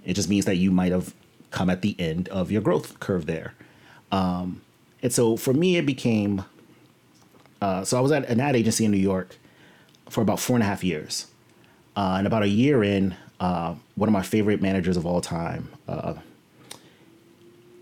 It 0.05 0.13
just 0.13 0.29
means 0.29 0.45
that 0.45 0.55
you 0.55 0.71
might 0.71 0.91
have 0.91 1.13
come 1.49 1.69
at 1.69 1.81
the 1.81 1.95
end 1.99 2.29
of 2.29 2.51
your 2.51 2.61
growth 2.61 2.99
curve 2.99 3.25
there. 3.25 3.53
Um, 4.11 4.61
and 5.01 5.11
so 5.11 5.35
for 5.35 5.53
me, 5.53 5.77
it 5.77 5.85
became 5.85 6.45
uh, 7.61 7.85
so 7.85 7.97
I 7.97 8.01
was 8.01 8.11
at 8.11 8.27
an 8.27 8.39
ad 8.39 8.55
agency 8.55 8.85
in 8.85 8.91
New 8.91 8.97
York 8.97 9.35
for 10.09 10.21
about 10.21 10.39
four 10.39 10.55
and 10.55 10.63
a 10.63 10.65
half 10.65 10.83
years. 10.83 11.27
Uh, 11.95 12.15
and 12.17 12.25
about 12.25 12.43
a 12.43 12.47
year 12.47 12.83
in, 12.83 13.15
uh, 13.39 13.75
one 13.95 14.09
of 14.09 14.13
my 14.13 14.21
favorite 14.21 14.61
managers 14.61 14.97
of 14.97 15.05
all 15.05 15.21
time, 15.21 15.69
uh, 15.87 16.15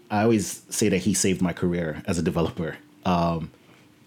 I 0.09 0.23
always 0.23 0.63
say 0.69 0.89
that 0.89 0.97
he 0.97 1.13
saved 1.13 1.41
my 1.41 1.53
career 1.53 2.01
as 2.05 2.17
a 2.17 2.21
developer. 2.21 2.77
Um, 3.05 3.51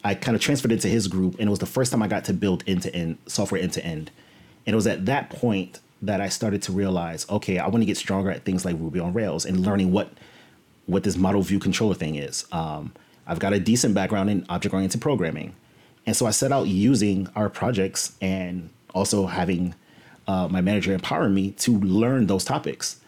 I 0.05 0.15
kind 0.15 0.35
of 0.35 0.43
transferred 0.43 0.73
into 0.73 0.89
his 0.89 1.07
group, 1.07 1.35
and 1.39 1.47
it 1.47 1.51
was 1.51 1.61
the 1.61 1.67
first 1.67 1.93
time 1.93 2.03
I 2.03 2.09
got 2.09 2.25
to 2.25 2.35
build 2.35 2.65
end 2.67 2.83
to 2.83 2.95
end 2.95 3.19
software 3.27 3.61
end 3.61 3.73
to 3.75 3.85
end. 3.85 4.11
And 4.67 4.75
it 4.75 4.77
was 4.77 4.87
at 4.87 5.07
that 5.07 5.31
point 5.31 5.81
that 6.03 6.21
I 6.21 6.29
started 6.29 6.63
to 6.63 6.73
realize, 6.73 7.29
okay, 7.31 7.59
I 7.59 7.69
want 7.69 7.83
to 7.83 7.87
get 7.87 7.97
stronger 7.97 8.31
at 8.31 8.45
things 8.45 8.65
like 8.65 8.77
Ruby 8.79 8.99
on 8.99 9.13
Rails 9.13 9.45
and 9.45 9.61
learning 9.61 9.93
what 9.93 10.11
what 10.87 11.05
this 11.05 11.17
model 11.17 11.43
view 11.43 11.61
controller 11.61 11.95
thing 11.95 12.17
is. 12.17 12.45
Um, 12.51 12.93
I've 13.25 13.39
got 13.39 13.53
a 13.53 13.61
decent 13.61 13.95
background 13.95 14.29
in 14.31 14.45
object 14.49 14.75
oriented 14.75 15.01
programming, 15.01 15.55
and 16.05 16.17
so 16.17 16.27
I 16.27 16.31
set 16.31 16.51
out 16.51 16.67
using 16.67 17.29
our 17.37 17.49
projects 17.49 18.17
and 18.21 18.71
also 18.93 19.27
having 19.27 19.77
uh, 20.27 20.49
my 20.49 20.61
manager 20.61 20.93
empower 20.93 21.29
me 21.29 21.53
to 21.53 21.79
learn 21.79 22.27
those 22.27 22.45
topics. 22.45 23.01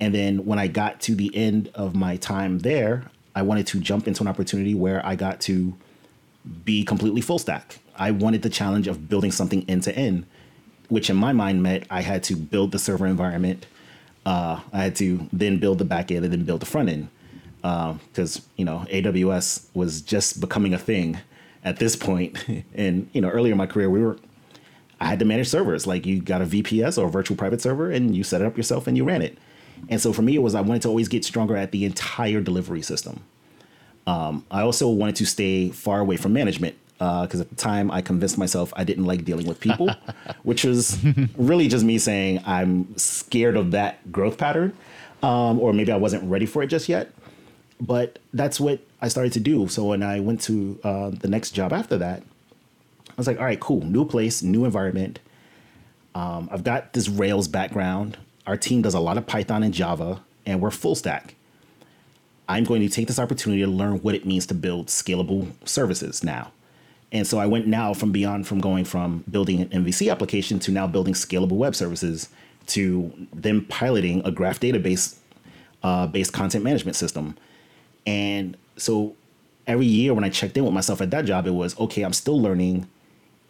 And 0.00 0.14
then 0.14 0.44
when 0.44 0.58
I 0.58 0.68
got 0.68 1.00
to 1.02 1.14
the 1.14 1.34
end 1.34 1.70
of 1.74 1.94
my 1.94 2.16
time 2.16 2.60
there, 2.60 3.04
I 3.34 3.42
wanted 3.42 3.66
to 3.68 3.80
jump 3.80 4.06
into 4.08 4.22
an 4.22 4.28
opportunity 4.28 4.74
where 4.74 5.04
I 5.04 5.16
got 5.16 5.40
to 5.42 5.76
be 6.64 6.84
completely 6.84 7.20
full 7.20 7.38
stack. 7.38 7.78
I 7.96 8.10
wanted 8.12 8.42
the 8.42 8.50
challenge 8.50 8.86
of 8.86 9.08
building 9.08 9.32
something 9.32 9.64
end 9.68 9.82
to 9.84 9.96
end, 9.96 10.26
which 10.88 11.10
in 11.10 11.16
my 11.16 11.32
mind 11.32 11.62
meant 11.62 11.84
I 11.90 12.02
had 12.02 12.22
to 12.24 12.36
build 12.36 12.72
the 12.72 12.78
server 12.78 13.06
environment. 13.06 13.66
Uh, 14.24 14.60
I 14.72 14.78
had 14.78 14.96
to 14.96 15.28
then 15.32 15.58
build 15.58 15.78
the 15.78 15.84
back 15.84 16.10
end 16.10 16.24
and 16.24 16.32
then 16.32 16.44
build 16.44 16.60
the 16.60 16.66
front 16.66 16.88
end 16.88 17.08
because 17.62 18.38
uh, 18.38 18.40
you 18.56 18.64
know 18.64 18.84
AWS 18.90 19.66
was 19.74 20.00
just 20.00 20.40
becoming 20.40 20.74
a 20.74 20.78
thing 20.78 21.18
at 21.64 21.78
this 21.78 21.96
point. 21.96 22.44
and 22.74 23.08
you 23.12 23.20
know 23.20 23.28
earlier 23.28 23.52
in 23.52 23.58
my 23.58 23.66
career, 23.66 23.90
we 23.90 24.02
were 24.02 24.16
I 25.00 25.06
had 25.06 25.18
to 25.18 25.24
manage 25.24 25.48
servers. 25.48 25.86
Like 25.86 26.06
you 26.06 26.20
got 26.20 26.42
a 26.42 26.46
VPS 26.46 26.98
or 26.98 27.06
a 27.06 27.10
virtual 27.10 27.36
private 27.36 27.60
server, 27.60 27.90
and 27.90 28.16
you 28.16 28.24
set 28.24 28.40
it 28.40 28.46
up 28.46 28.56
yourself 28.56 28.86
and 28.86 28.96
you 28.96 29.04
ran 29.04 29.22
it. 29.22 29.38
And 29.88 30.00
so 30.00 30.12
for 30.12 30.22
me, 30.22 30.34
it 30.34 30.42
was 30.42 30.54
I 30.54 30.60
wanted 30.60 30.82
to 30.82 30.88
always 30.88 31.08
get 31.08 31.24
stronger 31.24 31.56
at 31.56 31.72
the 31.72 31.84
entire 31.84 32.40
delivery 32.40 32.82
system. 32.82 33.20
Um, 34.06 34.44
I 34.50 34.62
also 34.62 34.88
wanted 34.88 35.16
to 35.16 35.26
stay 35.26 35.68
far 35.70 36.00
away 36.00 36.16
from 36.16 36.32
management 36.32 36.76
because 36.98 37.40
uh, 37.40 37.42
at 37.42 37.50
the 37.50 37.56
time 37.56 37.90
I 37.90 38.02
convinced 38.02 38.38
myself 38.38 38.72
I 38.76 38.82
didn't 38.82 39.04
like 39.04 39.24
dealing 39.24 39.46
with 39.46 39.60
people, 39.60 39.90
which 40.42 40.64
was 40.64 40.98
really 41.36 41.68
just 41.68 41.84
me 41.84 41.98
saying 41.98 42.42
I'm 42.44 42.96
scared 42.96 43.56
of 43.56 43.70
that 43.72 44.10
growth 44.10 44.38
pattern, 44.38 44.76
um, 45.22 45.60
or 45.60 45.72
maybe 45.72 45.92
I 45.92 45.96
wasn't 45.96 46.28
ready 46.28 46.46
for 46.46 46.62
it 46.62 46.68
just 46.68 46.88
yet. 46.88 47.12
But 47.80 48.18
that's 48.34 48.58
what 48.58 48.80
I 49.00 49.08
started 49.08 49.32
to 49.34 49.40
do. 49.40 49.68
So 49.68 49.84
when 49.84 50.02
I 50.02 50.20
went 50.20 50.40
to 50.42 50.80
uh, 50.82 51.10
the 51.10 51.28
next 51.28 51.52
job 51.52 51.72
after 51.72 51.96
that, 51.98 52.22
I 53.10 53.14
was 53.16 53.26
like, 53.26 53.38
all 53.38 53.44
right, 53.44 53.60
cool, 53.60 53.84
new 53.84 54.04
place, 54.04 54.42
new 54.42 54.64
environment. 54.64 55.20
Um, 56.14 56.48
I've 56.50 56.64
got 56.64 56.92
this 56.92 57.08
Rails 57.08 57.46
background. 57.46 58.16
Our 58.48 58.56
team 58.56 58.80
does 58.80 58.94
a 58.94 59.00
lot 59.00 59.18
of 59.18 59.26
Python 59.26 59.62
and 59.62 59.74
Java, 59.74 60.22
and 60.46 60.62
we're 60.62 60.70
full 60.70 60.94
stack. 60.94 61.34
I'm 62.48 62.64
going 62.64 62.80
to 62.80 62.88
take 62.88 63.06
this 63.06 63.18
opportunity 63.18 63.60
to 63.60 63.68
learn 63.68 63.98
what 63.98 64.14
it 64.14 64.24
means 64.24 64.46
to 64.46 64.54
build 64.54 64.86
scalable 64.86 65.52
services 65.68 66.24
now. 66.24 66.50
And 67.12 67.26
so 67.26 67.38
I 67.38 67.44
went 67.44 67.66
now 67.66 67.92
from 67.92 68.10
beyond 68.10 68.46
from 68.46 68.58
going 68.60 68.86
from 68.86 69.22
building 69.30 69.60
an 69.60 69.84
MVC 69.84 70.10
application 70.10 70.58
to 70.60 70.72
now 70.72 70.86
building 70.86 71.12
scalable 71.12 71.58
web 71.58 71.76
services 71.76 72.30
to 72.68 73.12
then 73.34 73.66
piloting 73.66 74.22
a 74.24 74.30
graph 74.30 74.60
database 74.60 75.18
uh, 75.82 76.06
based 76.06 76.32
content 76.32 76.64
management 76.64 76.96
system. 76.96 77.36
And 78.06 78.56
so 78.78 79.14
every 79.66 79.86
year 79.86 80.14
when 80.14 80.24
I 80.24 80.30
checked 80.30 80.56
in 80.56 80.64
with 80.64 80.72
myself 80.72 81.02
at 81.02 81.10
that 81.10 81.26
job, 81.26 81.46
it 81.46 81.50
was 81.50 81.78
okay, 81.78 82.02
I'm 82.02 82.14
still 82.14 82.40
learning 82.40 82.88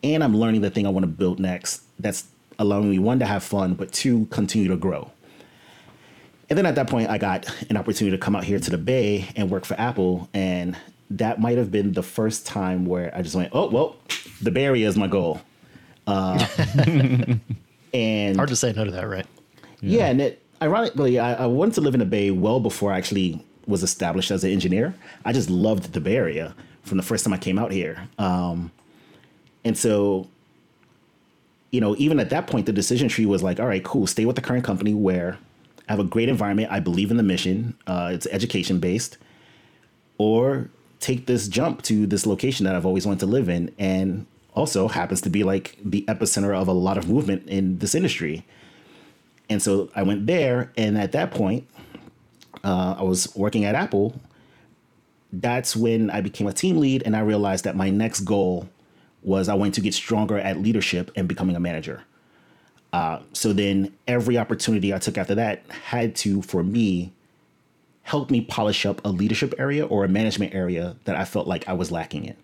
and 0.02 0.24
I'm 0.24 0.36
learning 0.36 0.62
the 0.62 0.70
thing 0.70 0.86
I 0.86 0.90
want 0.90 1.04
to 1.04 1.08
build 1.08 1.38
next. 1.38 1.82
That's 2.00 2.26
allowing 2.58 2.90
me 2.90 2.98
one 2.98 3.18
to 3.18 3.26
have 3.26 3.42
fun, 3.42 3.74
but 3.74 3.92
two, 3.92 4.26
continue 4.26 4.68
to 4.68 4.76
grow. 4.76 5.10
And 6.50 6.56
then 6.56 6.64
at 6.66 6.74
that 6.76 6.88
point, 6.88 7.10
I 7.10 7.18
got 7.18 7.46
an 7.68 7.76
opportunity 7.76 8.16
to 8.16 8.22
come 8.22 8.34
out 8.34 8.44
here 8.44 8.58
to 8.58 8.70
the 8.70 8.78
Bay 8.78 9.28
and 9.36 9.50
work 9.50 9.64
for 9.64 9.78
Apple. 9.78 10.28
And 10.32 10.76
that 11.10 11.40
might 11.40 11.58
have 11.58 11.70
been 11.70 11.92
the 11.92 12.02
first 12.02 12.46
time 12.46 12.86
where 12.86 13.14
I 13.14 13.22
just 13.22 13.34
went, 13.34 13.50
oh, 13.52 13.68
well, 13.68 13.96
the 14.40 14.50
Bay 14.50 14.64
Area 14.64 14.88
is 14.88 14.96
my 14.96 15.06
goal. 15.08 15.40
Uh, 16.08 16.42
and 17.92 18.36
Hard 18.36 18.48
to 18.48 18.56
say 18.56 18.72
no 18.72 18.82
to 18.82 18.90
that, 18.92 19.06
right? 19.06 19.26
yeah, 19.82 20.06
and 20.06 20.22
it 20.22 20.42
ironically, 20.62 21.18
I, 21.18 21.34
I 21.34 21.46
wanted 21.46 21.74
to 21.74 21.80
live 21.82 21.92
in 21.94 22.00
the 22.00 22.06
Bay 22.06 22.30
well 22.30 22.60
before 22.60 22.92
I 22.94 22.96
actually 22.96 23.44
was 23.66 23.82
established 23.82 24.30
as 24.30 24.42
an 24.42 24.50
engineer. 24.50 24.94
I 25.26 25.34
just 25.34 25.50
loved 25.50 25.92
the 25.92 26.00
Bay 26.00 26.16
Area 26.16 26.54
from 26.82 26.96
the 26.96 27.02
first 27.02 27.24
time 27.24 27.34
I 27.34 27.38
came 27.38 27.58
out 27.58 27.72
here. 27.72 28.08
Um, 28.18 28.72
and 29.64 29.76
so, 29.76 30.28
you 31.70 31.80
know, 31.80 31.94
even 31.98 32.18
at 32.18 32.30
that 32.30 32.46
point, 32.46 32.66
the 32.66 32.72
decision 32.72 33.08
tree 33.08 33.26
was 33.26 33.42
like, 33.42 33.60
all 33.60 33.66
right, 33.66 33.84
cool, 33.84 34.06
stay 34.06 34.24
with 34.24 34.36
the 34.36 34.42
current 34.42 34.64
company 34.64 34.94
where 34.94 35.38
I 35.88 35.92
have 35.92 36.00
a 36.00 36.04
great 36.04 36.28
environment. 36.28 36.70
I 36.70 36.80
believe 36.80 37.10
in 37.10 37.16
the 37.16 37.22
mission. 37.22 37.76
Uh, 37.86 38.10
it's 38.12 38.26
education 38.26 38.78
based, 38.78 39.18
or 40.16 40.70
take 41.00 41.26
this 41.26 41.48
jump 41.48 41.82
to 41.82 42.06
this 42.06 42.26
location 42.26 42.64
that 42.64 42.74
I've 42.74 42.86
always 42.86 43.06
wanted 43.06 43.20
to 43.20 43.26
live 43.26 43.48
in, 43.48 43.74
and 43.78 44.26
also 44.54 44.88
happens 44.88 45.20
to 45.22 45.30
be 45.30 45.44
like 45.44 45.76
the 45.84 46.04
epicenter 46.08 46.54
of 46.54 46.68
a 46.68 46.72
lot 46.72 46.98
of 46.98 47.08
movement 47.08 47.48
in 47.48 47.78
this 47.78 47.94
industry. 47.94 48.44
And 49.50 49.62
so 49.62 49.90
I 49.94 50.02
went 50.02 50.26
there, 50.26 50.72
and 50.76 50.98
at 50.98 51.12
that 51.12 51.30
point, 51.30 51.68
uh, 52.64 52.96
I 52.98 53.02
was 53.02 53.34
working 53.36 53.64
at 53.64 53.74
Apple. 53.74 54.20
That's 55.32 55.76
when 55.76 56.10
I 56.10 56.22
became 56.22 56.46
a 56.46 56.52
team 56.52 56.78
lead, 56.78 57.02
and 57.04 57.14
I 57.14 57.20
realized 57.20 57.64
that 57.64 57.76
my 57.76 57.90
next 57.90 58.20
goal 58.20 58.68
was 59.22 59.48
I 59.48 59.54
wanted 59.54 59.74
to 59.74 59.80
get 59.80 59.94
stronger 59.94 60.38
at 60.38 60.60
leadership 60.60 61.10
and 61.16 61.28
becoming 61.28 61.56
a 61.56 61.60
manager. 61.60 62.02
Uh, 62.92 63.20
so 63.32 63.52
then 63.52 63.92
every 64.06 64.38
opportunity 64.38 64.94
I 64.94 64.98
took 64.98 65.18
after 65.18 65.34
that 65.34 65.62
had 65.68 66.16
to, 66.16 66.42
for 66.42 66.62
me, 66.62 67.12
help 68.02 68.30
me 68.30 68.40
polish 68.40 68.86
up 68.86 69.04
a 69.04 69.10
leadership 69.10 69.54
area 69.58 69.84
or 69.84 70.04
a 70.04 70.08
management 70.08 70.54
area 70.54 70.96
that 71.04 71.14
I 71.16 71.24
felt 71.24 71.46
like 71.46 71.68
I 71.68 71.74
was 71.74 71.90
lacking 71.90 72.24
in. 72.24 72.36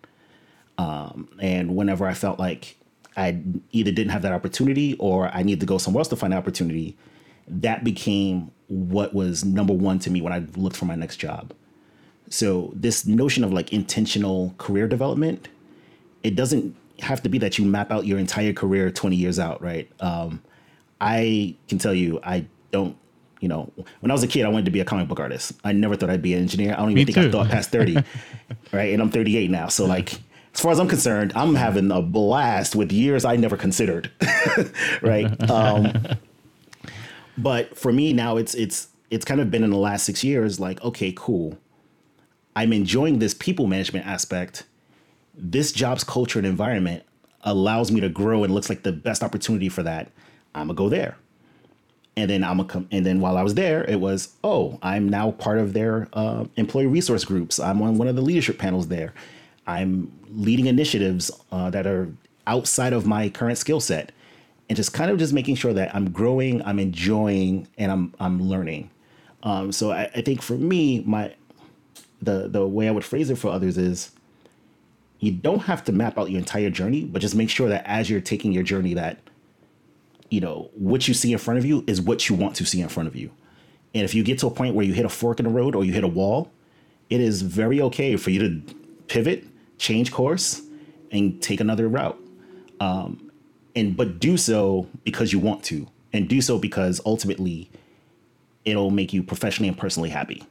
Um, 0.77 1.29
and 1.41 1.75
whenever 1.75 2.07
I 2.07 2.15
felt 2.15 2.39
like 2.39 2.77
I 3.17 3.41
either 3.73 3.93
didn't 3.93 4.11
have 4.11 4.23
that 4.23 4.33
opportunity 4.33 4.95
or 4.99 5.29
I 5.29 5.43
needed 5.43 5.61
to 5.61 5.67
go 5.67 5.79
somewhere 5.79 6.01
else 6.01 6.09
to 6.09 6.17
find 6.17 6.35
opportunity, 6.35 6.97
that 7.49 7.85
became 7.85 8.51
what 8.69 9.15
was 9.15 9.45
number 9.45 9.73
one 9.73 9.99
to 10.01 10.11
me 10.11 10.21
when 10.21 10.33
I 10.33 10.45
looked 10.57 10.77
for 10.77 10.85
my 10.85 10.97
next 10.97 11.17
job. 11.17 11.55
So 12.29 12.73
this 12.75 13.07
notion 13.07 13.45
of 13.45 13.53
like 13.53 13.73
intentional 13.73 14.55
career 14.59 14.89
development, 14.89 15.49
it 16.25 16.35
doesn't 16.35 16.75
have 17.01 17.23
to 17.23 17.29
be 17.29 17.39
that 17.39 17.59
you 17.59 17.65
map 17.65 17.93
out 17.93 18.07
your 18.07 18.19
entire 18.19 18.53
career 18.53 18.91
20 18.91 19.15
years 19.15 19.39
out, 19.39 19.63
right? 19.63 19.89
Um, 20.01 20.43
I 21.01 21.55
can 21.69 21.79
tell 21.79 21.95
you, 21.95 22.19
I 22.25 22.47
don't, 22.71 22.97
you 23.41 23.49
know, 23.49 23.71
when 24.01 24.11
I 24.11 24.15
was 24.15 24.23
a 24.23 24.27
kid, 24.27 24.45
I 24.47 24.49
wanted 24.49 24.65
to 24.65 24.71
be 24.71 24.81
a 24.81 24.85
comic 24.85 25.07
book 25.07 25.21
artist. 25.21 25.53
I 25.63 25.73
never 25.73 25.97
thought 25.97 26.09
I'd 26.09 26.23
be 26.23 26.35
an 26.35 26.41
engineer. 26.41 26.73
I 26.73 26.77
don't 26.77 26.93
even 26.93 26.95
Me 26.95 27.05
think 27.05 27.19
I 27.19 27.31
thought 27.31 27.51
past 27.51 27.71
30, 27.71 27.99
right? 28.73 28.93
And 28.93 29.03
I'm 29.03 29.11
38 29.11 29.51
now. 29.51 29.69
So 29.69 29.85
like, 29.85 30.15
as 30.55 30.61
far 30.61 30.73
as 30.73 30.81
I'm 30.81 30.89
concerned, 30.89 31.33
I'm 31.37 31.55
having 31.55 31.91
a 31.91 32.01
blast 32.01 32.75
with 32.75 32.91
years 32.91 33.25
I 33.25 33.37
never 33.37 33.57
considered, 33.57 34.11
right? 35.03 35.51
Um, 35.51 35.93
but 37.37 37.77
for 37.77 37.93
me 37.93 38.13
now, 38.13 38.37
it's 38.37 38.55
it's 38.55 38.89
it's 39.11 39.25
kind 39.25 39.41
of 39.41 39.51
been 39.51 39.65
in 39.65 39.71
the 39.71 39.77
last 39.77 40.05
six 40.05 40.23
years. 40.23 40.61
Like, 40.61 40.83
okay, 40.83 41.13
cool. 41.17 41.59
I'm 42.55 42.73
enjoying 42.73 43.19
this 43.19 43.35
people 43.35 43.67
management 43.67 44.07
aspect. 44.07 44.65
This 45.37 45.73
job's 45.73 46.05
culture 46.05 46.38
and 46.38 46.47
environment 46.47 47.05
allows 47.42 47.90
me 47.92 48.01
to 48.01 48.09
grow 48.09 48.44
and 48.44 48.55
looks 48.55 48.68
like 48.68 48.83
the 48.83 48.92
best 48.92 49.23
opportunity 49.23 49.68
for 49.68 49.83
that. 49.83 50.11
I'm 50.55 50.68
gonna 50.68 50.77
go 50.77 50.88
there. 50.88 51.16
And 52.16 52.31
then 52.31 52.44
I'm 52.44 52.59
gonna 52.59 52.68
come. 52.68 52.88
And 52.90 53.05
then 53.05 53.20
while 53.20 53.37
I 53.37 53.42
was 53.42 53.55
there, 53.55 53.85
it 53.85 54.01
was 54.01 54.35
oh, 54.44 54.79
I'm 54.83 55.09
now 55.09 55.33
part 55.33 55.59
of 55.59 55.73
their 55.73 56.09
uh, 56.12 56.44
employee 56.57 56.87
resource 56.87 57.25
groups. 57.25 57.59
I'm 57.59 57.83
on 57.83 57.99
one 57.99 58.09
of 58.09 58.16
the 58.16 58.23
leadership 58.23 58.59
panels 58.59 58.88
there. 58.88 59.12
I'm 59.66 60.12
leading 60.29 60.66
initiatives 60.66 61.31
uh, 61.51 61.70
that 61.70 61.87
are 61.87 62.09
outside 62.47 62.92
of 62.92 63.07
my 63.07 63.29
current 63.31 63.59
skill 63.59 63.81
set, 63.81 64.12
and 64.68 64.77
just 64.77 64.92
kind 64.92 65.11
of 65.11 65.18
just 65.18 65.33
making 65.33 65.57
sure 65.57 65.73
that 65.73 65.94
I'm 65.94 66.11
growing, 66.11 66.62
I'm 66.62 66.79
enjoying, 66.79 67.66
and 67.79 67.90
I'm 67.90 68.14
I'm 68.20 68.42
learning. 68.42 68.90
Um, 69.42 69.73
so 69.73 69.90
I, 69.90 70.11
I 70.14 70.20
think 70.23 70.40
for 70.42 70.55
me, 70.55 71.03
my 71.07 71.35
the 72.23 72.49
the 72.49 72.66
way 72.66 72.88
I 72.88 72.90
would 72.90 73.05
phrase 73.05 73.31
it 73.31 73.37
for 73.37 73.49
others 73.49 73.77
is 73.77 74.11
you 75.20 75.33
don't 75.33 75.61
have 75.61 75.85
to 75.85 75.92
map 75.92 76.18
out 76.18 76.31
your 76.31 76.38
entire 76.38 76.70
journey, 76.70 77.05
but 77.05 77.20
just 77.20 77.35
make 77.35 77.50
sure 77.50 77.68
that 77.68 77.87
as 77.87 78.11
you're 78.11 78.20
taking 78.20 78.53
your 78.53 78.62
journey 78.62 78.94
that 78.94 79.18
you 80.31 80.40
know 80.40 80.70
what 80.74 81.07
you 81.07 81.14
see 81.14 81.33
in 81.33 81.38
front 81.38 81.59
of 81.59 81.64
you 81.64 81.85
is 81.87 82.00
what 82.00 82.29
you 82.29 82.35
want 82.35 82.57
to 82.57 82.66
see 82.66 82.81
in 82.81 82.88
front 82.88 83.07
of 83.07 83.14
you. 83.14 83.31
And 83.94 84.03
if 84.05 84.14
you 84.14 84.24
get 84.24 84.38
to 84.40 84.48
a 84.48 84.50
point 84.50 84.74
where 84.74 84.85
you 84.85 84.92
hit 84.92 85.05
a 85.05 85.09
fork 85.09 85.38
in 85.38 85.44
the 85.44 85.50
road 85.50 85.74
or 85.74 85.85
you 85.85 85.92
hit 85.92 86.03
a 86.03 86.09
wall, 86.09 86.50
it 87.09 87.20
is 87.20 87.42
very 87.42 87.81
okay 87.83 88.16
for 88.16 88.31
you 88.31 88.40
to 88.40 88.74
pivot, 89.07 89.44
change 89.79 90.11
course, 90.11 90.62
and 91.12 91.40
take 91.40 91.61
another 91.61 91.88
route. 91.88 92.18
Um, 92.81 93.31
and 93.77 93.96
but 93.96 94.18
do 94.18 94.37
so 94.37 94.88
because 95.05 95.33
you 95.33 95.38
want 95.38 95.62
to, 95.64 95.87
and 96.12 96.29
do 96.29 96.40
so 96.40 96.59
because 96.59 97.00
ultimately 97.07 97.70
it'll 98.64 98.90
make 98.90 99.12
you 99.12 99.22
professionally 99.22 99.68
and 99.68 99.79
personally 99.79 100.11
happy. 100.11 100.42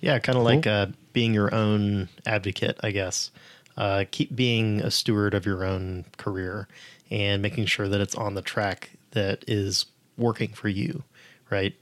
Yeah, 0.00 0.18
kind 0.18 0.38
of 0.38 0.44
like 0.44 0.66
uh, 0.66 0.86
being 1.12 1.34
your 1.34 1.54
own 1.54 2.08
advocate, 2.26 2.78
I 2.82 2.90
guess. 2.90 3.30
Uh, 3.76 4.04
keep 4.10 4.34
being 4.34 4.80
a 4.80 4.90
steward 4.90 5.34
of 5.34 5.46
your 5.46 5.64
own 5.64 6.04
career 6.16 6.66
and 7.10 7.40
making 7.40 7.66
sure 7.66 7.88
that 7.88 8.00
it's 8.00 8.14
on 8.14 8.34
the 8.34 8.42
track 8.42 8.90
that 9.12 9.44
is 9.46 9.86
working 10.16 10.52
for 10.52 10.68
you, 10.68 11.04
right? 11.50 11.74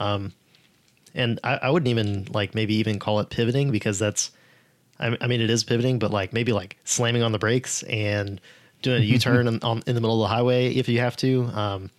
Um, 0.00 0.32
and 1.14 1.38
I, 1.44 1.56
I 1.62 1.70
wouldn't 1.70 1.88
even 1.88 2.26
like 2.32 2.54
maybe 2.54 2.74
even 2.76 2.98
call 2.98 3.20
it 3.20 3.30
pivoting 3.30 3.70
because 3.70 3.98
that's, 3.98 4.30
I, 4.98 5.16
I 5.20 5.26
mean, 5.26 5.40
it 5.40 5.50
is 5.50 5.64
pivoting, 5.64 5.98
but 5.98 6.10
like 6.10 6.32
maybe 6.32 6.52
like 6.52 6.78
slamming 6.84 7.22
on 7.22 7.32
the 7.32 7.38
brakes 7.38 7.82
and 7.84 8.40
doing 8.82 9.02
a 9.02 9.04
U 9.06 9.18
turn 9.18 9.46
in, 9.46 9.60
on, 9.62 9.82
in 9.86 9.94
the 9.94 10.00
middle 10.00 10.22
of 10.22 10.28
the 10.28 10.34
highway 10.34 10.74
if 10.74 10.88
you 10.88 11.00
have 11.00 11.16
to. 11.18 11.44
Um, 11.54 11.90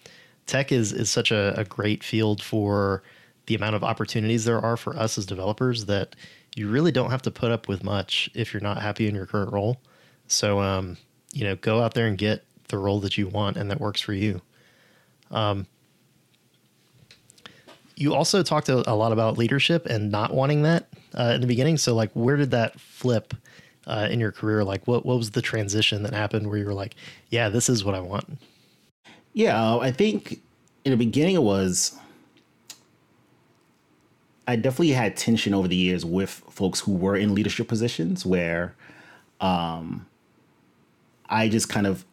tech 0.46 0.72
is 0.72 0.92
is 0.94 1.10
such 1.10 1.32
a, 1.32 1.54
a 1.58 1.66
great 1.66 2.04
field 2.04 2.42
for 2.42 3.04
the 3.48 3.56
amount 3.56 3.76
of 3.76 3.84
opportunities 3.84 4.46
there 4.46 4.60
are 4.60 4.78
for 4.78 4.98
us 4.98 5.18
as 5.18 5.26
developers 5.26 5.86
that 5.86 6.16
you 6.56 6.70
really 6.70 6.92
don't 6.92 7.12
have 7.12 7.22
to 7.24 7.32
put 7.32 7.52
up 7.52 7.68
with 7.68 7.84
much 7.84 8.30
if 8.34 8.54
you're 8.54 8.62
not 8.62 8.82
happy 8.82 9.08
in 9.08 9.14
your 9.14 9.26
current 9.26 9.52
role. 9.52 9.78
So, 10.28 10.60
um, 10.60 10.98
you 11.34 11.44
know, 11.44 11.56
go 11.58 11.82
out 11.82 11.94
there 11.94 12.08
and 12.08 12.18
get 12.18 12.44
the 12.70 12.78
role 12.78 13.00
that 13.02 13.18
you 13.18 13.28
want 13.28 13.58
and 13.58 13.70
that 13.70 13.80
works 13.80 14.02
for 14.02 14.14
you. 14.14 14.42
Um, 15.32 15.68
you 17.96 18.14
also 18.14 18.42
talked 18.42 18.70
a, 18.70 18.94
lot 18.94 19.12
about 19.12 19.38
leadership 19.38 19.86
and 19.86 20.12
not 20.12 20.34
wanting 20.34 20.64
that 20.64 20.88
uh, 21.18 21.32
in 21.36 21.42
the 21.42 21.48
beginning. 21.48 21.78
So, 21.78 21.94
like, 21.96 22.12
where 22.14 22.36
did 22.36 22.52
that 22.52 22.80
flip 22.80 23.34
uh, 23.88 24.08
in 24.10 24.20
your 24.20 24.32
career? 24.32 24.64
Like, 24.64 24.86
what 24.86 25.06
what 25.06 25.18
was 25.18 25.32
the 25.32 25.42
transition 25.42 26.04
that 26.04 26.14
happened 26.14 26.48
where 26.50 26.58
you 26.58 26.66
were 26.66 26.74
like, 26.74 26.96
"Yeah, 27.30 27.48
this 27.48 27.70
is 27.70 27.86
what 27.86 27.96
I 27.96 28.02
want." 28.02 28.38
Yeah, 29.34 29.78
I 29.78 29.92
think 29.92 30.42
in 30.84 30.92
the 30.92 30.98
beginning 30.98 31.36
it 31.36 31.44
was. 31.44 31.98
I 34.48 34.56
definitely 34.56 34.92
had 34.92 35.18
tension 35.18 35.54
over 35.54 35.68
the 35.68 35.76
years 35.76 36.06
with 36.06 36.30
folks 36.50 36.80
who 36.80 36.94
were 36.94 37.16
in 37.16 37.34
leadership 37.34 37.68
positions 37.68 38.26
where 38.26 38.76
um, 39.42 40.06
I 41.28 41.50
just 41.50 41.70
kind 41.70 41.88
of 41.88 42.06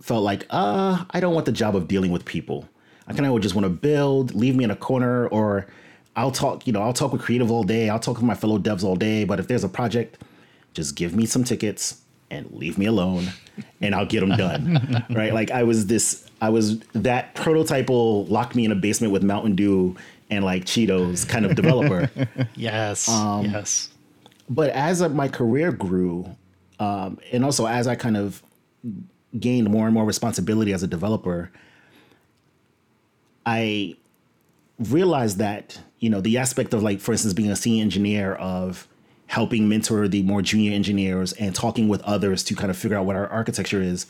felt 0.00 0.22
like, 0.22 0.46
uh, 0.50 1.04
I 1.10 1.20
don't 1.20 1.34
want 1.34 1.46
the 1.46 1.52
job 1.52 1.76
of 1.76 1.88
dealing 1.88 2.10
with 2.10 2.24
people. 2.24 2.68
I 3.06 3.12
kind 3.12 3.26
of 3.26 3.32
would 3.32 3.42
just 3.42 3.54
want 3.54 3.64
to 3.64 3.70
build, 3.70 4.34
leave 4.34 4.56
me 4.56 4.64
in 4.64 4.70
a 4.70 4.76
corner, 4.76 5.26
or 5.28 5.66
I'll 6.16 6.30
talk, 6.30 6.66
you 6.66 6.72
know, 6.72 6.82
I'll 6.82 6.92
talk 6.92 7.12
with 7.12 7.22
creative 7.22 7.50
all 7.50 7.64
day, 7.64 7.88
I'll 7.88 7.98
talk 7.98 8.16
with 8.16 8.24
my 8.24 8.34
fellow 8.34 8.58
devs 8.58 8.84
all 8.84 8.96
day, 8.96 9.24
but 9.24 9.38
if 9.38 9.48
there's 9.48 9.64
a 9.64 9.68
project, 9.68 10.18
just 10.72 10.96
give 10.96 11.14
me 11.14 11.26
some 11.26 11.44
tickets 11.44 12.00
and 12.30 12.50
leave 12.52 12.78
me 12.78 12.86
alone 12.86 13.28
and 13.80 13.94
I'll 13.94 14.06
get 14.06 14.20
them 14.20 14.30
done. 14.30 15.04
right? 15.10 15.34
Like 15.34 15.50
I 15.50 15.62
was 15.64 15.86
this 15.86 16.26
I 16.40 16.48
was 16.48 16.80
that 16.94 17.34
prototypal 17.34 18.28
lock 18.28 18.54
me 18.54 18.64
in 18.64 18.72
a 18.72 18.74
basement 18.74 19.12
with 19.12 19.22
Mountain 19.22 19.54
Dew 19.54 19.96
and 20.32 20.44
like 20.44 20.64
Cheetos 20.64 21.28
kind 21.28 21.44
of 21.44 21.54
developer. 21.54 22.10
Yes. 22.56 23.08
Um, 23.08 23.44
yes. 23.46 23.90
but 24.48 24.70
as 24.70 25.02
my 25.02 25.28
career 25.28 25.72
grew, 25.72 26.36
um, 26.78 27.18
and 27.30 27.44
also 27.44 27.66
as 27.66 27.86
I 27.86 27.94
kind 27.94 28.16
of 28.16 28.42
gained 29.38 29.68
more 29.70 29.86
and 29.86 29.94
more 29.94 30.04
responsibility 30.04 30.72
as 30.72 30.82
a 30.82 30.86
developer, 30.86 31.50
I 33.44 33.96
realized 34.78 35.38
that 35.38 35.78
you 35.98 36.08
know 36.10 36.20
the 36.20 36.38
aspect 36.38 36.72
of 36.74 36.82
like, 36.82 37.00
for 37.00 37.12
instance, 37.12 37.34
being 37.34 37.50
a 37.50 37.56
senior 37.56 37.82
engineer 37.82 38.34
of 38.34 38.88
helping 39.26 39.68
mentor 39.68 40.08
the 40.08 40.22
more 40.22 40.42
junior 40.42 40.72
engineers 40.72 41.32
and 41.34 41.54
talking 41.54 41.88
with 41.88 42.02
others 42.02 42.42
to 42.44 42.54
kind 42.54 42.70
of 42.70 42.76
figure 42.76 42.96
out 42.96 43.06
what 43.06 43.16
our 43.16 43.28
architecture 43.28 43.80
is. 43.82 44.06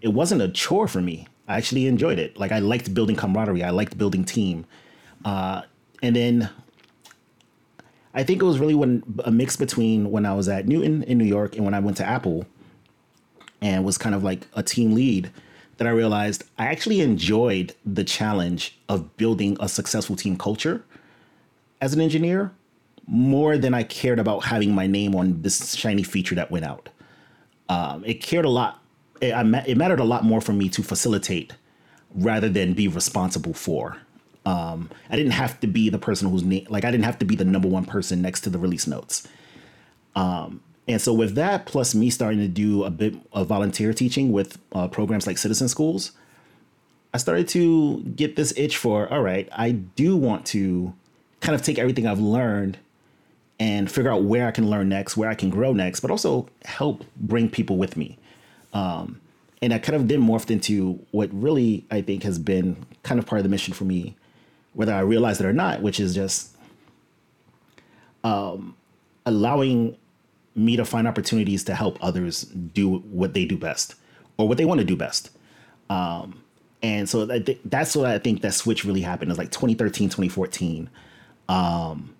It 0.00 0.08
wasn't 0.08 0.42
a 0.42 0.48
chore 0.48 0.88
for 0.88 1.00
me. 1.00 1.26
I 1.48 1.56
actually 1.56 1.86
enjoyed 1.86 2.18
it. 2.18 2.38
Like 2.38 2.52
I 2.52 2.58
liked 2.58 2.92
building 2.94 3.16
camaraderie. 3.16 3.62
I 3.62 3.70
liked 3.70 3.96
building 3.96 4.24
team. 4.24 4.66
Uh, 5.24 5.62
and 6.02 6.14
then 6.14 6.50
I 8.12 8.22
think 8.22 8.42
it 8.42 8.44
was 8.44 8.58
really 8.58 8.74
when 8.74 9.02
a 9.24 9.30
mix 9.30 9.56
between 9.56 10.10
when 10.10 10.24
I 10.26 10.34
was 10.34 10.48
at 10.48 10.66
Knewton 10.66 11.02
in 11.04 11.18
New 11.18 11.24
York 11.24 11.56
and 11.56 11.64
when 11.64 11.74
I 11.74 11.80
went 11.80 11.96
to 11.98 12.06
Apple 12.06 12.46
and 13.60 13.84
was 13.84 13.98
kind 13.98 14.14
of 14.14 14.22
like 14.22 14.46
a 14.54 14.62
team 14.62 14.94
lead 14.94 15.32
that 15.78 15.88
I 15.88 15.90
realized 15.90 16.44
I 16.58 16.66
actually 16.66 17.00
enjoyed 17.00 17.74
the 17.84 18.04
challenge 18.04 18.78
of 18.88 19.16
building 19.16 19.56
a 19.58 19.68
successful 19.68 20.14
team 20.14 20.36
culture 20.36 20.84
as 21.80 21.94
an 21.94 22.00
engineer 22.00 22.52
more 23.06 23.58
than 23.58 23.74
I 23.74 23.82
cared 23.82 24.18
about 24.18 24.44
having 24.44 24.74
my 24.74 24.86
name 24.86 25.14
on 25.14 25.42
this 25.42 25.74
shiny 25.74 26.02
feature 26.02 26.34
that 26.36 26.50
went 26.50 26.64
out. 26.64 26.88
Um, 27.68 28.04
it 28.04 28.22
cared 28.22 28.44
a 28.44 28.50
lot. 28.50 28.80
It, 29.20 29.34
it 29.66 29.76
mattered 29.76 30.00
a 30.00 30.04
lot 30.04 30.24
more 30.24 30.40
for 30.40 30.52
me 30.52 30.68
to 30.70 30.82
facilitate 30.82 31.52
rather 32.14 32.48
than 32.48 32.74
be 32.74 32.88
responsible 32.88 33.54
for. 33.54 33.98
Um, 34.46 34.90
I 35.08 35.16
didn't 35.16 35.32
have 35.32 35.58
to 35.60 35.66
be 35.66 35.88
the 35.88 35.98
person 35.98 36.28
who's 36.28 36.44
na- 36.44 36.68
like 36.68 36.84
I 36.84 36.90
didn't 36.90 37.04
have 37.04 37.18
to 37.20 37.24
be 37.24 37.34
the 37.34 37.44
number 37.44 37.68
one 37.68 37.84
person 37.84 38.20
next 38.20 38.42
to 38.42 38.50
the 38.50 38.58
release 38.58 38.86
notes. 38.86 39.26
Um, 40.14 40.60
and 40.86 41.00
so 41.00 41.14
with 41.14 41.34
that, 41.36 41.66
plus 41.66 41.94
me 41.94 42.10
starting 42.10 42.40
to 42.40 42.48
do 42.48 42.84
a 42.84 42.90
bit 42.90 43.14
of 43.32 43.46
volunteer 43.46 43.94
teaching 43.94 44.32
with 44.32 44.58
uh, 44.72 44.86
programs 44.88 45.26
like 45.26 45.38
Citizen 45.38 45.68
Schools, 45.68 46.12
I 47.14 47.18
started 47.18 47.48
to 47.48 48.02
get 48.02 48.36
this 48.36 48.52
itch 48.56 48.76
for 48.76 49.10
all 49.12 49.22
right. 49.22 49.48
I 49.52 49.70
do 49.70 50.16
want 50.16 50.44
to 50.46 50.92
kind 51.40 51.54
of 51.54 51.62
take 51.62 51.78
everything 51.78 52.06
I've 52.06 52.20
learned 52.20 52.78
and 53.58 53.90
figure 53.90 54.10
out 54.10 54.24
where 54.24 54.46
I 54.46 54.50
can 54.50 54.68
learn 54.68 54.88
next, 54.88 55.16
where 55.16 55.30
I 55.30 55.34
can 55.34 55.48
grow 55.48 55.72
next, 55.72 56.00
but 56.00 56.10
also 56.10 56.48
help 56.64 57.04
bring 57.16 57.48
people 57.48 57.76
with 57.76 57.96
me. 57.96 58.18
Um, 58.72 59.20
and 59.62 59.72
I 59.72 59.78
kind 59.78 59.96
of 59.96 60.08
then 60.08 60.20
morphed 60.20 60.50
into 60.50 60.98
what 61.12 61.30
really 61.32 61.86
I 61.90 62.02
think 62.02 62.24
has 62.24 62.38
been 62.38 62.84
kind 63.04 63.18
of 63.18 63.26
part 63.26 63.38
of 63.38 63.44
the 63.44 63.48
mission 63.48 63.72
for 63.72 63.84
me, 63.84 64.16
whether 64.74 64.92
I 64.92 65.00
realize 65.00 65.40
it 65.40 65.46
or 65.46 65.52
not, 65.52 65.82
which 65.82 65.98
is 65.98 66.14
just 66.14 66.56
um, 68.22 68.76
allowing 69.26 69.96
me 70.54 70.76
to 70.76 70.84
find 70.84 71.08
opportunities 71.08 71.64
to 71.64 71.74
help 71.74 71.98
others 72.00 72.42
do 72.42 72.98
what 72.98 73.34
they 73.34 73.44
do 73.44 73.56
best 73.56 73.94
or 74.36 74.46
what 74.48 74.58
they 74.58 74.64
want 74.64 74.80
to 74.80 74.84
do 74.84 74.96
best. 74.96 75.30
Um, 75.90 76.40
and 76.82 77.08
so 77.08 77.24
that's 77.26 77.96
what 77.96 78.06
I 78.06 78.18
think 78.18 78.42
that 78.42 78.54
switch 78.54 78.84
really 78.84 79.00
happened. 79.00 79.30
It 79.30 79.32
was 79.32 79.38
like 79.38 79.50
2013, 79.50 80.08
2014. 80.08 80.90
Um, 81.48 82.14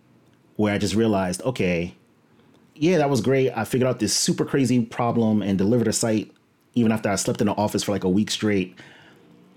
where 0.56 0.72
I 0.72 0.78
just 0.78 0.94
realized, 0.94 1.42
okay, 1.42 1.94
yeah, 2.74 2.98
that 2.98 3.10
was 3.10 3.20
great. 3.20 3.50
I 3.50 3.64
figured 3.64 3.88
out 3.88 3.98
this 3.98 4.14
super 4.14 4.44
crazy 4.44 4.84
problem 4.84 5.42
and 5.42 5.58
delivered 5.58 5.88
a 5.88 5.92
site 5.92 6.32
even 6.74 6.92
after 6.92 7.08
I 7.08 7.16
slept 7.16 7.40
in 7.40 7.46
the 7.46 7.52
office 7.54 7.84
for 7.84 7.92
like 7.92 8.04
a 8.04 8.08
week 8.08 8.30
straight. 8.30 8.76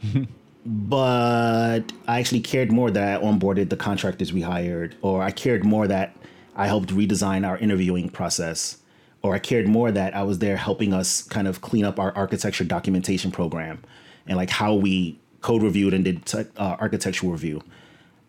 but 0.66 1.82
I 2.08 2.20
actually 2.20 2.42
cared 2.42 2.72
more 2.72 2.92
that 2.92 3.22
I 3.22 3.24
onboarded 3.24 3.70
the 3.70 3.78
contractors 3.78 4.34
we 4.34 4.42
hired, 4.42 4.96
or 5.02 5.24
I 5.24 5.32
cared 5.32 5.64
more 5.64 5.88
that 5.88 6.16
I 6.56 6.68
helped 6.68 6.90
redesign 6.90 7.48
our 7.48 7.58
interviewing 7.58 8.10
process, 8.10 8.78
or 9.22 9.34
I 9.36 9.40
cared 9.40 9.68
more 9.68 9.92
that 9.92 10.16
I 10.16 10.24
was 10.24 10.40
there 10.40 10.58
helping 10.58 10.94
us 10.94 11.22
kind 11.24 11.48
of 11.48 11.62
clean 11.62 11.86
up 11.86 12.00
our 12.00 12.16
architecture 12.16 12.64
documentation 12.64 13.32
program 13.32 13.84
and 14.28 14.38
like 14.38 14.50
how 14.50 14.74
we 14.74 15.20
code 15.42 15.64
reviewed 15.64 15.94
and 15.94 16.04
did 16.04 16.26
te- 16.26 16.46
uh, 16.58 16.76
architectural 16.80 17.32
review. 17.32 17.62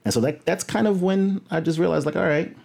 And 0.05 0.15
so 0.15 0.21
that 0.21 0.45
that's 0.45 0.65
kind 0.65 0.87
of 0.87 1.03
when 1.03 1.41
I 1.51 1.61
just 1.61 1.79
realized 1.79 2.07
like, 2.07 2.17
all 2.17 2.23
right, 2.27 2.57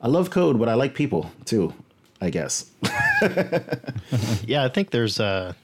I 0.00 0.08
love 0.08 0.30
code, 0.30 0.58
but 0.58 0.68
I 0.68 0.74
like 0.74 0.94
people 0.94 1.30
too, 1.44 1.74
I 2.20 2.30
guess. 2.30 2.70
yeah, 4.46 4.64
I 4.64 4.68
think 4.68 4.90
there's 4.90 5.18
a 5.20 5.56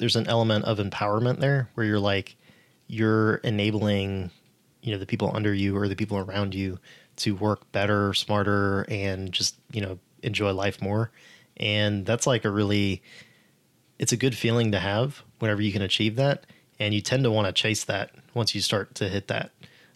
there's 0.00 0.16
an 0.16 0.26
element 0.26 0.64
of 0.64 0.78
empowerment 0.78 1.38
there 1.38 1.68
where 1.74 1.86
you're 1.86 2.00
like 2.00 2.34
you're 2.88 3.36
enabling 3.36 4.30
you 4.82 4.92
know 4.92 4.98
the 4.98 5.06
people 5.06 5.30
under 5.32 5.54
you 5.54 5.76
or 5.76 5.86
the 5.86 5.94
people 5.94 6.16
around 6.18 6.54
you 6.54 6.78
to 7.16 7.34
work 7.34 7.70
better, 7.70 8.14
smarter, 8.14 8.86
and 8.88 9.30
just 9.30 9.56
you 9.70 9.80
know 9.80 9.98
enjoy 10.22 10.52
life 10.52 10.80
more. 10.82 11.10
And 11.58 12.06
that's 12.06 12.26
like 12.26 12.44
a 12.44 12.50
really 12.50 13.02
it's 13.98 14.12
a 14.12 14.16
good 14.16 14.34
feeling 14.34 14.72
to 14.72 14.78
have 14.78 15.22
whenever 15.38 15.60
you 15.60 15.70
can 15.70 15.82
achieve 15.82 16.16
that, 16.16 16.46
and 16.78 16.94
you 16.94 17.02
tend 17.02 17.24
to 17.24 17.30
want 17.30 17.46
to 17.46 17.52
chase 17.52 17.84
that 17.84 18.10
once 18.34 18.54
you 18.54 18.60
start 18.60 18.94
to 18.96 19.08
hit 19.08 19.28
that. 19.28 19.50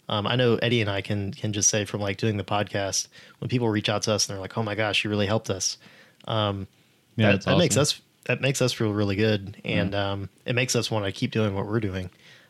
Um, 0.07 0.27
I 0.27 0.35
know 0.35 0.57
Eddie 0.57 0.81
and 0.81 0.89
I 0.89 1.01
can 1.01 1.33
can 1.33 1.51
just 1.51 1.69
say 1.69 1.83
from 1.83 1.99
like 1.99 2.17
doing 2.17 2.37
the 2.37 2.43
podcast 2.43 3.07
when 3.39 3.49
people 3.49 3.69
reach 3.69 3.89
out 3.89 4.03
to 4.03 4.13
us 4.13 4.29
and 4.29 4.35
they're 4.35 4.41
like, 4.41 4.55
"Oh 4.55 4.63
my 4.63 4.75
gosh, 4.75 5.03
you 5.03 5.09
really 5.09 5.25
helped 5.25 5.49
us." 5.49 5.79
Um, 6.27 6.67
Yeah, 7.15 7.27
that, 7.27 7.31
that's 7.31 7.45
that 7.45 7.57
makes 7.57 7.75
us 7.77 7.99
that 8.25 8.41
makes 8.41 8.61
us 8.61 8.73
feel 8.73 8.91
really 8.91 9.15
good, 9.15 9.61
and 9.63 9.95
um, 9.95 10.29
it 10.45 10.53
makes 10.53 10.75
us 10.75 10.91
want 10.91 11.05
to 11.05 11.11
keep 11.11 11.31
doing 11.31 11.55
what 11.55 11.65
we're 11.65 11.79
doing. 11.79 12.09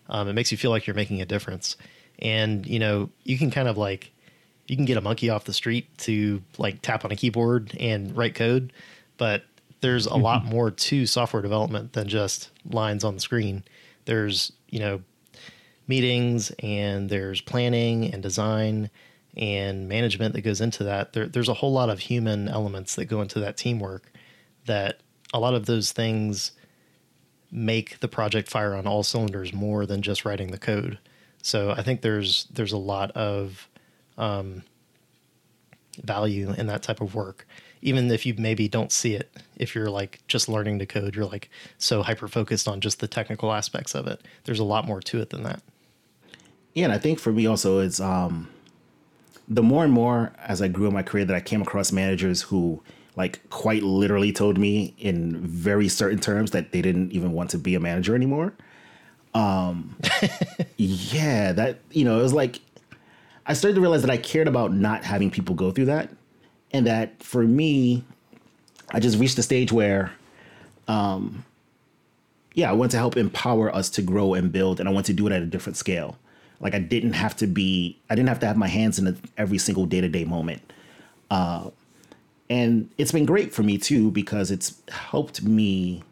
Um, 0.10 0.28
it 0.28 0.34
makes 0.34 0.52
you 0.52 0.58
feel 0.58 0.72
like 0.72 0.88
you're 0.88 0.96
making 0.96 1.22
a 1.22 1.26
difference, 1.26 1.78
and 2.20 2.66
you 2.66 2.80
know 2.80 3.10
you 3.24 3.38
can 3.38 3.52
kind 3.52 3.68
of 3.68 3.78
like 3.78 4.12
you 4.68 4.76
can 4.76 4.86
get 4.86 4.98
a 4.98 5.02
monkey 5.02 5.30
off 5.30 5.46
the 5.46 5.54
street 5.54 5.96
to 6.00 6.42
like 6.58 6.82
tap 6.82 7.06
on 7.06 7.12
a 7.12 7.16
keyboard 7.16 7.76
and 7.80 8.16
write 8.16 8.36
code, 8.36 8.74
but 9.18 9.44
there's 9.82 10.06
a 10.08 10.16
lot 10.16 10.46
more 10.46 10.72
to 10.72 11.06
software 11.06 11.42
development 11.42 11.94
than 11.94 12.08
just 12.08 12.52
lines 12.70 13.04
on 13.04 13.16
the 13.16 13.22
screen. 13.22 13.64
There's 14.06 14.52
you 14.70 14.80
know 14.80 15.02
meetings 15.88 16.52
and 16.60 17.10
there's 17.10 17.42
planning 17.42 18.12
and 18.12 18.24
design 18.24 18.90
and 19.38 19.88
management 19.88 20.34
that 20.34 20.42
goes 20.42 20.62
into 20.62 20.84
that. 20.86 21.14
There, 21.14 21.28
there's 21.28 21.50
a 21.50 21.54
whole 21.54 21.74
lot 21.74 21.90
of 21.90 22.00
human 22.00 22.48
elements 22.48 22.96
that 22.96 23.06
go 23.06 23.22
into 23.22 23.40
that 23.42 23.58
teamwork 23.58 24.12
that 24.66 25.02
a 25.36 25.40
lot 25.40 25.54
of 25.54 25.66
those 25.66 25.92
things 25.92 26.54
make 27.52 28.00
the 28.00 28.08
project 28.08 28.50
fire 28.50 28.74
on 28.74 28.88
all 28.88 29.04
cylinders 29.04 29.54
more 29.54 29.86
than 29.86 30.02
just 30.02 30.24
writing 30.26 30.52
the 30.52 30.58
code. 30.58 30.98
So 31.44 31.72
I 31.72 31.84
think 31.84 32.02
there's 32.02 32.46
there's 32.46 32.72
a 32.72 32.78
lot 32.78 33.12
of 33.12 33.68
um, 34.18 34.64
value 36.02 36.54
in 36.54 36.68
that 36.68 36.84
type 36.84 37.02
of 37.02 37.14
work, 37.14 37.46
even 37.82 38.10
if 38.10 38.26
you 38.26 38.34
maybe 38.38 38.68
don't 38.70 38.92
see 38.92 39.14
it. 39.14 39.30
If 39.58 39.76
you're 39.76 39.90
like 39.90 40.22
just 40.28 40.48
learning 40.48 40.80
to 40.80 40.86
code, 40.86 41.16
you're 41.16 41.26
like 41.26 41.50
so 41.78 42.02
hyper 42.02 42.30
focused 42.30 42.68
on 42.68 42.80
just 42.80 43.02
the 43.02 43.08
technical 43.08 43.52
aspects 43.52 43.94
of 43.94 44.08
it. 44.08 44.22
There's 44.46 44.60
a 44.60 44.64
lot 44.64 44.88
more 44.88 45.02
to 45.02 45.20
it 45.20 45.32
than 45.32 45.44
that. 45.44 45.62
Yeah, 46.74 46.86
and 46.86 46.94
I 46.94 46.98
think 46.98 47.20
for 47.20 47.34
me 47.34 47.46
also 47.46 47.80
it's 47.80 48.00
um 48.00 48.48
the 49.48 49.62
more 49.62 49.84
and 49.84 49.94
more 49.94 50.32
as 50.40 50.62
I 50.62 50.70
grew 50.70 50.88
in 50.88 50.94
my 50.94 51.04
career 51.04 51.26
that 51.26 51.36
I 51.36 51.42
came 51.42 51.62
across 51.62 51.92
managers 51.92 52.44
who 52.44 52.82
like 53.16 53.48
quite 53.50 53.84
literally 53.84 54.32
told 54.32 54.58
me 54.58 54.94
in 54.98 55.38
very 55.38 55.88
certain 55.88 56.20
terms 56.20 56.52
that 56.52 56.72
they 56.72 56.82
didn't 56.82 57.12
even 57.12 57.32
want 57.32 57.50
to 57.52 57.58
be 57.58 57.76
a 57.76 57.80
manager 57.80 58.16
anymore. 58.16 58.54
Um 59.34 59.96
yeah, 60.78 61.52
that 61.54 61.80
you 61.92 62.06
know, 62.06 62.20
it 62.20 62.24
was 62.24 62.34
like 62.34 62.60
I 63.46 63.54
started 63.54 63.76
to 63.76 63.82
realize 63.82 64.02
that 64.02 64.12
I 64.12 64.18
cared 64.18 64.48
about 64.48 64.74
not 64.74 65.04
having 65.04 65.30
people 65.30 65.56
go 65.56 65.72
through 65.72 65.86
that 65.86 66.10
and 66.72 66.88
that 66.88 67.22
for 67.24 67.44
me 67.44 68.04
I 68.92 69.00
just 69.00 69.18
reached 69.18 69.36
the 69.36 69.44
stage 69.44 69.72
where 69.72 70.12
um 70.88 71.46
yeah, 72.56 72.70
I 72.70 72.74
want 72.74 72.92
to 72.92 72.98
help 72.98 73.18
empower 73.18 73.74
us 73.76 73.90
to 73.92 74.02
grow 74.02 74.34
and 74.34 74.52
build 74.52 74.80
and 74.80 74.88
I 74.88 74.92
want 74.92 75.06
to 75.08 75.14
do 75.14 75.28
it 75.28 75.34
at 75.34 75.42
a 75.42 75.46
different 75.46 75.78
scale. 75.78 76.18
Like 76.62 76.74
I 76.74 76.80
didn't 76.80 77.14
have 77.14 77.36
to 77.38 77.48
be, 77.48 78.00
I 78.10 78.16
didn't 78.16 78.30
have 78.30 78.40
to 78.40 78.48
have 78.48 78.56
my 78.56 78.70
hands 78.70 78.98
in 78.98 79.18
every 79.38 79.58
single 79.58 79.86
day 79.86 80.00
to 80.00 80.08
day 80.08 80.24
moment. 80.24 80.62
Uh, 81.30 81.70
and 82.50 82.90
it's 82.98 83.12
been 83.12 83.26
great 83.26 83.54
for 83.54 83.64
me 83.64 83.78
too 83.78 84.12
because 84.12 84.52
it's 84.52 84.82
helped 84.90 85.42
me 85.44 86.04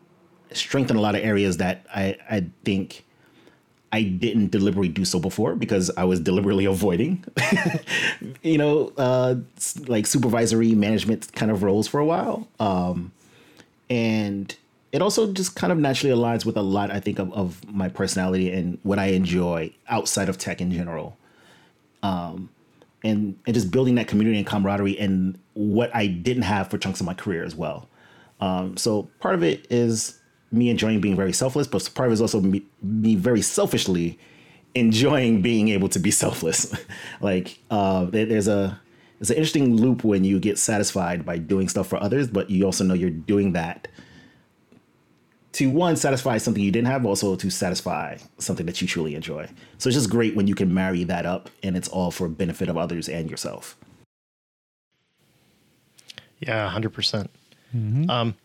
strengthen 0.51 0.97
a 0.97 1.01
lot 1.01 1.15
of 1.15 1.23
areas 1.23 1.57
that 1.57 1.86
I, 1.93 2.17
I 2.29 2.45
think 2.63 3.05
I 3.91 4.03
didn't 4.03 4.49
deliberately 4.49 4.89
do 4.89 5.05
so 5.05 5.19
before 5.19 5.55
because 5.55 5.91
I 5.97 6.03
was 6.03 6.19
deliberately 6.19 6.65
avoiding, 6.75 7.23
you 8.41 8.57
know, 8.57 8.91
uh, 8.97 9.36
like 9.88 10.07
supervisory 10.07 10.73
management 10.73 11.31
kind 11.34 11.51
of 11.51 11.61
roles 11.61 11.88
for 11.88 11.99
a 11.99 12.05
while. 12.05 12.47
Um, 12.59 13.11
and 13.89 14.55
it 14.93 15.01
also 15.01 15.34
just 15.34 15.55
kind 15.55 15.73
of 15.73 15.79
naturally 15.79 16.15
aligns 16.15 16.45
with 16.45 16.55
a 16.55 16.61
lot 16.61 16.89
i 16.91 16.99
think 16.99 17.19
of, 17.19 17.34
of 17.34 17.67
my 17.67 17.89
personality 17.89 18.51
and 18.51 18.77
what 18.84 18.99
i 18.99 19.07
enjoy 19.07 19.69
outside 19.89 20.29
of 20.29 20.38
tech 20.38 20.61
in 20.61 20.71
general 20.71 21.17
um, 22.03 22.49
and 23.03 23.38
and 23.45 23.53
just 23.53 23.71
building 23.71 23.95
that 23.95 24.07
community 24.07 24.38
and 24.38 24.47
camaraderie 24.47 24.97
and 24.99 25.38
what 25.54 25.93
i 25.95 26.08
didn't 26.08 26.43
have 26.43 26.70
for 26.70 26.78
chunks 26.78 26.99
of 26.99 27.06
my 27.06 27.14
career 27.14 27.43
as 27.43 27.56
well 27.56 27.89
um, 28.39 28.76
so 28.76 29.10
part 29.20 29.36
of 29.36 29.43
it 29.43 29.66
is 29.70 30.20
me 30.51 30.70
enjoying 30.70 30.99
being 30.99 31.16
very 31.16 31.34
selfless 31.34 31.68
but 31.68 31.89
part 31.93 32.08
of 32.08 32.12
it 32.12 32.16
is 32.16 32.22
also 32.22 32.41
me, 32.41 32.64
me 32.82 33.16
very 33.16 33.41
selfishly 33.41 34.20
enjoying 34.76 35.41
being 35.41 35.70
able 35.70 35.89
to 35.89 35.99
be 35.99 36.12
selfless. 36.12 36.74
like 37.22 37.60
uh, 37.70 38.06
there's 38.06 38.47
a 38.47 38.80
there's 39.20 39.30
an 39.30 39.38
interesting 39.38 39.78
loop 39.78 40.04
when 40.04 40.24
you 40.24 40.39
get 40.39 40.58
satisfied 40.58 41.26
by 41.26 41.38
doing 41.38 41.70
stuff 41.70 41.88
for 41.88 42.01
others, 42.01 42.28
but 42.28 42.49
you 42.49 42.66
also 42.66 42.84
know 42.84 42.93
you're 42.93 43.10
doing 43.10 43.54
that 43.54 43.88
to 45.54 45.70
one 45.70 45.95
satisfy 45.95 46.38
something 46.39 46.64
you 46.64 46.72
didn't 46.72 46.88
have, 46.88 47.06
also 47.06 47.36
to 47.36 47.49
satisfy 47.49 48.18
something 48.39 48.66
that 48.66 48.82
you 48.82 48.88
truly 48.88 49.14
enjoy. 49.14 49.47
So 49.78 49.88
it's 49.88 49.95
just 49.95 50.10
great 50.10 50.36
when 50.36 50.47
you 50.47 50.56
can 50.56 50.74
marry 50.74 51.04
that 51.06 51.26
up, 51.26 51.49
and 51.62 51.78
it's 51.78 51.88
all 51.88 52.10
for 52.12 52.28
benefit 52.28 52.70
of 52.70 52.78
others 52.78 53.08
and 53.08 53.30
yourself. 53.30 53.78
Yeah, 56.47 56.71
100%. 56.73 56.91
percent 56.91 57.29
Um, 58.09 58.35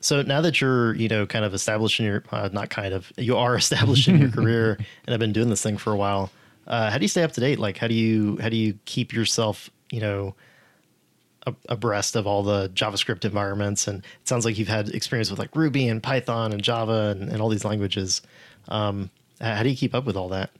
so 0.00 0.22
now 0.22 0.40
that 0.40 0.60
you're, 0.60 0.94
you 0.94 1.08
know, 1.08 1.26
kind 1.26 1.44
of 1.44 1.54
establishing 1.54 2.06
your, 2.06 2.22
uh, 2.30 2.48
not 2.52 2.70
kind 2.70 2.94
of, 2.94 3.12
you 3.16 3.36
are 3.36 3.56
establishing 3.64 4.18
your 4.18 4.30
career 4.38 4.74
and 4.74 5.08
have 5.08 5.20
been 5.20 5.32
doing 5.32 5.50
this 5.50 5.62
thing 5.62 5.76
for 5.76 5.92
a 5.92 5.96
while. 5.96 6.30
Uh, 6.66 6.90
how 6.90 6.98
do 6.98 7.04
you 7.04 7.08
stay 7.08 7.22
up 7.22 7.32
to 7.32 7.40
date? 7.40 7.58
Like, 7.58 7.78
how 7.78 7.88
do 7.88 7.94
you, 7.94 8.38
how 8.40 8.48
do 8.48 8.56
you 8.56 8.78
keep 8.84 9.12
yourself, 9.12 9.70
you 9.90 10.00
know, 10.00 10.34
abreast 11.68 12.14
of 12.14 12.26
all 12.26 12.42
the 12.42 12.68
JavaScript 12.74 13.24
environments? 13.24 13.88
And 13.88 14.04
it 14.20 14.28
sounds 14.28 14.44
like 14.44 14.58
you've 14.58 14.68
had 14.68 14.90
experience 14.90 15.30
with 15.30 15.38
like 15.38 15.56
Ruby 15.56 15.88
and 15.88 16.02
Python 16.02 16.52
and 16.52 16.62
Java 16.62 17.14
and, 17.16 17.30
and 17.30 17.40
all 17.40 17.48
these 17.48 17.64
languages. 17.64 18.22
Um, 18.68 19.10
how 19.40 19.62
do 19.62 19.70
you 19.70 19.76
keep 19.76 19.94
up 19.94 20.04
with 20.04 20.16
all 20.16 20.28
that? 20.28 20.50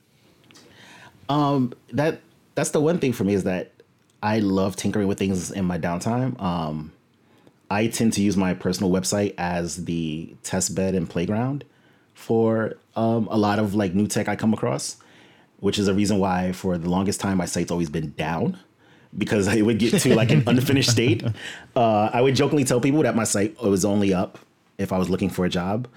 that 1.92 2.20
that's 2.54 2.70
the 2.70 2.80
one 2.80 2.98
thing 2.98 3.12
for 3.12 3.24
me 3.24 3.34
is 3.34 3.44
that 3.44 3.72
I 4.22 4.40
love 4.40 4.76
tinkering 4.76 5.06
with 5.06 5.18
things 5.18 5.50
in 5.50 5.64
my 5.64 5.78
downtime. 5.78 6.40
Um, 6.40 6.92
I 7.70 7.86
tend 7.86 8.14
to 8.14 8.22
use 8.22 8.36
my 8.36 8.54
personal 8.54 8.90
website 8.90 9.34
as 9.38 9.84
the 9.84 10.34
test 10.42 10.74
bed 10.74 10.94
and 10.94 11.08
playground 11.08 11.64
for 12.14 12.74
um, 12.96 13.28
a 13.30 13.36
lot 13.36 13.58
of 13.58 13.74
like 13.74 13.94
new 13.94 14.06
tech 14.06 14.28
I 14.28 14.36
come 14.36 14.52
across, 14.52 14.96
which 15.60 15.78
is 15.78 15.86
a 15.86 15.94
reason 15.94 16.18
why 16.18 16.52
for 16.52 16.78
the 16.78 16.88
longest 16.88 17.20
time 17.20 17.38
my 17.38 17.46
site's 17.46 17.70
always 17.70 17.90
been 17.90 18.12
down 18.12 18.58
because 19.16 19.46
it 19.54 19.62
would 19.62 19.78
get 19.78 20.00
to 20.00 20.14
like 20.14 20.30
an 20.30 20.42
unfinished 20.46 20.90
state. 20.90 21.22
Uh, 21.76 22.10
I 22.12 22.20
would 22.20 22.34
jokingly 22.34 22.64
tell 22.64 22.80
people 22.80 23.02
that 23.02 23.14
my 23.14 23.24
site 23.24 23.60
was 23.62 23.84
only 23.84 24.12
up 24.12 24.38
if 24.78 24.92
I 24.92 24.98
was 24.98 25.10
looking 25.10 25.30
for 25.30 25.44
a 25.44 25.50
job. 25.50 25.88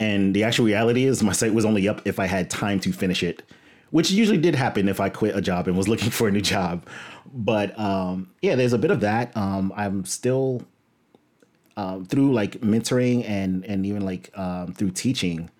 And 0.00 0.34
the 0.34 0.44
actual 0.44 0.66
reality 0.66 1.04
is 1.04 1.22
my 1.22 1.32
site 1.32 1.52
was 1.52 1.64
only 1.64 1.88
up 1.88 2.06
if 2.06 2.20
I 2.20 2.26
had 2.26 2.48
time 2.50 2.78
to 2.80 2.92
finish 2.92 3.22
it, 3.22 3.42
which 3.90 4.10
usually 4.10 4.38
did 4.38 4.54
happen 4.54 4.88
if 4.88 5.00
I 5.00 5.08
quit 5.08 5.36
a 5.36 5.40
job 5.40 5.68
and 5.68 5.76
was 5.76 5.88
looking 5.88 6.10
for 6.10 6.28
a 6.28 6.30
new 6.30 6.40
job. 6.40 6.86
But 7.32 7.78
um, 7.78 8.30
yeah, 8.42 8.54
there's 8.54 8.72
a 8.72 8.78
bit 8.78 8.90
of 8.90 9.00
that. 9.00 9.36
Um, 9.36 9.72
I'm 9.76 10.04
still 10.04 10.62
um, 11.76 12.04
through 12.06 12.32
like 12.32 12.60
mentoring 12.60 13.28
and 13.28 13.64
and 13.64 13.86
even 13.86 14.04
like 14.04 14.30
um, 14.36 14.72
through 14.74 14.90
teaching, 14.92 15.50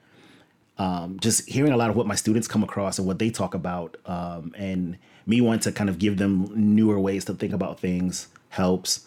um, 0.79 1.19
just 1.21 1.49
hearing 1.49 1.73
a 1.73 1.77
lot 1.77 1.91
of 1.91 1.97
what 1.97 2.07
my 2.07 2.15
students 2.15 2.49
come 2.49 2.63
across 2.63 2.99
and 2.99 3.07
what 3.07 3.19
they 3.19 3.31
talk 3.31 3.55
about, 3.55 3.97
um, 4.07 4.53
and 4.57 4.99
me 5.27 5.41
wanting 5.41 5.61
to 5.61 5.73
kind 5.73 5.91
of 5.91 5.99
give 5.99 6.17
them 6.19 6.51
newer 6.55 6.99
ways 6.99 7.25
to 7.27 7.35
think 7.35 7.53
about 7.53 7.81
things 7.81 8.29
helps. 8.51 9.07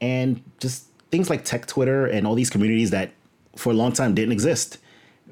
And 0.00 0.42
just 0.58 0.86
things 1.10 1.30
like 1.30 1.44
tech 1.44 1.66
Twitter 1.66 2.06
and 2.06 2.26
all 2.26 2.34
these 2.34 2.50
communities 2.50 2.90
that 2.90 3.12
for 3.56 3.70
a 3.70 3.74
long 3.74 3.92
time 3.92 4.14
didn't 4.14 4.32
exist 4.32 4.78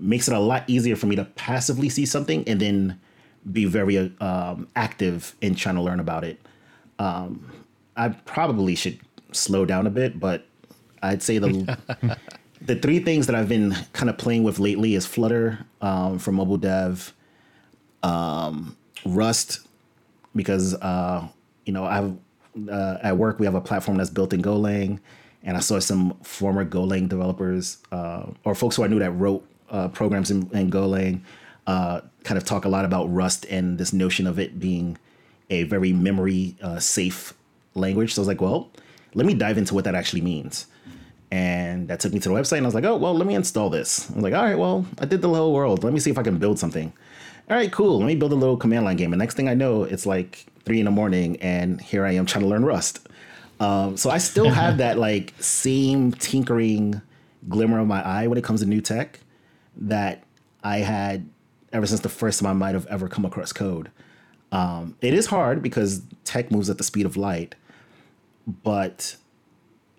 makes 0.01 0.29
it 0.29 0.35
a 0.35 0.39
lot 0.39 0.65
easier 0.67 0.97
for 0.97 1.07
me 1.07 1.17
to 1.17 1.25
passively 1.25 1.89
see 1.89 2.07
something 2.07 2.47
and 2.49 2.61
then 2.61 3.01
be 3.51 3.65
very 3.65 4.13
um, 4.21 4.69
active 4.77 5.35
in 5.41 5.55
trying 5.55 5.75
to 5.75 5.83
learn 5.83 6.01
about 6.01 6.25
it. 6.25 6.41
Um, 6.99 7.51
I 7.97 8.11
probably 8.11 8.75
should 8.75 8.99
slow 9.33 9.65
down 9.65 9.87
a 9.87 9.91
bit, 9.91 10.19
but 10.21 10.47
I'd 11.03 11.23
say 11.23 11.39
the 11.39 11.79
the 12.61 12.77
three 12.77 13.01
things 13.01 13.27
that 13.27 13.35
I've 13.35 13.49
been 13.49 13.75
kind 13.93 14.09
of 14.09 14.19
playing 14.19 14.45
with 14.45 14.59
lately 14.59 14.95
is 14.95 15.07
Flutter 15.07 15.67
um, 15.81 16.19
for 16.19 16.33
mobile 16.33 16.57
dev, 16.57 17.13
um, 18.03 18.77
Rust 19.05 19.67
because 20.35 20.75
uh, 20.75 21.27
you 21.65 21.73
know 21.73 21.85
I've 21.85 22.17
uh, 22.71 22.99
at 23.03 23.17
work 23.17 23.39
we 23.39 23.47
have 23.47 23.55
a 23.55 23.61
platform 23.61 23.99
that's 23.99 24.11
built 24.11 24.33
in 24.33 24.43
Golang, 24.43 25.01
and 25.43 25.57
I 25.57 25.61
saw 25.61 25.79
some 25.79 26.15
former 26.23 26.65
Golang 26.65 27.09
developers 27.09 27.79
uh, 27.91 28.27
or 28.45 28.55
folks 28.55 28.77
who 28.77 28.85
I 28.85 28.87
knew 28.87 28.99
that 29.01 29.11
wrote 29.11 29.47
uh, 29.73 29.89
programs 29.89 30.31
in, 30.31 30.49
in 30.53 30.71
Golang 30.71 31.23
uh, 31.67 32.01
kind 32.25 32.39
of 32.39 32.45
talk 32.45 32.65
a 32.65 32.69
lot 32.69 32.85
about 32.85 33.07
Rust 33.07 33.47
and 33.47 33.79
this 33.79 33.93
notion 33.93 34.27
of 34.27 34.39
it 34.39 34.61
being 34.61 34.99
a 35.51 35.65
very 35.65 35.93
memory 35.93 36.57
uh, 36.63 36.79
safe 36.79 37.35
language. 37.75 38.15
So 38.15 38.21
I 38.21 38.23
was 38.23 38.29
like, 38.29 38.41
well, 38.41 38.71
let 39.15 39.27
me 39.27 39.35
dive 39.35 39.59
into 39.59 39.75
what 39.75 39.85
that 39.85 39.95
actually 39.95 40.23
means. 40.23 40.67
And 41.31 41.89
that 41.89 41.99
took 42.01 42.13
me 42.13 42.21
to 42.21 42.29
the 42.29 42.35
website, 42.35 42.59
and 42.59 42.67
I 42.67 42.69
was 42.69 42.75
like, 42.75 42.85
oh, 42.85 42.97
well, 42.97 43.15
let 43.15 43.27
me 43.27 43.35
install 43.35 43.71
this. 43.71 44.11
I 44.11 44.15
was 44.15 44.23
like, 44.23 44.35
all 44.35 44.45
right, 44.45 44.59
well, 44.59 44.85
I 44.99 45.07
did 45.07 45.23
the 45.23 45.31
whole 45.31 45.55
world. 45.55 45.83
Let 45.83 45.95
me 45.95 45.99
see 45.99 46.11
if 46.11 46.19
I 46.19 46.23
can 46.23 46.37
build 46.37 46.59
something. 46.59 46.93
All 47.49 47.57
right, 47.57 47.73
cool. 47.73 47.99
Let 47.99 48.07
me 48.07 48.17
build 48.17 48.33
a 48.33 48.37
little 48.37 48.59
command 48.59 48.85
line 48.85 48.97
game. 48.97 49.15
And 49.15 49.19
next 49.19 49.35
thing 49.35 49.49
I 49.49 49.55
know, 49.55 49.85
it's 49.85 50.05
like 50.05 50.45
three 50.67 50.79
in 50.79 50.85
the 50.85 50.91
morning, 50.91 51.39
and 51.41 51.81
here 51.81 52.05
I 52.05 52.13
am 52.13 52.27
trying 52.27 52.43
to 52.43 52.49
learn 52.49 52.67
Rust. 52.67 53.09
Um, 53.61 53.97
so 53.97 54.11
I 54.11 54.19
still 54.19 54.51
have 54.51 54.77
that 54.79 54.99
like 54.99 55.33
same 55.39 56.13
tinkering 56.13 57.01
glimmer 57.49 57.79
of 57.79 57.87
my 57.87 58.03
eye 58.07 58.27
when 58.27 58.37
it 58.37 58.45
comes 58.45 58.61
to 58.61 58.67
new 58.67 58.83
tech 58.83 59.19
that 59.77 60.25
I 60.63 60.79
had 60.79 61.29
ever 61.73 61.87
since 61.87 62.01
the 62.01 62.09
first 62.09 62.41
time 62.41 62.51
I 62.51 62.53
might 62.53 62.75
have 62.75 62.87
ever 62.87 63.09
come 63.09 63.25
across 63.25 63.53
code. 63.53 63.91
Um, 64.53 64.97
it 65.01 65.15
is 65.15 65.27
hard 65.27 65.63
because 65.63 66.03
tech 66.25 66.51
moves 66.51 66.69
at 66.69 66.79
the 66.79 66.85
speed 66.85 67.07
of 67.07 67.17
light, 67.17 67.55
but 68.47 69.17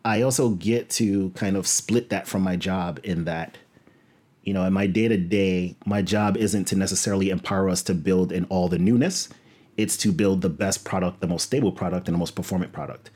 I 0.06 0.22
also 0.22 0.50
get 0.50 0.90
to 0.92 1.32
kind 1.32 1.58
of 1.58 1.66
split 1.66 2.10
that 2.10 2.28
from 2.28 2.44
my 2.44 2.56
job 2.56 3.00
in 3.04 3.26
that, 3.26 3.58
you 4.44 4.54
know, 4.54 4.64
in 4.66 4.74
my 4.74 4.86
day 4.86 5.08
to 5.08 5.18
day, 5.18 5.76
my 5.86 6.02
job 6.02 6.38
isn't 6.38 6.66
to 6.66 6.76
necessarily 6.76 7.30
empower 7.30 7.70
us 7.70 7.82
to 7.84 7.94
build 7.94 8.32
in 8.32 8.46
all 8.46 8.68
the 8.68 8.78
newness. 8.78 9.30
It's 9.78 9.98
to 9.98 10.12
build 10.12 10.42
the 10.42 10.50
best 10.50 10.86
product, 10.86 11.22
the 11.22 11.28
most 11.28 11.44
stable 11.44 11.72
product, 11.72 12.08
and 12.08 12.14
the 12.14 12.20
most 12.20 12.36
performant 12.36 12.74
product. 12.74 13.10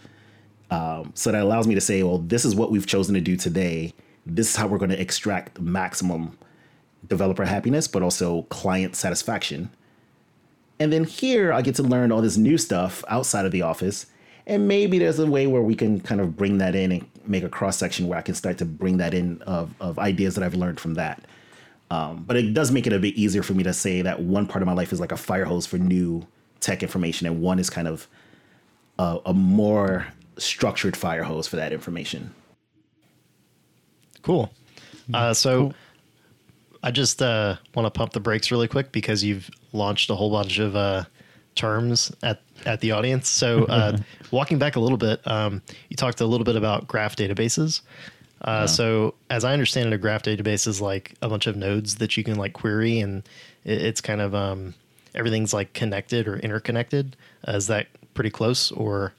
Um, 0.72 1.12
so 1.14 1.32
that 1.32 1.44
allows 1.44 1.68
me 1.68 1.76
to 1.76 1.82
say, 1.82 2.02
well, 2.04 2.18
this 2.18 2.46
is 2.46 2.56
what 2.56 2.72
we've 2.72 2.88
chosen 2.88 3.14
to 3.14 3.22
do 3.22 3.36
today. 3.36 3.94
This 4.26 4.50
is 4.50 4.56
how 4.56 4.68
we're 4.68 4.80
going 4.80 4.92
to 4.92 5.00
extract 5.00 5.60
maximum 5.60 6.38
developer 7.08 7.46
happiness, 7.46 7.88
but 7.88 8.02
also 8.02 8.44
client 8.44 8.96
satisfaction. 8.96 9.70
And 10.80 10.94
then 10.94 11.04
here 11.04 11.52
I 11.52 11.62
get 11.62 11.76
to 11.76 11.84
learn 11.84 12.12
all 12.12 12.22
this 12.22 12.38
new 12.38 12.58
stuff 12.58 13.04
outside 13.08 13.46
of 13.46 13.52
the 13.52 13.62
office. 13.64 14.06
And 14.46 14.68
maybe 14.68 15.00
there's 15.00 15.20
a 15.20 15.26
way 15.26 15.48
where 15.48 15.62
we 15.62 15.76
can 15.76 16.00
kind 16.00 16.22
of 16.22 16.38
bring 16.38 16.60
that 16.60 16.76
in 16.76 16.92
and 16.92 17.10
make 17.26 17.44
a 17.44 17.50
cross 17.50 17.78
section 17.78 18.08
where 18.08 18.18
I 18.18 18.22
can 18.22 18.36
start 18.36 18.58
to 18.60 18.66
bring 18.66 18.98
that 18.98 19.14
in 19.14 19.42
of, 19.42 19.74
of 19.82 20.00
ideas 20.00 20.36
that 20.36 20.44
I've 20.44 20.56
learned 20.56 20.80
from 20.80 20.94
that. 20.94 21.26
Um, 21.90 22.24
but 22.28 22.38
it 22.38 22.54
does 22.54 22.72
make 22.72 22.86
it 22.86 22.94
a 22.94 23.00
bit 23.00 23.16
easier 23.16 23.44
for 23.44 23.54
me 23.54 23.64
to 23.64 23.74
say 23.74 24.02
that 24.02 24.22
one 24.22 24.46
part 24.46 24.62
of 24.62 24.66
my 24.66 24.74
life 24.74 24.92
is 24.94 25.00
like 25.00 25.12
a 25.12 25.18
fire 25.18 25.46
hose 25.46 25.66
for 25.66 25.78
new 25.78 26.26
tech 26.60 26.84
information, 26.84 27.28
and 27.28 27.42
one 27.42 27.60
is 27.60 27.70
kind 27.70 27.88
of 27.88 28.08
a, 29.00 29.20
a 29.28 29.34
more 29.34 30.08
structured 30.38 30.98
fire 30.98 31.24
hose 31.24 31.48
for 31.48 31.56
that 31.56 31.72
information. 31.72 32.34
Cool. 34.22 34.52
Uh, 35.14 35.34
so 35.34 35.74
I 36.84 36.92
just 36.92 37.22
uh, 37.22 37.58
want 37.76 37.86
to 37.86 37.98
pump 37.98 38.14
the 38.14 38.20
brakes 38.20 38.52
really 38.52 38.68
quick 38.68 38.92
because 38.92 39.24
you've 39.24 39.50
launched 39.74 40.10
a 40.10 40.16
whole 40.16 40.30
bunch 40.32 40.60
of 40.60 40.76
uh, 40.76 41.04
terms 41.56 42.12
at, 42.24 42.42
at 42.66 42.80
the 42.82 42.92
audience. 42.92 43.30
So, 43.30 43.66
uh, 43.66 43.98
walking 44.32 44.60
back 44.60 44.76
a 44.76 44.80
little 44.80 44.98
bit, 44.98 45.26
um, 45.28 45.62
you 45.90 45.98
talked 45.98 46.22
a 46.22 46.26
little 46.26 46.46
bit 46.46 46.56
about 46.56 46.88
graph 46.88 47.16
databases. 47.16 47.82
Uh, 48.42 48.68
So, 48.68 49.16
as 49.30 49.44
I 49.44 49.54
understand 49.54 49.88
it, 49.88 49.94
a 49.94 49.98
graph 49.98 50.24
database 50.24 50.68
is 50.68 50.80
like 50.80 51.16
a 51.22 51.30
bunch 51.30 51.48
of 51.48 51.56
nodes 51.56 51.96
that 51.96 52.16
you 52.18 52.24
can 52.24 52.36
like 52.36 52.54
query, 52.54 53.00
and 53.00 53.24
it, 53.66 53.82
it's 53.82 54.02
kind 54.02 54.22
of 54.22 54.36
um, 54.36 54.74
everything's 55.16 55.54
like 55.54 55.74
connected 55.74 56.28
or 56.28 56.38
interconnected. 56.38 57.16
Uh, 57.48 57.54
is 57.54 57.68
that 57.68 57.88
pretty 58.14 58.30
close, 58.30 58.72
or 58.72 59.14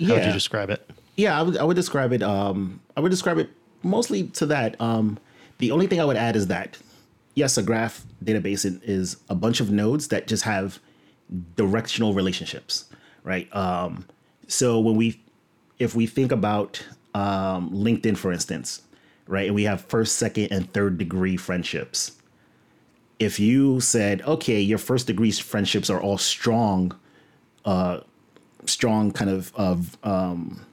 how 0.00 0.14
would 0.14 0.24
you 0.26 0.32
describe 0.32 0.70
it? 0.70 0.88
Yeah, 1.16 1.38
I 1.38 1.42
would, 1.42 1.56
I 1.56 1.64
would 1.64 1.76
describe 1.76 2.12
it. 2.12 2.22
Um, 2.22 2.80
I 2.96 3.00
would 3.00 3.10
describe 3.10 3.38
it 3.38 3.48
mostly 3.82 4.24
to 4.24 4.46
that. 4.46 4.78
Um, 4.80 5.18
the 5.58 5.70
only 5.70 5.86
thing 5.86 6.00
I 6.00 6.04
would 6.04 6.16
add 6.16 6.36
is 6.36 6.46
that 6.48 6.78
yes, 7.36 7.56
a 7.56 7.62
graph 7.62 8.04
database 8.24 8.80
is 8.82 9.18
a 9.28 9.34
bunch 9.36 9.60
of 9.60 9.70
nodes 9.70 10.08
that 10.08 10.26
just 10.26 10.42
have 10.42 10.80
directional 11.54 12.14
relationships, 12.14 12.86
right? 13.22 13.54
Um, 13.54 14.06
so 14.48 14.80
when 14.80 14.96
we, 14.96 15.22
if 15.78 15.94
we 15.94 16.06
think 16.06 16.32
about 16.32 16.84
um, 17.14 17.70
LinkedIn, 17.70 18.16
for 18.16 18.32
instance, 18.32 18.82
right, 19.28 19.46
and 19.46 19.54
we 19.54 19.64
have 19.64 19.82
first, 19.82 20.16
second, 20.16 20.48
and 20.50 20.72
third 20.72 20.98
degree 20.98 21.36
friendships. 21.36 22.12
If 23.18 23.38
you 23.38 23.80
said, 23.80 24.22
okay, 24.22 24.60
your 24.60 24.78
first 24.78 25.06
degree 25.06 25.30
friendships 25.30 25.88
are 25.88 26.00
all 26.00 26.18
strong, 26.18 26.98
uh, 27.64 28.00
strong 28.66 29.10
kind 29.12 29.30
of 29.30 29.52
of 29.56 29.96
um, 30.04 30.64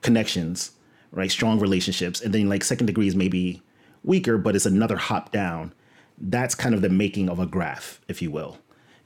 connections, 0.00 0.72
right? 1.12 1.30
Strong 1.30 1.60
relationships, 1.60 2.20
and 2.22 2.34
then 2.34 2.48
like 2.48 2.64
second 2.64 2.86
degrees 2.86 3.14
maybe 3.14 3.62
weaker, 4.04 4.38
but 4.38 4.54
it's 4.56 4.66
another 4.66 4.96
hop 4.96 5.32
down. 5.32 5.72
That's 6.18 6.54
kind 6.54 6.74
of 6.74 6.82
the 6.82 6.88
making 6.90 7.28
of 7.28 7.38
a 7.38 7.46
graph, 7.46 8.00
if 8.08 8.20
you 8.22 8.30
will. 8.30 8.58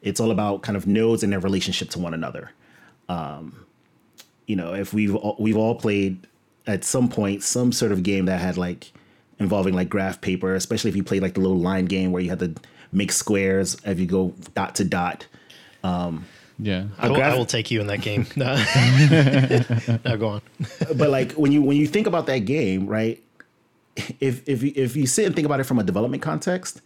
It's 0.03 0.21
all 0.21 0.31
about 0.31 0.63
kind 0.63 0.77
of 0.77 0.87
nodes 0.87 1.23
and 1.23 1.33
their 1.33 1.41
relationship 1.41 1.91
to 1.91 1.99
one 1.99 2.13
another. 2.15 2.51
Um, 3.09 3.65
you 4.47 4.57
know, 4.57 4.75
if 4.75 4.93
we've 4.93 5.15
all, 5.15 5.37
we've 5.39 5.57
all 5.57 5.75
played 5.77 6.27
at 6.67 6.85
some 6.85 7.09
point 7.09 7.43
some 7.43 7.73
sort 7.73 7.93
of 7.93 8.03
game 8.03 8.27
that 8.27 8.41
had 8.41 8.57
like 8.57 8.93
involving 9.39 9.75
like 9.75 9.89
graph 9.89 10.21
paper, 10.21 10.55
especially 10.55 10.91
if 10.91 10.97
you 10.97 11.03
played 11.05 11.23
like 11.23 11.35
the 11.35 11.41
little 11.41 11.59
line 11.59 11.87
game 11.87 12.13
where 12.13 12.23
you 12.23 12.31
had 12.31 12.39
to 12.41 12.55
make 12.93 13.13
squares 13.13 13.77
as 13.85 13.99
you 13.99 14.07
go 14.07 14.35
dot 14.55 14.75
to 14.77 14.85
dot. 14.85 15.27
Um, 15.83 16.27
Yeah. 16.59 16.85
I 16.99 17.09
will, 17.09 17.17
graph- 17.17 17.35
I 17.35 17.37
will 17.39 17.47
take 17.47 17.71
you 17.71 17.81
in 17.81 17.87
that 17.89 18.01
game. 18.03 18.27
No, 18.37 18.55
no 20.05 20.17
go 20.17 20.29
on. 20.29 20.43
but 20.97 21.11
like 21.11 21.33
when 21.33 21.51
you 21.53 21.63
when 21.63 21.77
you 21.77 21.87
think 21.87 22.07
about 22.07 22.27
that 22.27 22.41
game, 22.41 22.87
right? 22.87 23.23
If 24.21 24.49
if 24.49 24.63
you, 24.63 24.73
if 24.75 24.97
you 24.97 25.07
sit 25.07 25.27
and 25.27 25.35
think 25.35 25.47
about 25.47 25.61
it 25.61 25.65
from 25.65 25.79
a 25.79 25.85
development 25.85 26.23
context, 26.23 26.81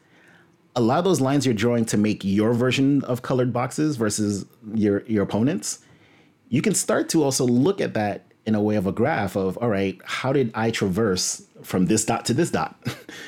a 0.77 0.81
lot 0.81 0.99
of 0.99 1.05
those 1.05 1.21
lines 1.21 1.47
you're 1.47 1.55
drawing 1.55 1.85
to 1.87 1.97
make 1.97 2.25
your 2.25 2.53
version 2.53 3.03
of 3.05 3.23
colored 3.23 3.53
boxes 3.53 3.97
versus 3.97 4.47
your 4.75 5.03
your 5.07 5.23
opponents, 5.23 5.81
you 6.49 6.63
can 6.63 6.75
start 6.75 7.09
to 7.11 7.23
also 7.23 7.45
look 7.45 7.81
at 7.81 7.95
that 7.95 8.25
in 8.47 8.55
a 8.55 8.63
way 8.63 8.77
of 8.77 8.87
a 8.87 8.93
graph 8.93 9.37
of 9.37 9.59
all 9.59 9.69
right, 9.69 10.01
how 10.05 10.33
did 10.33 10.51
I 10.55 10.71
traverse 10.71 11.43
from 11.63 11.87
this 11.87 12.05
dot 12.05 12.25
to 12.27 12.35
this 12.35 12.51
dot? 12.51 12.77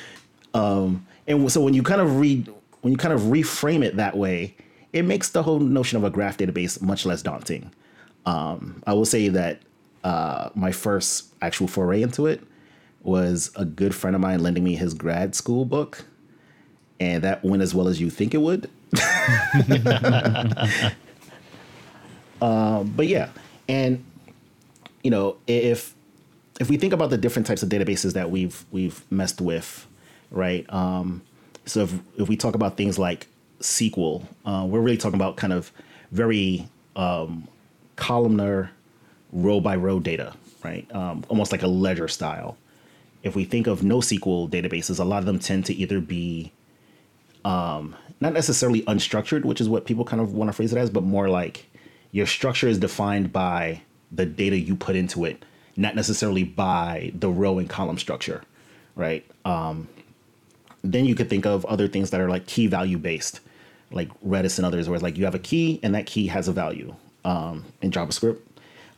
um, 0.53 1.05
and 1.27 1.51
so 1.51 1.61
when 1.61 1.73
you 1.73 1.83
kind 1.83 2.01
of 2.01 2.19
read 2.19 2.51
when 2.81 2.91
you 2.91 2.97
kind 2.97 3.13
of 3.13 3.21
reframe 3.21 3.83
it 3.83 3.95
that 3.97 4.17
way, 4.17 4.55
it 4.93 5.03
makes 5.03 5.29
the 5.29 5.43
whole 5.43 5.59
notion 5.59 5.97
of 5.97 6.03
a 6.03 6.09
graph 6.09 6.37
database 6.37 6.81
much 6.81 7.05
less 7.05 7.21
daunting. 7.21 7.71
Um, 8.25 8.81
I 8.85 8.93
will 8.93 9.05
say 9.05 9.29
that 9.29 9.61
uh, 10.03 10.49
my 10.55 10.71
first 10.71 11.33
actual 11.41 11.67
foray 11.67 12.01
into 12.01 12.25
it 12.25 12.41
was 13.03 13.51
a 13.55 13.65
good 13.65 13.95
friend 13.95 14.15
of 14.15 14.21
mine 14.21 14.41
lending 14.41 14.63
me 14.63 14.75
his 14.75 14.93
grad 14.93 15.35
school 15.35 15.65
book, 15.65 16.05
and 16.99 17.23
that 17.23 17.43
went 17.43 17.61
as 17.61 17.73
well 17.73 17.87
as 17.87 17.99
you 17.99 18.09
think 18.09 18.33
it 18.33 18.41
would. 18.41 18.69
um, 22.41 22.93
but 22.95 23.07
yeah, 23.07 23.29
and 23.67 24.03
you 25.03 25.11
know 25.11 25.37
if 25.47 25.95
if 26.59 26.69
we 26.69 26.77
think 26.77 26.93
about 26.93 27.09
the 27.09 27.17
different 27.17 27.47
types 27.47 27.63
of 27.63 27.69
databases 27.69 28.13
that 28.13 28.29
we've 28.29 28.65
we've 28.71 29.03
messed 29.11 29.41
with, 29.41 29.87
right? 30.29 30.71
Um, 30.71 31.21
so 31.65 31.81
if 31.81 31.93
if 32.17 32.29
we 32.29 32.37
talk 32.37 32.55
about 32.55 32.77
things 32.77 32.99
like 32.99 33.27
SQL, 33.61 34.25
uh, 34.45 34.65
we're 34.67 34.81
really 34.81 34.97
talking 34.97 35.19
about 35.19 35.37
kind 35.37 35.53
of 35.53 35.71
very 36.11 36.67
um, 36.95 37.47
columnar, 37.95 38.71
row 39.31 39.59
by 39.59 39.75
row 39.75 39.99
data, 39.99 40.33
right? 40.63 40.85
Um, 40.93 41.23
almost 41.29 41.51
like 41.51 41.63
a 41.63 41.67
ledger 41.67 42.07
style. 42.07 42.57
If 43.23 43.35
we 43.35 43.45
think 43.45 43.67
of 43.67 43.81
NoSQL 43.81 44.49
databases, 44.49 44.99
a 44.99 45.03
lot 45.03 45.19
of 45.19 45.25
them 45.25 45.39
tend 45.39 45.65
to 45.67 45.73
either 45.73 45.99
be 45.99 46.51
um, 47.45 47.95
not 48.19 48.33
necessarily 48.33 48.81
unstructured, 48.83 49.45
which 49.45 49.61
is 49.61 49.69
what 49.69 49.85
people 49.85 50.05
kind 50.05 50.21
of 50.21 50.33
want 50.33 50.49
to 50.49 50.53
phrase 50.53 50.73
it 50.73 50.77
as, 50.77 50.89
but 50.89 51.03
more 51.03 51.29
like 51.29 51.67
your 52.11 52.25
structure 52.25 52.67
is 52.67 52.77
defined 52.77 53.31
by 53.31 53.81
the 54.11 54.25
data 54.25 54.57
you 54.57 54.75
put 54.75 54.95
into 54.95 55.25
it, 55.25 55.43
not 55.75 55.95
necessarily 55.95 56.43
by 56.43 57.11
the 57.15 57.29
row 57.29 57.59
and 57.59 57.69
column 57.69 57.97
structure, 57.97 58.43
right? 58.95 59.25
Um, 59.45 59.87
then 60.83 61.05
you 61.05 61.15
could 61.15 61.29
think 61.29 61.45
of 61.45 61.65
other 61.65 61.87
things 61.87 62.09
that 62.11 62.19
are 62.19 62.29
like 62.29 62.47
key 62.47 62.67
value 62.67 62.97
based, 62.97 63.39
like 63.91 64.09
Redis 64.21 64.57
and 64.57 64.65
others, 64.65 64.89
where 64.89 64.95
it's 64.95 65.03
like 65.03 65.17
you 65.17 65.25
have 65.25 65.35
a 65.35 65.39
key 65.39 65.79
and 65.83 65.95
that 65.95 66.05
key 66.05 66.27
has 66.27 66.47
a 66.47 66.51
value. 66.51 66.95
Um, 67.23 67.65
in 67.81 67.91
JavaScript, 67.91 68.39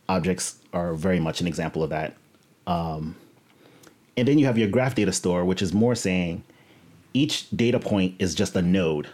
objects 0.08 0.58
are 0.72 0.94
very 0.94 1.20
much 1.20 1.40
an 1.40 1.46
example 1.46 1.82
of 1.82 1.90
that. 1.90 2.16
Um, 2.66 3.16
and 4.16 4.28
then 4.28 4.38
you 4.38 4.46
have 4.46 4.58
your 4.58 4.68
graph 4.68 4.94
data 4.94 5.12
store, 5.12 5.44
which 5.44 5.62
is 5.62 5.72
more 5.72 5.94
saying 5.94 6.44
each 7.12 7.48
data 7.50 7.78
point 7.78 8.14
is 8.18 8.34
just 8.34 8.56
a 8.56 8.62
node. 8.62 9.08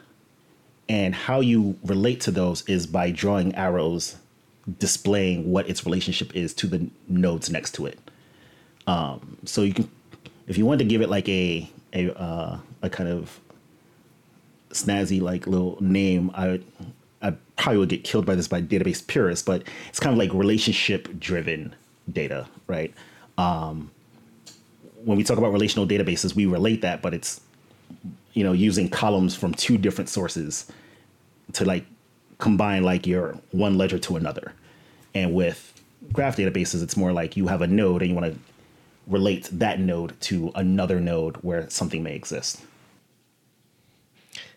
And 0.89 1.15
how 1.15 1.41
you 1.41 1.79
relate 1.85 2.21
to 2.23 2.31
those 2.31 2.69
is 2.69 2.87
by 2.87 3.11
drawing 3.11 3.55
arrows 3.55 4.17
displaying 4.79 5.51
what 5.51 5.69
its 5.69 5.85
relationship 5.85 6.35
is 6.35 6.53
to 6.55 6.67
the 6.67 6.89
nodes 7.09 7.51
next 7.51 7.73
to 7.77 7.87
it. 7.87 7.99
Um, 8.87 9.37
so 9.45 9.63
you 9.63 9.73
can, 9.73 9.91
if 10.49 10.59
you 10.59 10.67
wanted 10.67 10.81
to 10.81 10.85
give 10.87 11.01
it 11.01 11.09
like 11.09 11.29
a 11.29 11.71
a 11.93 12.13
uh, 12.19 12.59
a 12.83 12.91
kind 12.91 13.09
of 13.09 13.39
snazzy 14.71 15.21
like 15.21 15.47
little 15.47 15.79
name, 15.81 16.31
I 16.35 16.61
I 17.23 17.35
probably 17.57 17.79
would 17.79 17.89
get 17.89 18.05
killed 18.05 18.27
by 18.27 18.35
this 18.35 18.49
by 18.49 18.61
database 18.61 19.07
purists, 19.07 19.45
but 19.45 19.63
it's 19.89 20.01
kind 20.01 20.13
of 20.13 20.19
like 20.19 20.33
relationship 20.35 21.09
driven 21.21 21.75
data, 22.11 22.49
right? 22.67 22.93
Um, 23.39 23.91
when 25.05 25.17
we 25.17 25.25
talk 25.25 25.39
about 25.39 25.53
relational 25.53 25.87
databases, 25.87 26.35
we 26.35 26.47
relate 26.47 26.83
that, 26.83 27.03
but 27.03 27.15
it's 27.15 27.41
you 28.33 28.45
know 28.45 28.53
using 28.53 28.89
columns 28.89 29.35
from 29.35 29.55
two 29.55 29.77
different 29.79 30.09
sources 30.09 30.71
to 31.53 31.65
like 31.65 31.85
combine 32.39 32.83
like 32.83 33.07
your 33.07 33.37
one 33.51 33.77
ledger 33.79 33.99
to 33.99 34.17
another. 34.17 34.53
And 35.15 35.35
with 35.35 35.81
graph 36.13 36.37
databases, 36.37 36.83
it's 36.83 36.97
more 36.97 37.13
like 37.13 37.37
you 37.37 37.49
have 37.49 37.63
a 37.63 37.67
node 37.67 38.03
and 38.03 38.11
you 38.11 38.17
want 38.17 38.33
to 38.33 38.39
relate 39.07 39.49
that 39.53 39.81
node 39.81 40.19
to 40.23 40.53
another 40.55 41.01
node 41.01 41.37
where 41.39 41.69
something 41.69 42.03
may 42.03 42.15
exist. 42.15 42.63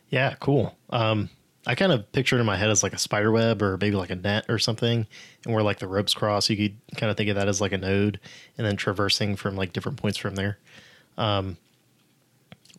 Yeah, 0.10 0.36
cool. 0.40 0.78
Um, 0.92 1.30
I 1.66 1.76
kind 1.76 1.92
of 1.92 2.12
picture 2.12 2.36
it 2.38 2.40
in 2.42 2.46
my 2.46 2.58
head 2.58 2.70
as 2.70 2.84
like 2.84 2.94
a 2.94 2.98
spider 2.98 3.32
web 3.32 3.62
or 3.62 3.78
maybe 3.78 3.96
like 3.96 4.10
a 4.10 4.16
net 4.16 4.46
or 4.50 4.60
something, 4.60 5.08
and 5.46 5.54
where 5.54 5.64
like 5.64 5.80
the 5.80 5.88
ropes 5.88 6.14
cross, 6.14 6.50
you 6.50 6.58
could 6.58 6.98
kind 6.98 7.10
of 7.10 7.18
think 7.18 7.30
of 7.30 7.36
that 7.36 7.48
as 7.48 7.62
like 7.62 7.72
a 7.72 7.78
node, 7.78 8.20
and 8.58 8.68
then 8.68 8.76
traversing 8.76 9.36
from 9.36 9.56
like 9.56 9.72
different 9.72 9.98
points 9.98 10.18
from 10.18 10.36
there. 10.36 10.58
Um, 11.18 11.58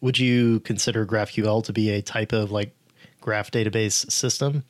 would 0.01 0.19
you 0.19 0.61
consider 0.61 1.07
GraphQL 1.07 1.65
to 1.65 1.73
be 1.73 1.91
a 1.91 2.03
type 2.03 2.33
of 2.33 2.51
like 2.51 2.75
graph 3.21 3.51
database 3.51 4.11
system? 4.11 4.65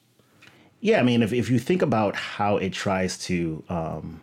Yeah, 0.80 1.00
I 1.00 1.02
mean, 1.02 1.22
if, 1.22 1.32
if 1.32 1.50
you 1.50 1.58
think 1.58 1.82
about 1.82 2.14
how 2.14 2.58
it 2.58 2.72
tries 2.72 3.18
to 3.24 3.64
um, 3.68 4.20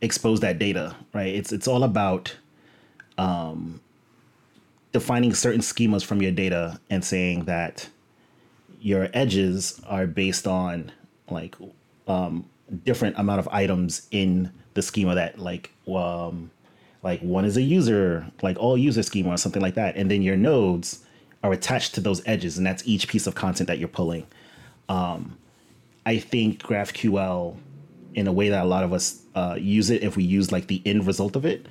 expose 0.00 0.40
that 0.40 0.58
data, 0.58 0.96
right? 1.12 1.32
It's 1.34 1.52
it's 1.52 1.68
all 1.68 1.84
about 1.84 2.34
um, 3.18 3.80
defining 4.92 5.34
certain 5.34 5.60
schemas 5.60 6.04
from 6.04 6.22
your 6.22 6.32
data 6.32 6.80
and 6.90 7.04
saying 7.04 7.44
that 7.44 7.88
your 8.86 9.08
edges 9.14 9.80
are 9.88 10.06
based 10.06 10.46
on 10.46 10.92
like 11.28 11.56
um, 12.06 12.48
different 12.84 13.18
amount 13.18 13.40
of 13.40 13.48
items 13.48 14.06
in 14.12 14.52
the 14.74 14.82
schema 14.82 15.16
that 15.16 15.40
like 15.40 15.72
um, 15.88 16.52
like 17.02 17.20
one 17.20 17.44
is 17.44 17.56
a 17.56 17.62
user, 17.62 18.24
like 18.42 18.56
all 18.60 18.78
user 18.78 19.02
schema 19.02 19.30
or 19.30 19.36
something 19.38 19.60
like 19.60 19.74
that, 19.74 19.96
and 19.96 20.08
then 20.08 20.22
your 20.22 20.36
nodes 20.36 21.04
are 21.42 21.52
attached 21.52 21.96
to 21.96 22.00
those 22.00 22.22
edges, 22.26 22.58
and 22.58 22.64
that's 22.64 22.86
each 22.86 23.08
piece 23.08 23.26
of 23.26 23.34
content 23.34 23.66
that 23.66 23.80
you're 23.80 23.88
pulling. 23.88 24.24
Um, 24.88 25.36
I 26.06 26.18
think 26.18 26.62
GraphQL, 26.62 27.56
in 28.14 28.28
a 28.28 28.32
way 28.32 28.50
that 28.50 28.64
a 28.64 28.68
lot 28.68 28.84
of 28.84 28.92
us 28.92 29.20
uh, 29.34 29.56
use 29.58 29.90
it, 29.90 30.04
if 30.04 30.16
we 30.16 30.22
use 30.22 30.52
like 30.52 30.68
the 30.68 30.80
end 30.86 31.08
result 31.08 31.34
of 31.34 31.44
it, 31.44 31.66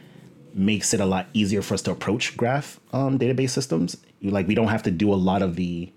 makes 0.54 0.94
it 0.94 1.00
a 1.00 1.06
lot 1.06 1.28
easier 1.32 1.62
for 1.62 1.76
us 1.76 1.82
to 1.84 1.92
approach 1.92 2.36
graph 2.36 2.78
um, 2.92 3.18
database 3.18 3.52
systems. 3.52 3.96
Like 4.22 4.50
we 4.50 4.56
don't 4.56 4.68
have 4.68 4.84
to 4.84 4.92
do 4.92 5.14
a 5.14 5.16
lot 5.16 5.42
of 5.42 5.56
the 5.56 5.94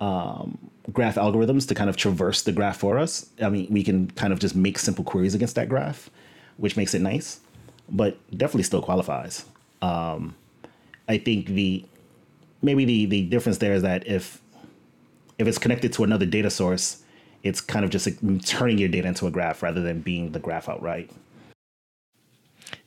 um, 0.00 0.58
graph 0.92 1.16
algorithms 1.16 1.66
to 1.68 1.74
kind 1.74 1.88
of 1.88 1.96
traverse 1.96 2.42
the 2.42 2.52
graph 2.52 2.78
for 2.78 2.98
us. 2.98 3.28
I 3.40 3.48
mean, 3.48 3.68
we 3.70 3.82
can 3.82 4.10
kind 4.12 4.32
of 4.32 4.38
just 4.38 4.54
make 4.54 4.78
simple 4.78 5.04
queries 5.04 5.34
against 5.34 5.54
that 5.56 5.68
graph, 5.68 6.10
which 6.56 6.76
makes 6.76 6.94
it 6.94 7.00
nice, 7.00 7.40
but 7.88 8.16
definitely 8.30 8.64
still 8.64 8.82
qualifies. 8.82 9.44
Um, 9.82 10.34
I 11.08 11.18
think 11.18 11.46
the 11.46 11.84
maybe 12.62 12.84
the 12.84 13.06
the 13.06 13.22
difference 13.26 13.58
there 13.58 13.74
is 13.74 13.82
that 13.82 14.06
if 14.06 14.40
if 15.38 15.46
it's 15.46 15.58
connected 15.58 15.92
to 15.94 16.04
another 16.04 16.26
data 16.26 16.50
source, 16.50 17.02
it's 17.42 17.60
kind 17.60 17.84
of 17.84 17.90
just 17.90 18.06
like 18.06 18.44
turning 18.44 18.78
your 18.78 18.88
data 18.88 19.08
into 19.08 19.26
a 19.26 19.30
graph 19.30 19.62
rather 19.62 19.82
than 19.82 20.00
being 20.00 20.32
the 20.32 20.38
graph 20.38 20.68
outright. 20.68 21.10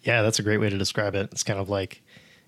Yeah, 0.01 0.21
that's 0.21 0.39
a 0.39 0.43
great 0.43 0.57
way 0.57 0.69
to 0.69 0.77
describe 0.77 1.15
it. 1.15 1.29
It's 1.31 1.43
kind 1.43 1.59
of 1.59 1.69
like, 1.69 2.01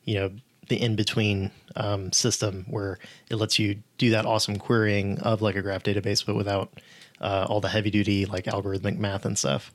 you 0.05 0.15
know, 0.15 0.31
the 0.69 0.81
in 0.81 0.95
between 0.95 1.51
um, 1.75 2.11
system 2.11 2.65
where 2.69 2.99
it 3.29 3.35
lets 3.35 3.59
you 3.59 3.77
do 3.97 4.11
that 4.11 4.25
awesome 4.25 4.57
querying 4.57 5.19
of 5.19 5.41
like 5.41 5.55
a 5.55 5.61
graph 5.61 5.83
database, 5.83 6.25
but 6.25 6.35
without 6.35 6.79
uh, 7.21 7.45
all 7.49 7.61
the 7.61 7.69
heavy 7.69 7.89
duty 7.89 8.25
like 8.25 8.45
algorithmic 8.45 8.97
math 8.97 9.25
and 9.25 9.37
stuff. 9.37 9.71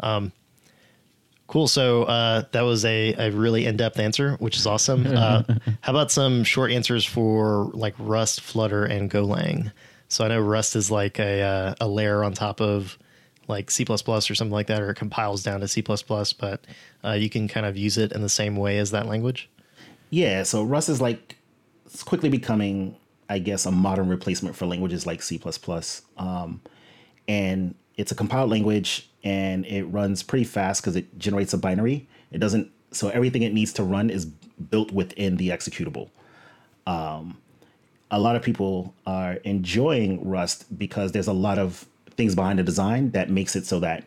Um, 0.00 0.32
cool. 1.46 1.68
So 1.68 2.04
uh, 2.04 2.44
that 2.52 2.62
was 2.62 2.84
a, 2.84 3.14
a 3.14 3.30
really 3.30 3.66
in 3.66 3.76
depth 3.76 3.98
answer, 3.98 4.36
which 4.38 4.56
is 4.56 4.66
awesome. 4.66 5.06
Uh, 5.06 5.42
how 5.80 5.92
about 5.92 6.10
some 6.10 6.44
short 6.44 6.70
answers 6.70 7.04
for 7.04 7.70
like 7.72 7.94
Rust, 7.98 8.40
Flutter, 8.40 8.84
and 8.84 9.10
Golang? 9.10 9.72
So 10.08 10.24
I 10.24 10.28
know 10.28 10.40
Rust 10.40 10.76
is 10.76 10.90
like 10.90 11.18
a 11.18 11.42
uh, 11.42 11.74
a 11.80 11.88
layer 11.88 12.22
on 12.22 12.32
top 12.32 12.60
of 12.60 12.98
like 13.48 13.70
C 13.70 13.84
or 13.88 13.98
something 13.98 14.50
like 14.50 14.66
that, 14.68 14.82
or 14.82 14.90
it 14.90 14.96
compiles 14.96 15.42
down 15.42 15.60
to 15.60 15.68
C, 15.68 15.82
but 15.82 16.66
uh, 17.04 17.12
you 17.12 17.30
can 17.30 17.48
kind 17.48 17.66
of 17.66 17.76
use 17.76 17.98
it 17.98 18.12
in 18.12 18.22
the 18.22 18.28
same 18.28 18.56
way 18.56 18.78
as 18.78 18.90
that 18.90 19.06
language. 19.06 19.48
Yeah, 20.10 20.42
so 20.44 20.62
Rust 20.62 20.88
is 20.88 21.00
like 21.00 21.36
it's 21.86 22.02
quickly 22.02 22.28
becoming, 22.28 22.96
I 23.28 23.38
guess, 23.38 23.66
a 23.66 23.72
modern 23.72 24.08
replacement 24.08 24.56
for 24.56 24.66
languages 24.66 25.06
like 25.06 25.22
C. 25.22 25.40
Um, 26.16 26.60
and 27.28 27.74
it's 27.96 28.12
a 28.12 28.14
compiled 28.14 28.50
language 28.50 29.08
and 29.24 29.64
it 29.66 29.84
runs 29.84 30.22
pretty 30.22 30.44
fast 30.44 30.82
because 30.82 30.96
it 30.96 31.18
generates 31.18 31.52
a 31.52 31.58
binary. 31.58 32.06
It 32.30 32.38
doesn't, 32.38 32.70
so 32.92 33.08
everything 33.08 33.42
it 33.42 33.52
needs 33.52 33.72
to 33.74 33.82
run 33.82 34.10
is 34.10 34.26
built 34.26 34.92
within 34.92 35.36
the 35.36 35.48
executable. 35.48 36.10
Um, 36.86 37.38
a 38.10 38.20
lot 38.20 38.36
of 38.36 38.42
people 38.42 38.94
are 39.06 39.34
enjoying 39.44 40.28
Rust 40.28 40.78
because 40.78 41.12
there's 41.12 41.26
a 41.26 41.32
lot 41.32 41.58
of 41.58 41.86
things 42.16 42.34
behind 42.34 42.58
the 42.58 42.62
design 42.62 43.10
that 43.10 43.30
makes 43.30 43.56
it 43.56 43.66
so 43.66 43.80
that 43.80 44.04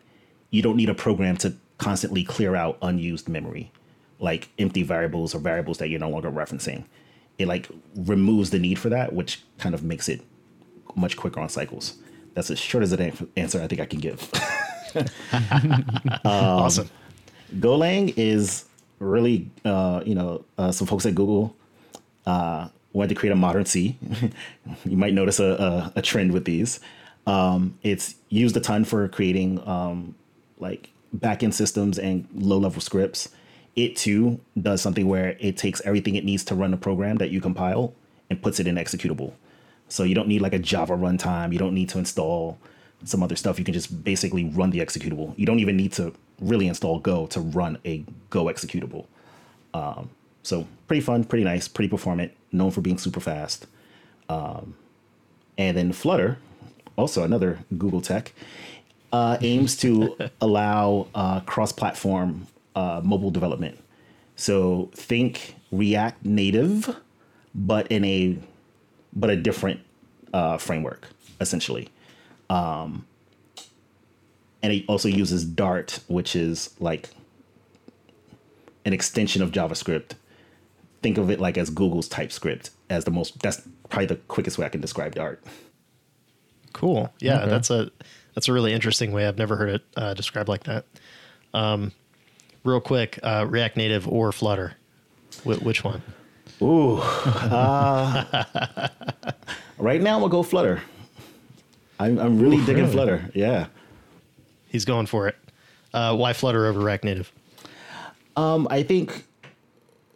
you 0.51 0.61
don't 0.61 0.77
need 0.77 0.89
a 0.89 0.95
program 0.95 1.37
to 1.37 1.53
constantly 1.77 2.23
clear 2.23 2.55
out 2.55 2.77
unused 2.81 3.27
memory. 3.27 3.71
Like 4.19 4.49
empty 4.59 4.83
variables 4.83 5.33
or 5.33 5.39
variables 5.39 5.77
that 5.79 5.89
you're 5.89 5.99
no 5.99 6.09
longer 6.09 6.31
referencing. 6.31 6.83
It 7.37 7.47
like 7.47 7.69
removes 7.95 8.49
the 8.49 8.59
need 8.59 8.77
for 8.77 8.89
that, 8.89 9.13
which 9.13 9.41
kind 9.57 9.73
of 9.73 9.83
makes 9.83 10.09
it 10.09 10.21
much 10.95 11.15
quicker 11.17 11.39
on 11.39 11.49
cycles. 11.49 11.97
That's 12.33 12.51
as 12.51 12.59
short 12.59 12.83
as 12.83 12.91
an 12.91 13.01
an- 13.01 13.31
answer 13.37 13.61
I 13.61 13.67
think 13.67 13.81
I 13.81 13.85
can 13.85 13.99
give. 13.99 14.29
awesome. 16.25 16.89
Golang 17.55 18.13
is 18.17 18.65
really, 18.99 19.49
uh, 19.65 20.03
you 20.05 20.15
know, 20.15 20.43
uh, 20.57 20.71
some 20.71 20.85
folks 20.85 21.05
at 21.05 21.15
Google 21.15 21.55
uh, 22.25 22.67
wanted 22.93 23.09
to 23.09 23.15
create 23.15 23.31
a 23.31 23.35
modern 23.35 23.65
C. 23.65 23.97
you 24.85 24.97
might 24.97 25.13
notice 25.13 25.39
a, 25.39 25.91
a, 25.95 25.99
a 25.99 26.01
trend 26.01 26.33
with 26.33 26.45
these. 26.45 26.79
Um, 27.25 27.77
it's 27.83 28.15
used 28.29 28.55
a 28.57 28.59
ton 28.59 28.83
for 28.85 29.07
creating 29.07 29.65
um, 29.67 30.15
like 30.57 30.89
backend 31.15 31.53
systems 31.53 31.97
and 31.97 32.27
low 32.33 32.57
level 32.57 32.81
scripts. 32.81 33.29
It 33.79 33.95
too 33.95 34.41
does 34.61 34.81
something 34.81 35.07
where 35.07 35.37
it 35.39 35.55
takes 35.55 35.79
everything 35.85 36.15
it 36.15 36.25
needs 36.25 36.43
to 36.45 36.55
run 36.55 36.73
a 36.73 36.77
program 36.77 37.15
that 37.15 37.29
you 37.29 37.39
compile 37.39 37.93
and 38.29 38.41
puts 38.41 38.59
it 38.59 38.67
in 38.67 38.75
executable. 38.75 39.31
So 39.87 40.03
you 40.03 40.13
don't 40.13 40.27
need 40.27 40.41
like 40.41 40.51
a 40.51 40.59
Java 40.59 40.97
runtime. 40.97 41.53
You 41.53 41.59
don't 41.59 41.73
need 41.73 41.87
to 41.89 41.97
install 41.97 42.57
some 43.05 43.23
other 43.23 43.37
stuff. 43.37 43.57
You 43.57 43.63
can 43.63 43.73
just 43.73 44.03
basically 44.03 44.43
run 44.49 44.71
the 44.71 44.79
executable. 44.79 45.33
You 45.37 45.45
don't 45.45 45.59
even 45.59 45.77
need 45.77 45.93
to 45.93 46.13
really 46.41 46.67
install 46.67 46.99
Go 46.99 47.27
to 47.27 47.39
run 47.39 47.77
a 47.85 48.03
Go 48.29 48.45
executable. 48.45 49.05
Um, 49.73 50.09
so 50.43 50.67
pretty 50.87 50.99
fun, 50.99 51.23
pretty 51.23 51.45
nice, 51.45 51.69
pretty 51.69 51.87
performant, 51.87 52.33
known 52.51 52.71
for 52.71 52.81
being 52.81 52.97
super 52.97 53.21
fast. 53.21 53.65
Um, 54.27 54.75
and 55.57 55.77
then 55.77 55.93
Flutter, 55.93 56.37
also 56.97 57.23
another 57.23 57.59
Google 57.77 58.01
tech, 58.01 58.33
uh, 59.13 59.37
aims 59.39 59.77
to 59.77 60.17
allow 60.41 61.07
uh, 61.15 61.39
cross-platform 61.41 62.47
uh, 62.79 63.01
mobile 63.03 63.31
development. 63.31 63.77
So 64.35 64.89
think 64.93 65.55
React 65.71 66.25
Native, 66.25 66.95
but 67.53 67.87
in 67.91 68.05
a 68.05 68.37
but 69.11 69.29
a 69.29 69.35
different 69.35 69.81
uh, 70.33 70.57
framework, 70.57 71.07
essentially. 71.41 71.89
Um, 72.49 73.05
and 74.63 74.71
it 74.73 74.85
also 74.87 75.07
uses 75.09 75.43
Dart, 75.45 75.99
which 76.07 76.35
is 76.35 76.69
like 76.79 77.09
an 78.85 78.93
extension 78.93 79.41
of 79.41 79.51
JavaScript. 79.51 80.11
Think 81.01 81.17
of 81.17 81.29
it 81.29 81.39
like 81.39 81.57
as 81.57 81.69
Google's 81.69 82.07
TypeScript 82.07 82.69
as 82.89 83.03
the 83.05 83.11
most. 83.11 83.39
That's 83.41 83.61
probably 83.89 84.07
the 84.07 84.17
quickest 84.27 84.57
way 84.57 84.65
I 84.65 84.69
can 84.69 84.81
describe 84.81 85.15
Dart. 85.15 85.43
Cool. 86.73 87.11
Yeah, 87.19 87.41
Okay. 87.41 87.49
that's 87.49 87.69
a 87.69 87.91
that's 88.35 88.47
a 88.47 88.53
really 88.53 88.73
interesting 88.73 89.11
way. 89.11 89.27
I've 89.27 89.37
never 89.37 89.55
heard 89.57 89.69
it 89.69 89.81
uh, 89.97 90.13
described 90.13 90.47
like 90.49 90.63
that. 90.63 90.85
Um, 91.53 91.91
real 92.63 92.81
quick, 92.81 93.19
uh, 93.23 93.45
React 93.49 93.77
Native 93.77 94.07
or 94.07 94.31
Flutter, 94.31 94.73
Wh- 95.43 95.61
which 95.63 95.83
one? 95.83 96.01
Ooh. 96.61 96.97
Uh, 96.97 98.43
right 99.77 100.01
now, 100.01 100.15
I'm 100.15 100.21
gonna 100.21 100.31
go 100.31 100.43
Flutter. 100.43 100.81
I'm, 101.99 102.17
I'm 102.17 102.39
really 102.39 102.57
digging 102.57 102.83
really? 102.83 102.91
Flutter. 102.91 103.29
Yeah. 103.33 103.67
He's 104.67 104.85
going 104.85 105.05
for 105.05 105.27
it. 105.27 105.35
Uh, 105.93 106.15
why 106.15 106.33
Flutter 106.33 106.65
over 106.67 106.79
React 106.79 107.03
Native? 107.05 107.31
Um, 108.35 108.67
I 108.69 108.83
think 108.83 109.25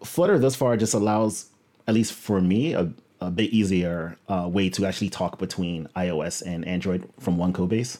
Flutter 0.04 0.38
thus 0.39 0.56
far 0.56 0.78
just 0.78 0.94
allows, 0.94 1.48
at 1.88 1.94
least 1.94 2.14
for 2.14 2.39
me, 2.39 2.74
a, 2.74 2.91
a 3.20 3.32
bit 3.32 3.52
easier 3.52 4.18
uh, 4.28 4.48
way 4.52 4.70
to 4.70 4.86
actually 4.86 5.10
talk 5.10 5.39
between 5.39 5.88
iOS 5.96 6.41
and 6.46 6.66
Android 6.68 7.10
from 7.20 7.38
one 7.38 7.52
code 7.54 7.70
base. 7.70 8.00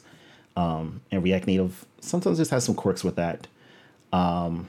Um, 0.56 1.00
and 1.10 1.22
React 1.22 1.46
Native 1.48 1.84
sometimes 2.00 2.38
just 2.38 2.50
has 2.52 2.64
some 2.64 2.74
quirks 2.74 3.02
with 3.02 3.16
that. 3.16 3.46
Um, 4.14 4.68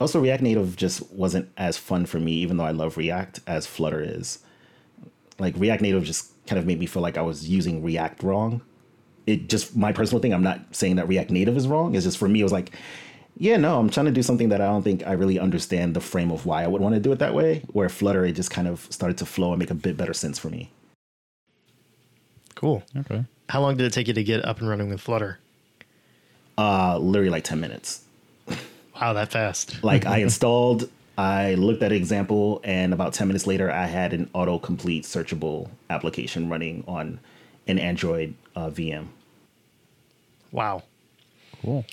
also, 0.00 0.18
React 0.18 0.42
Native 0.42 0.76
just 0.76 1.12
wasn't 1.12 1.50
as 1.58 1.76
fun 1.76 2.06
for 2.06 2.18
me, 2.18 2.32
even 2.32 2.56
though 2.56 2.64
I 2.64 2.70
love 2.70 2.96
React, 2.96 3.40
as 3.46 3.66
Flutter 3.66 4.00
is. 4.02 4.38
Like 5.38 5.54
React 5.56 5.82
Native 5.82 6.04
just 6.04 6.32
kind 6.46 6.58
of 6.58 6.66
made 6.66 6.78
me 6.78 6.86
feel 6.86 7.02
like 7.02 7.18
I 7.18 7.22
was 7.22 7.48
using 7.48 7.82
React 7.82 8.22
wrong. 8.22 8.62
It 9.26 9.48
just 9.48 9.76
my 9.76 9.92
personal 9.92 10.20
thing. 10.20 10.32
I'm 10.32 10.42
not 10.42 10.74
saying 10.74 10.96
that 10.96 11.06
React 11.06 11.30
Native 11.30 11.56
is 11.56 11.68
wrong. 11.68 11.94
It's 11.94 12.04
just 12.04 12.18
for 12.18 12.28
me, 12.28 12.40
it 12.40 12.44
was 12.44 12.52
like, 12.52 12.74
yeah, 13.36 13.56
no, 13.56 13.78
I'm 13.78 13.90
trying 13.90 14.06
to 14.06 14.12
do 14.12 14.22
something 14.22 14.48
that 14.50 14.60
I 14.60 14.66
don't 14.66 14.82
think 14.82 15.06
I 15.06 15.12
really 15.12 15.38
understand 15.38 15.94
the 15.94 16.00
frame 16.00 16.30
of 16.30 16.46
why 16.46 16.64
I 16.64 16.66
would 16.66 16.80
want 16.80 16.94
to 16.94 17.00
do 17.00 17.12
it 17.12 17.18
that 17.18 17.34
way. 17.34 17.62
Where 17.72 17.88
Flutter, 17.88 18.24
it 18.24 18.32
just 18.32 18.50
kind 18.50 18.68
of 18.68 18.86
started 18.90 19.18
to 19.18 19.26
flow 19.26 19.52
and 19.52 19.58
make 19.58 19.70
a 19.70 19.74
bit 19.74 19.96
better 19.96 20.14
sense 20.14 20.38
for 20.38 20.48
me. 20.48 20.70
Cool. 22.54 22.82
Okay. 22.96 23.24
How 23.48 23.60
long 23.60 23.76
did 23.76 23.86
it 23.86 23.92
take 23.92 24.08
you 24.08 24.14
to 24.14 24.24
get 24.24 24.44
up 24.44 24.60
and 24.60 24.68
running 24.68 24.88
with 24.88 25.00
Flutter? 25.00 25.40
Uh, 26.56 26.98
literally 26.98 27.30
like 27.30 27.44
10 27.44 27.60
minutes. 27.60 28.04
Wow, 29.04 29.12
that 29.12 29.30
fast. 29.30 29.76
Like 29.82 30.06
I 30.06 30.18
installed, 30.28 30.88
I 31.18 31.56
looked 31.56 31.82
at 31.82 31.92
an 31.92 31.98
example, 31.98 32.62
and 32.64 32.94
about 32.94 33.12
10 33.12 33.26
minutes 33.26 33.46
later, 33.46 33.70
I 33.70 33.84
had 33.84 34.14
an 34.14 34.30
autocomplete 34.34 35.02
searchable 35.02 35.68
application 35.90 36.48
running 36.48 36.84
on 36.88 37.20
an 37.66 37.78
Android 37.78 38.34
uh, 38.56 38.70
VM. 38.70 39.08
Wow. 40.52 40.84
Cool. 41.60 41.84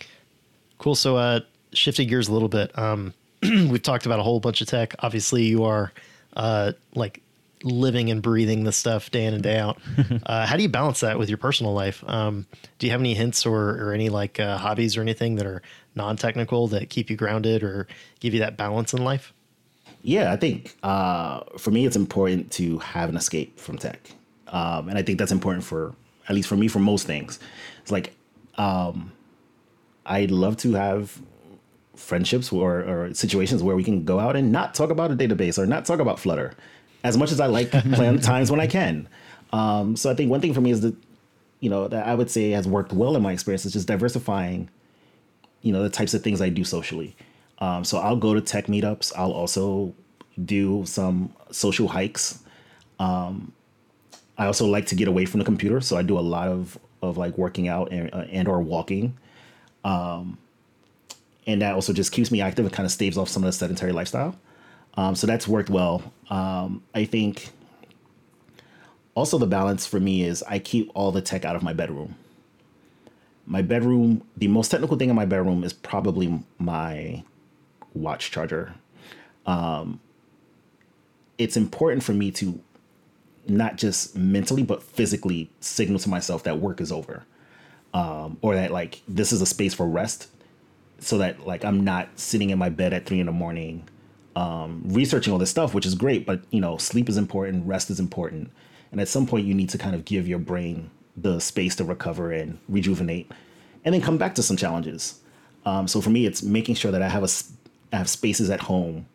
Cool. 0.77 0.95
So, 0.95 1.17
uh, 1.17 1.41
shifting 1.73 2.07
gears 2.07 2.29
a 2.29 2.33
little 2.33 2.47
bit, 2.47 2.77
um, 2.79 3.13
we've 3.41 3.83
talked 3.83 4.05
about 4.05 4.21
a 4.21 4.23
whole 4.23 4.39
bunch 4.39 4.61
of 4.61 4.67
tech. 4.67 4.95
Obviously, 4.99 5.43
you 5.43 5.65
are 5.65 5.91
uh, 6.37 6.71
like 6.95 7.21
living 7.63 8.09
and 8.09 8.21
breathing 8.21 8.63
this 8.63 8.77
stuff 8.77 9.11
day 9.11 9.25
in 9.25 9.33
and 9.33 9.43
day 9.43 9.57
out. 9.57 9.79
uh, 10.25 10.45
how 10.45 10.55
do 10.55 10.63
you 10.63 10.69
balance 10.69 11.01
that 11.01 11.19
with 11.19 11.29
your 11.29 11.37
personal 11.37 11.73
life? 11.73 12.03
Um, 12.07 12.45
do 12.79 12.87
you 12.87 12.91
have 12.91 13.01
any 13.01 13.13
hints 13.13 13.45
or, 13.45 13.71
or 13.81 13.93
any 13.93 14.09
like 14.09 14.39
uh, 14.39 14.57
hobbies 14.57 14.97
or 14.97 15.01
anything 15.01 15.35
that 15.35 15.45
are 15.45 15.61
non-technical 15.95 16.67
that 16.67 16.89
keep 16.89 17.09
you 17.09 17.15
grounded 17.15 17.63
or 17.63 17.87
give 18.19 18.33
you 18.33 18.39
that 18.39 18.57
balance 18.57 18.93
in 18.93 19.03
life? 19.03 19.33
Yeah, 20.03 20.31
I 20.31 20.37
think 20.37 20.75
uh, 20.83 21.41
for 21.57 21.71
me, 21.71 21.85
it's 21.85 21.95
important 21.95 22.51
to 22.53 22.79
have 22.79 23.09
an 23.09 23.17
escape 23.17 23.59
from 23.59 23.77
tech. 23.77 24.11
Um, 24.47 24.89
and 24.89 24.97
I 24.97 25.01
think 25.01 25.19
that's 25.19 25.31
important 25.31 25.63
for, 25.63 25.95
at 26.27 26.35
least 26.35 26.49
for 26.49 26.55
me, 26.55 26.67
for 26.67 26.79
most 26.79 27.05
things. 27.05 27.39
It's 27.81 27.91
like, 27.91 28.13
um, 28.55 29.11
I'd 30.05 30.31
love 30.31 30.57
to 30.57 30.73
have 30.73 31.21
friendships 31.95 32.51
or, 32.51 32.79
or 32.81 33.13
situations 33.13 33.61
where 33.61 33.75
we 33.75 33.83
can 33.83 34.03
go 34.03 34.19
out 34.19 34.35
and 34.35 34.51
not 34.51 34.73
talk 34.73 34.89
about 34.89 35.11
a 35.11 35.15
database 35.15 35.59
or 35.59 35.65
not 35.65 35.85
talk 35.85 35.99
about 35.99 36.19
Flutter 36.19 36.53
as 37.03 37.17
much 37.17 37.31
as 37.31 37.39
I 37.39 37.45
like 37.45 37.71
playing 37.93 38.19
times 38.19 38.51
when 38.51 38.59
I 38.59 38.67
can. 38.67 39.07
Um, 39.53 39.95
so 39.95 40.09
I 40.09 40.15
think 40.15 40.31
one 40.31 40.41
thing 40.41 40.53
for 40.53 40.61
me 40.61 40.71
is 40.71 40.81
that, 40.81 40.95
you 41.59 41.69
know, 41.69 41.87
that 41.87 42.07
I 42.07 42.15
would 42.15 42.31
say 42.31 42.51
has 42.51 42.67
worked 42.67 42.93
well 42.93 43.15
in 43.15 43.21
my 43.21 43.31
experience 43.31 43.65
is 43.65 43.73
just 43.73 43.87
diversifying 43.87 44.69
you 45.61 45.71
know 45.71 45.83
the 45.83 45.89
types 45.89 46.13
of 46.13 46.23
things 46.23 46.41
I 46.41 46.49
do 46.49 46.63
socially. 46.63 47.15
Um, 47.59 47.83
so 47.83 47.99
I'll 47.99 48.15
go 48.15 48.33
to 48.33 48.41
tech 48.41 48.67
meetups. 48.67 49.13
I'll 49.15 49.31
also 49.31 49.93
do 50.43 50.83
some 50.85 51.33
social 51.51 51.87
hikes. 51.87 52.39
Um, 52.99 53.53
I 54.37 54.47
also 54.47 54.65
like 54.65 54.87
to 54.87 54.95
get 54.95 55.07
away 55.07 55.25
from 55.25 55.39
the 55.39 55.45
computer, 55.45 55.81
so 55.81 55.97
I 55.97 56.01
do 56.01 56.17
a 56.17 56.21
lot 56.21 56.47
of 56.47 56.77
of 57.01 57.17
like 57.17 57.37
working 57.37 57.67
out 57.67 57.91
and 57.91 58.13
uh, 58.13 58.25
and 58.31 58.47
or 58.47 58.61
walking. 58.61 59.17
Um, 59.83 60.37
and 61.47 61.61
that 61.61 61.73
also 61.73 61.91
just 61.93 62.11
keeps 62.11 62.31
me 62.31 62.41
active 62.41 62.65
and 62.65 62.73
kind 62.73 62.85
of 62.85 62.91
staves 62.91 63.17
off 63.17 63.27
some 63.27 63.43
of 63.43 63.47
the 63.47 63.53
sedentary 63.53 63.91
lifestyle. 63.91 64.35
Um, 64.95 65.15
so 65.15 65.25
that's 65.25 65.47
worked 65.47 65.69
well. 65.69 66.13
Um, 66.29 66.83
I 66.93 67.05
think 67.05 67.49
also 69.15 69.37
the 69.37 69.47
balance 69.47 69.85
for 69.85 69.99
me 69.99 70.23
is 70.23 70.43
I 70.43 70.59
keep 70.59 70.91
all 70.93 71.11
the 71.11 71.21
tech 71.21 71.45
out 71.45 71.55
of 71.55 71.63
my 71.63 71.73
bedroom 71.73 72.15
my 73.51 73.61
bedroom 73.61 74.23
the 74.37 74.47
most 74.47 74.71
technical 74.71 74.97
thing 74.97 75.09
in 75.09 75.15
my 75.15 75.25
bedroom 75.25 75.65
is 75.65 75.73
probably 75.73 76.41
my 76.57 77.21
watch 77.93 78.31
charger. 78.31 78.73
Um, 79.45 79.99
it's 81.37 81.57
important 81.57 82.01
for 82.01 82.13
me 82.13 82.31
to 82.31 82.61
not 83.49 83.75
just 83.75 84.15
mentally 84.15 84.63
but 84.63 84.81
physically 84.81 85.49
signal 85.59 85.99
to 85.99 86.09
myself 86.09 86.43
that 86.43 86.59
work 86.59 86.79
is 86.79 86.93
over 86.93 87.25
um, 87.93 88.37
or 88.41 88.55
that 88.55 88.71
like 88.71 89.01
this 89.07 89.33
is 89.33 89.41
a 89.41 89.45
space 89.45 89.73
for 89.73 89.85
rest 89.87 90.29
so 90.99 91.17
that 91.17 91.45
like 91.47 91.65
i'm 91.65 91.83
not 91.83 92.07
sitting 92.19 92.51
in 92.51 92.59
my 92.59 92.69
bed 92.69 92.93
at 92.93 93.07
three 93.07 93.19
in 93.19 93.25
the 93.25 93.31
morning 93.31 93.83
um, 94.35 94.83
researching 94.85 95.33
all 95.33 95.39
this 95.39 95.49
stuff 95.49 95.73
which 95.73 95.87
is 95.87 95.95
great 95.95 96.23
but 96.23 96.41
you 96.51 96.61
know 96.61 96.77
sleep 96.77 97.09
is 97.09 97.17
important 97.17 97.65
rest 97.65 97.89
is 97.89 97.99
important 97.99 98.51
and 98.91 99.01
at 99.01 99.07
some 99.07 99.25
point 99.25 99.47
you 99.47 99.55
need 99.55 99.69
to 99.69 99.77
kind 99.79 99.95
of 99.95 100.05
give 100.05 100.27
your 100.27 100.39
brain 100.39 100.91
the 101.17 101.39
space 101.39 101.75
to 101.75 101.83
recover 101.83 102.31
and 102.31 102.59
rejuvenate 102.69 103.31
and 103.83 103.93
then 103.93 104.01
come 104.01 104.17
back 104.17 104.35
to 104.35 104.43
some 104.43 104.57
challenges. 104.57 105.19
Um, 105.65 105.87
so 105.87 106.01
for 106.01 106.09
me 106.09 106.25
it's 106.25 106.41
making 106.41 106.75
sure 106.75 106.91
that 106.91 107.01
i 107.01 107.09
have 107.09 107.23
a 107.23 107.29
I 107.93 107.97
have 107.97 108.09
spaces 108.09 108.49
at 108.49 108.61
home 108.61 109.05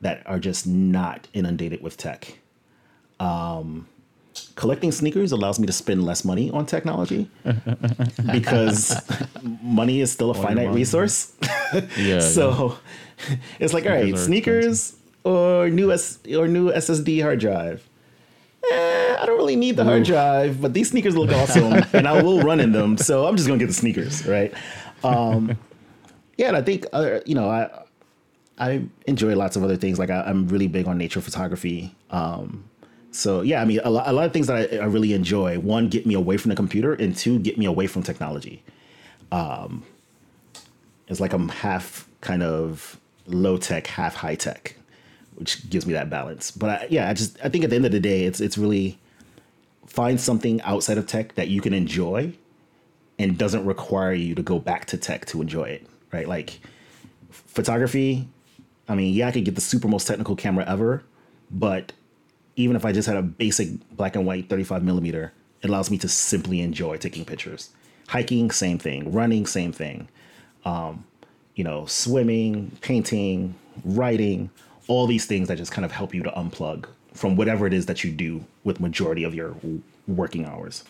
that 0.00 0.22
are 0.26 0.38
just 0.38 0.66
not 0.66 1.28
inundated 1.32 1.82
with 1.82 1.96
tech. 1.96 2.38
Um, 3.20 3.86
collecting 4.54 4.92
sneakers 4.92 5.32
allows 5.32 5.58
me 5.58 5.66
to 5.66 5.72
spend 5.72 6.04
less 6.04 6.24
money 6.24 6.50
on 6.50 6.66
technology 6.66 7.30
because 8.32 9.00
money 9.62 10.00
is 10.00 10.12
still 10.12 10.30
a 10.30 10.34
finite 10.34 10.70
resource. 10.72 11.34
Yeah. 11.98 12.20
so 12.36 12.78
it's 13.60 13.74
like, 13.74 13.84
all 13.84 13.92
right, 13.92 14.16
Sneakers 14.16 14.24
sneakers 14.24 14.96
or 15.22 15.68
new 15.68 15.92
S 15.92 16.18
or 16.34 16.48
new 16.48 16.70
SSD 16.72 17.22
hard 17.22 17.40
drive. 17.40 17.86
Eh, 18.70 19.16
I 19.20 19.26
don't 19.26 19.36
really 19.36 19.56
need 19.56 19.76
the 19.76 19.84
hard 19.84 20.04
drive, 20.04 20.60
but 20.60 20.74
these 20.74 20.90
sneakers 20.90 21.16
look 21.16 21.30
awesome, 21.30 21.72
and 21.92 22.06
I 22.06 22.22
will 22.22 22.40
run 22.42 22.60
in 22.60 22.72
them. 22.72 22.96
So 22.98 23.26
I'm 23.26 23.36
just 23.36 23.48
gonna 23.48 23.58
get 23.58 23.66
the 23.68 23.72
sneakers, 23.74 24.26
right? 24.26 24.52
Um, 25.02 25.56
yeah, 26.36 26.48
and 26.48 26.56
I 26.56 26.62
think 26.62 26.86
uh, 26.92 27.20
you 27.24 27.34
know, 27.34 27.48
I 27.48 27.70
I 28.58 28.84
enjoy 29.06 29.34
lots 29.36 29.56
of 29.56 29.64
other 29.64 29.76
things. 29.76 29.98
Like 29.98 30.10
I, 30.10 30.22
I'm 30.22 30.48
really 30.48 30.66
big 30.68 30.86
on 30.86 30.98
nature 30.98 31.20
photography. 31.20 31.94
Um, 32.10 32.64
so 33.10 33.40
yeah, 33.40 33.62
I 33.62 33.64
mean, 33.64 33.80
a 33.84 33.90
lot, 33.90 34.06
a 34.08 34.12
lot 34.12 34.26
of 34.26 34.32
things 34.32 34.46
that 34.48 34.72
I, 34.72 34.76
I 34.78 34.84
really 34.84 35.12
enjoy. 35.12 35.58
One, 35.58 35.88
get 35.88 36.06
me 36.06 36.14
away 36.14 36.36
from 36.36 36.50
the 36.50 36.56
computer, 36.56 36.92
and 36.94 37.16
two, 37.16 37.38
get 37.38 37.58
me 37.58 37.66
away 37.66 37.86
from 37.86 38.02
technology. 38.02 38.62
Um, 39.32 39.84
it's 41.08 41.20
like 41.20 41.32
I'm 41.32 41.48
half 41.48 42.08
kind 42.20 42.42
of 42.42 42.98
low 43.26 43.56
tech, 43.56 43.86
half 43.86 44.14
high 44.14 44.34
tech, 44.34 44.76
which 45.38 45.68
gives 45.70 45.86
me 45.86 45.92
that 45.92 46.10
balance. 46.10 46.50
But 46.50 46.70
I, 46.70 46.86
yeah, 46.90 47.08
I 47.08 47.14
just 47.14 47.38
I 47.44 47.48
think 47.48 47.64
at 47.64 47.70
the 47.70 47.76
end 47.76 47.86
of 47.86 47.92
the 47.92 48.00
day, 48.00 48.24
it's 48.24 48.40
it's 48.40 48.58
really 48.58 48.98
find 49.86 50.20
something 50.20 50.60
outside 50.62 50.98
of 50.98 51.06
tech 51.06 51.34
that 51.36 51.48
you 51.48 51.60
can 51.60 51.72
enjoy, 51.72 52.32
and 53.18 53.38
doesn't 53.38 53.64
require 53.64 54.12
you 54.12 54.34
to 54.34 54.42
go 54.42 54.58
back 54.58 54.86
to 54.86 54.96
tech 54.96 55.26
to 55.26 55.40
enjoy 55.40 55.64
it. 55.64 55.86
Right, 56.12 56.28
like 56.28 56.60
photography. 57.30 58.26
I 58.88 58.94
mean, 58.94 59.14
yeah, 59.14 59.28
I 59.28 59.32
could 59.32 59.44
get 59.44 59.54
the 59.54 59.60
super 59.60 59.86
most 59.86 60.06
technical 60.06 60.34
camera 60.34 60.64
ever, 60.66 61.02
but 61.50 61.92
even 62.56 62.74
if 62.74 62.84
I 62.84 62.92
just 62.92 63.06
had 63.06 63.16
a 63.16 63.22
basic 63.22 63.68
black 63.92 64.16
and 64.16 64.26
white 64.26 64.48
35 64.48 64.82
millimeter, 64.82 65.32
it 65.62 65.68
allows 65.68 65.90
me 65.90 65.98
to 65.98 66.08
simply 66.08 66.60
enjoy 66.60 66.96
taking 66.96 67.24
pictures. 67.24 67.70
Hiking, 68.08 68.50
same 68.50 68.78
thing. 68.78 69.12
Running, 69.12 69.46
same 69.46 69.72
thing. 69.72 70.08
Um, 70.64 71.04
you 71.54 71.64
know, 71.64 71.84
swimming, 71.84 72.76
painting, 72.80 73.54
writing, 73.84 74.50
all 74.88 75.06
these 75.06 75.24
things 75.26 75.48
that 75.48 75.56
just 75.56 75.70
kind 75.72 75.84
of 75.84 75.92
help 75.92 76.14
you 76.14 76.22
to 76.24 76.30
unplug 76.30 76.86
from 77.14 77.36
whatever 77.36 77.66
it 77.66 77.72
is 77.72 77.86
that 77.86 78.02
you 78.04 78.10
do 78.10 78.44
with 78.64 78.80
majority 78.80 79.22
of 79.24 79.34
your 79.34 79.54
working 80.06 80.44
hours. 80.44 80.84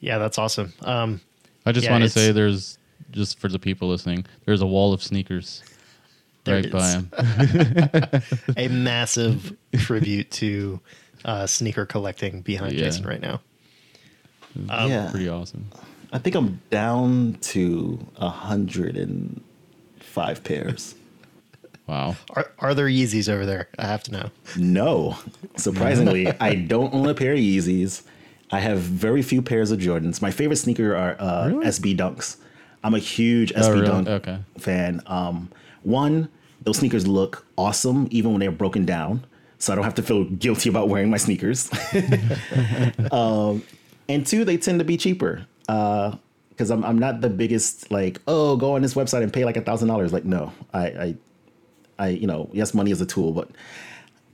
Yeah, 0.00 0.18
that's 0.18 0.38
awesome. 0.38 0.72
Um, 0.82 1.20
I 1.66 1.72
just 1.72 1.84
Yeah, 1.84 1.92
want 1.92 2.04
to 2.04 2.10
say 2.10 2.32
there's 2.32 2.78
just 3.10 3.38
for 3.38 3.48
the 3.48 3.58
people 3.58 3.88
listening, 3.88 4.24
there's 4.46 4.62
a 4.62 4.66
wall 4.66 4.92
of 4.92 5.02
sneakers 5.02 5.62
There 6.44 6.54
right 6.56 6.64
it 6.64 6.72
by 6.72 6.90
him. 6.90 7.10
a 8.56 8.68
massive 8.68 9.56
tribute 9.76 10.30
to 10.32 10.80
uh, 11.24 11.46
sneaker 11.46 11.84
collecting 11.84 12.40
behind 12.40 12.72
Yeah. 12.72 12.84
Jason 12.86 13.04
right 13.04 13.20
now. 13.20 13.40
yeah, 14.56 15.08
Pretty 15.10 15.28
awesome. 15.28 15.66
I 16.12 16.18
think 16.18 16.34
I'm 16.34 16.60
down 16.70 17.36
to 17.42 18.04
a 18.16 18.28
hundred 18.30 18.96
and 18.96 19.40
five 20.00 20.42
pairs. 20.42 20.94
Wow. 21.90 22.14
Are, 22.36 22.52
are 22.60 22.72
there 22.74 22.86
Yeezys 22.86 23.28
over 23.28 23.44
there? 23.44 23.68
I 23.76 23.86
have 23.86 24.04
to 24.04 24.12
know. 24.12 24.30
No, 24.56 25.18
surprisingly, 25.56 26.28
I 26.40 26.54
don't 26.54 26.94
own 26.94 27.08
a 27.08 27.14
pair 27.14 27.32
of 27.32 27.38
Yeezys. 27.40 28.02
I 28.52 28.60
have 28.60 28.78
very 28.78 29.22
few 29.22 29.42
pairs 29.42 29.72
of 29.72 29.80
Jordans. 29.80 30.22
My 30.22 30.30
favorite 30.30 30.56
sneaker 30.58 30.94
are 30.94 31.16
uh, 31.20 31.48
Really? 31.48 31.66
SB 31.66 31.96
Dunks. 31.98 32.36
I'm 32.84 32.94
a 32.94 32.98
huge 33.00 33.52
Oh, 33.56 33.60
SB 33.60 33.72
really? 33.74 33.86
Dunk 33.86 34.08
Okay. 34.08 34.38
fan. 34.58 35.00
Um, 35.06 35.50
one, 35.82 36.28
those 36.62 36.78
sneakers 36.78 37.08
look 37.08 37.44
awesome 37.58 38.06
even 38.12 38.30
when 38.32 38.38
they're 38.40 38.52
broken 38.52 38.84
down, 38.86 39.24
so 39.58 39.72
I 39.72 39.76
don't 39.76 39.84
have 39.84 39.96
to 39.96 40.02
feel 40.02 40.24
guilty 40.24 40.68
about 40.68 40.88
wearing 40.88 41.10
my 41.10 41.16
sneakers. 41.16 41.70
um, 43.12 43.62
and 44.08 44.26
two, 44.26 44.44
they 44.44 44.56
tend 44.56 44.78
to 44.78 44.84
be 44.84 44.96
cheaper 44.96 45.44
because 45.62 46.70
I'm 46.70 46.84
I'm 46.84 46.98
not 46.98 47.20
the 47.20 47.30
biggest 47.30 47.90
like 47.90 48.20
oh 48.26 48.56
go 48.56 48.74
on 48.76 48.82
this 48.82 48.94
website 48.94 49.22
and 49.22 49.32
pay 49.32 49.44
like 49.44 49.56
a 49.56 49.62
thousand 49.62 49.88
dollars. 49.88 50.12
Like 50.12 50.24
no, 50.24 50.52
I, 50.72 50.84
I 50.86 51.14
I 52.00 52.08
you 52.08 52.26
know 52.26 52.48
yes 52.52 52.74
money 52.74 52.90
is 52.90 53.00
a 53.00 53.06
tool, 53.06 53.32
but 53.32 53.48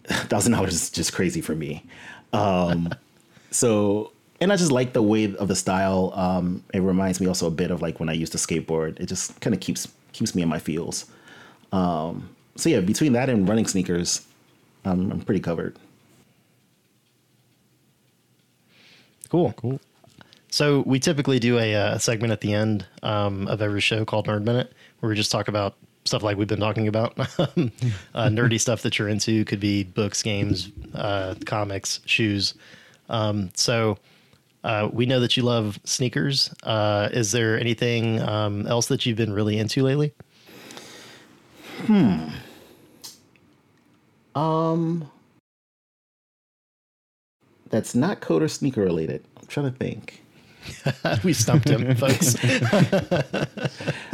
thousand 0.29 0.53
dollars 0.53 0.75
is 0.75 0.91
just 0.91 1.13
crazy 1.13 1.41
for 1.41 1.55
me. 1.55 1.85
Um, 2.33 2.95
so 3.51 4.13
and 4.41 4.53
I 4.53 4.57
just 4.57 4.73
like 4.73 4.93
the 4.93 5.03
way 5.03 5.35
of 5.35 5.49
the 5.49 5.57
style. 5.57 6.13
Um, 6.15 6.63
it 6.73 6.81
reminds 6.81 7.21
me 7.21 7.27
also 7.27 7.47
a 7.47 7.51
bit 7.51 7.71
of 7.71 7.83
like 7.83 8.01
when 8.01 8.09
I 8.09 8.13
used 8.13 8.33
to 8.33 8.39
skateboard. 8.39 9.01
It 9.01 9.07
just 9.07 9.41
kind 9.41 9.55
of 9.55 9.61
keeps 9.61 9.89
keeps 10.13 10.35
me 10.35 10.43
in 10.43 10.49
my 10.49 10.59
feels. 10.59 11.07
Um, 11.73 12.31
so 12.57 12.69
yeah, 12.69 12.81
between 12.81 13.13
that 13.13 13.29
and 13.29 13.49
running 13.49 13.67
sneakers, 13.67 14.27
um, 14.85 15.11
I'm 15.11 15.21
pretty 15.21 15.41
covered. 15.41 15.77
Cool. 19.29 19.53
Cool. 19.57 19.81
So 20.49 20.83
we 20.87 20.99
typically 20.99 21.39
do 21.39 21.59
a, 21.59 21.75
uh, 21.75 21.99
segment 21.99 22.33
at 22.33 22.41
the 22.41 22.53
end 22.55 22.87
um, 23.03 23.47
of 23.49 23.61
every 23.61 23.81
show 23.81 24.05
called 24.05 24.27
Nerd 24.27 24.45
Minute, 24.45 24.73
where 25.01 25.11
we 25.11 25.17
just 25.17 25.31
talk 25.31 25.49
about 25.49 25.75
stuff 26.07 26.23
like 26.23 26.37
we've 26.37 26.49
been 26.49 26.61
talking 26.61 26.89
about, 26.89 27.19
uh, 27.19 27.25
nerdy 28.15 28.61
stuff 28.61 28.83
that 28.83 28.99
you're 28.99 29.09
into. 29.09 29.45
Could 29.45 29.61
be 29.61 29.85
books, 29.85 30.23
games, 30.23 30.71
uh, 30.95 31.35
comics, 31.45 32.01
shoes. 32.07 32.55
Um, 33.09 33.51
so 33.55 33.99
uh, 34.65 34.89
we 34.93 35.07
know 35.07 35.21
that 35.21 35.37
you 35.37 35.43
love 35.43 35.79
sneakers. 35.85 36.53
Uh, 36.63 37.09
is 37.13 37.33
there 37.33 37.59
anything 37.59 38.21
um, 38.23 38.67
else 38.67 38.87
that 38.87 39.07
you've 39.07 39.17
been 39.17 39.33
really 39.33 39.59
into 39.59 39.83
lately? 39.83 40.13
Hmm. 41.87 42.29
Um. 44.35 45.11
That's 47.69 47.95
not 47.95 48.21
code 48.21 48.43
or 48.43 48.49
sneaker 48.49 48.83
related. 48.83 49.25
I'm 49.41 49.47
trying 49.47 49.71
to 49.71 49.77
think. 49.77 50.23
we 51.25 51.33
stumped 51.33 51.69
him, 51.69 51.95
folks. 51.97 52.37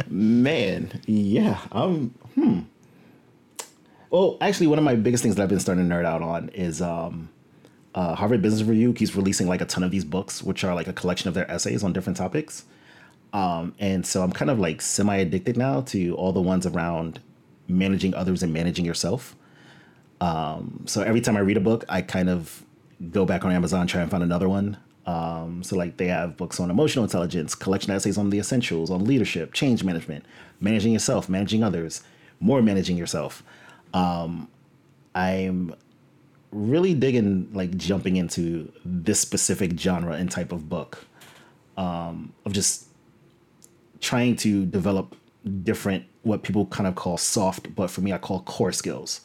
Man, 0.09 1.01
yeah. 1.05 1.59
Um, 1.71 2.13
hmm. 2.35 2.59
Well, 4.09 4.37
actually, 4.41 4.67
one 4.67 4.77
of 4.77 4.85
my 4.85 4.95
biggest 4.95 5.23
things 5.23 5.35
that 5.35 5.43
I've 5.43 5.49
been 5.49 5.59
starting 5.59 5.89
to 5.89 5.95
nerd 5.95 6.05
out 6.05 6.21
on 6.21 6.49
is 6.49 6.81
um, 6.81 7.29
uh, 7.95 8.15
Harvard 8.15 8.41
Business 8.41 8.63
Review 8.63 8.93
keeps 8.93 9.15
releasing 9.15 9.47
like 9.47 9.61
a 9.61 9.65
ton 9.65 9.83
of 9.83 9.91
these 9.91 10.05
books, 10.05 10.43
which 10.43 10.63
are 10.63 10.75
like 10.75 10.87
a 10.87 10.93
collection 10.93 11.27
of 11.27 11.33
their 11.33 11.49
essays 11.49 11.83
on 11.83 11.93
different 11.93 12.17
topics. 12.17 12.65
Um, 13.33 13.73
and 13.79 14.05
so 14.05 14.21
I'm 14.21 14.31
kind 14.31 14.51
of 14.51 14.59
like 14.59 14.81
semi 14.81 15.15
addicted 15.15 15.57
now 15.57 15.81
to 15.81 16.15
all 16.15 16.31
the 16.31 16.41
ones 16.41 16.67
around 16.67 17.19
managing 17.67 18.13
others 18.13 18.43
and 18.43 18.53
managing 18.53 18.85
yourself. 18.85 19.35
Um, 20.21 20.83
so 20.85 21.01
every 21.01 21.21
time 21.21 21.35
I 21.35 21.39
read 21.39 21.57
a 21.57 21.61
book, 21.61 21.83
I 21.89 22.01
kind 22.01 22.29
of 22.29 22.63
go 23.11 23.25
back 23.25 23.43
on 23.43 23.51
Amazon, 23.51 23.87
try 23.87 24.01
and 24.01 24.11
find 24.11 24.23
another 24.23 24.47
one. 24.47 24.77
Um, 25.05 25.63
so 25.63 25.75
like 25.75 25.97
they 25.97 26.07
have 26.07 26.37
books 26.37 26.59
on 26.59 26.69
emotional 26.69 27.03
intelligence, 27.03 27.55
collection 27.55 27.91
essays 27.91 28.17
on 28.17 28.29
the 28.29 28.39
essentials, 28.39 28.89
on 28.89 29.03
leadership, 29.03 29.53
change 29.53 29.83
management, 29.83 30.25
managing 30.59 30.93
yourself, 30.93 31.27
managing 31.27 31.63
others, 31.63 32.03
more 32.39 32.61
managing 32.61 32.97
yourself. 32.97 33.43
Um, 33.93 34.47
I'm 35.13 35.75
really 36.51 36.93
digging 36.93 37.49
like 37.53 37.75
jumping 37.77 38.15
into 38.15 38.71
this 38.85 39.19
specific 39.19 39.77
genre 39.79 40.13
and 40.13 40.31
type 40.31 40.51
of 40.51 40.69
book 40.69 41.05
um, 41.77 42.33
of 42.45 42.53
just 42.53 42.87
trying 43.99 44.35
to 44.37 44.65
develop 44.65 45.15
different 45.63 46.05
what 46.21 46.43
people 46.43 46.65
kind 46.67 46.87
of 46.87 46.95
call 46.95 47.17
soft, 47.17 47.75
but 47.75 47.89
for 47.89 48.01
me 48.01 48.13
I 48.13 48.17
call 48.17 48.41
core 48.41 48.71
skills 48.71 49.21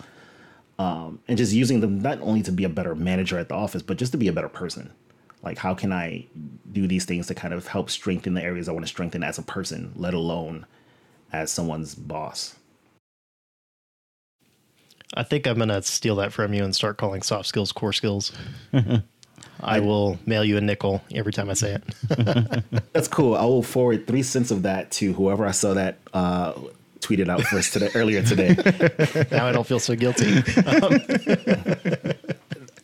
um, 0.78 1.20
and 1.28 1.36
just 1.36 1.52
using 1.52 1.80
them 1.80 2.00
not 2.00 2.20
only 2.20 2.42
to 2.42 2.52
be 2.52 2.64
a 2.64 2.68
better 2.68 2.94
manager 2.94 3.38
at 3.38 3.48
the 3.48 3.54
office, 3.54 3.82
but 3.82 3.96
just 3.96 4.12
to 4.12 4.18
be 4.18 4.28
a 4.28 4.32
better 4.32 4.48
person. 4.48 4.92
Like, 5.42 5.58
how 5.58 5.74
can 5.74 5.92
I 5.92 6.26
do 6.72 6.86
these 6.86 7.04
things 7.04 7.28
to 7.28 7.34
kind 7.34 7.54
of 7.54 7.66
help 7.66 7.90
strengthen 7.90 8.34
the 8.34 8.42
areas 8.42 8.68
I 8.68 8.72
want 8.72 8.84
to 8.84 8.88
strengthen 8.88 9.22
as 9.22 9.38
a 9.38 9.42
person, 9.42 9.92
let 9.96 10.14
alone 10.14 10.66
as 11.32 11.50
someone's 11.50 11.94
boss? 11.94 12.56
I 15.14 15.22
think 15.22 15.46
I'm 15.46 15.56
going 15.56 15.68
to 15.68 15.82
steal 15.82 16.16
that 16.16 16.32
from 16.32 16.52
you 16.52 16.64
and 16.64 16.74
start 16.74 16.98
calling 16.98 17.22
soft 17.22 17.46
skills 17.46 17.72
core 17.72 17.92
skills. 17.92 18.32
I 19.60 19.80
will 19.80 20.18
mail 20.26 20.44
you 20.44 20.56
a 20.56 20.60
nickel 20.60 21.02
every 21.14 21.32
time 21.32 21.50
I 21.50 21.54
say 21.54 21.76
it. 21.76 22.64
That's 22.92 23.08
cool. 23.08 23.34
I 23.34 23.44
will 23.44 23.62
forward 23.62 24.06
three 24.06 24.22
cents 24.22 24.50
of 24.50 24.62
that 24.62 24.90
to 24.92 25.12
whoever 25.14 25.46
I 25.46 25.50
saw 25.52 25.74
that 25.74 25.98
uh, 26.12 26.52
tweeted 27.00 27.28
out 27.28 27.42
first 27.42 27.72
today, 27.72 27.90
earlier 27.94 28.22
today. 28.22 28.56
now 29.30 29.46
I 29.46 29.52
don't 29.52 29.66
feel 29.66 29.80
so 29.80 29.96
guilty. 29.96 30.42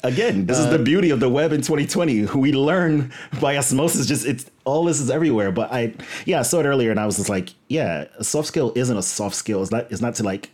Again, 0.05 0.45
this 0.45 0.59
is 0.59 0.67
the 0.67 0.79
uh, 0.79 0.83
beauty 0.83 1.09
of 1.11 1.19
the 1.19 1.31
web 1.31 1.53
in 1.53 1.63
2020. 1.63 2.27
We 2.37 2.53
learn 2.53 3.11
by 3.41 3.57
osmosis. 3.57 4.07
Just 4.07 4.27
it's 4.27 4.51
all 4.65 4.85
this 4.85 5.01
is 5.01 5.11
everywhere. 5.11 5.51
But 5.51 5.73
I, 5.73 5.95
yeah, 6.27 6.41
I 6.41 6.43
saw 6.43 6.61
it 6.61 6.67
earlier, 6.67 6.91
and 6.91 7.01
I 7.01 7.07
was 7.07 7.17
just 7.17 7.31
like, 7.31 7.55
yeah, 7.69 8.07
a 8.19 8.23
soft 8.25 8.49
skill 8.49 8.73
isn't 8.77 8.97
a 8.97 9.03
soft 9.03 9.35
skill. 9.35 9.63
It's 9.63 9.71
not. 9.71 9.91
It's 9.91 10.03
not 10.03 10.15
to 10.17 10.23
like 10.23 10.51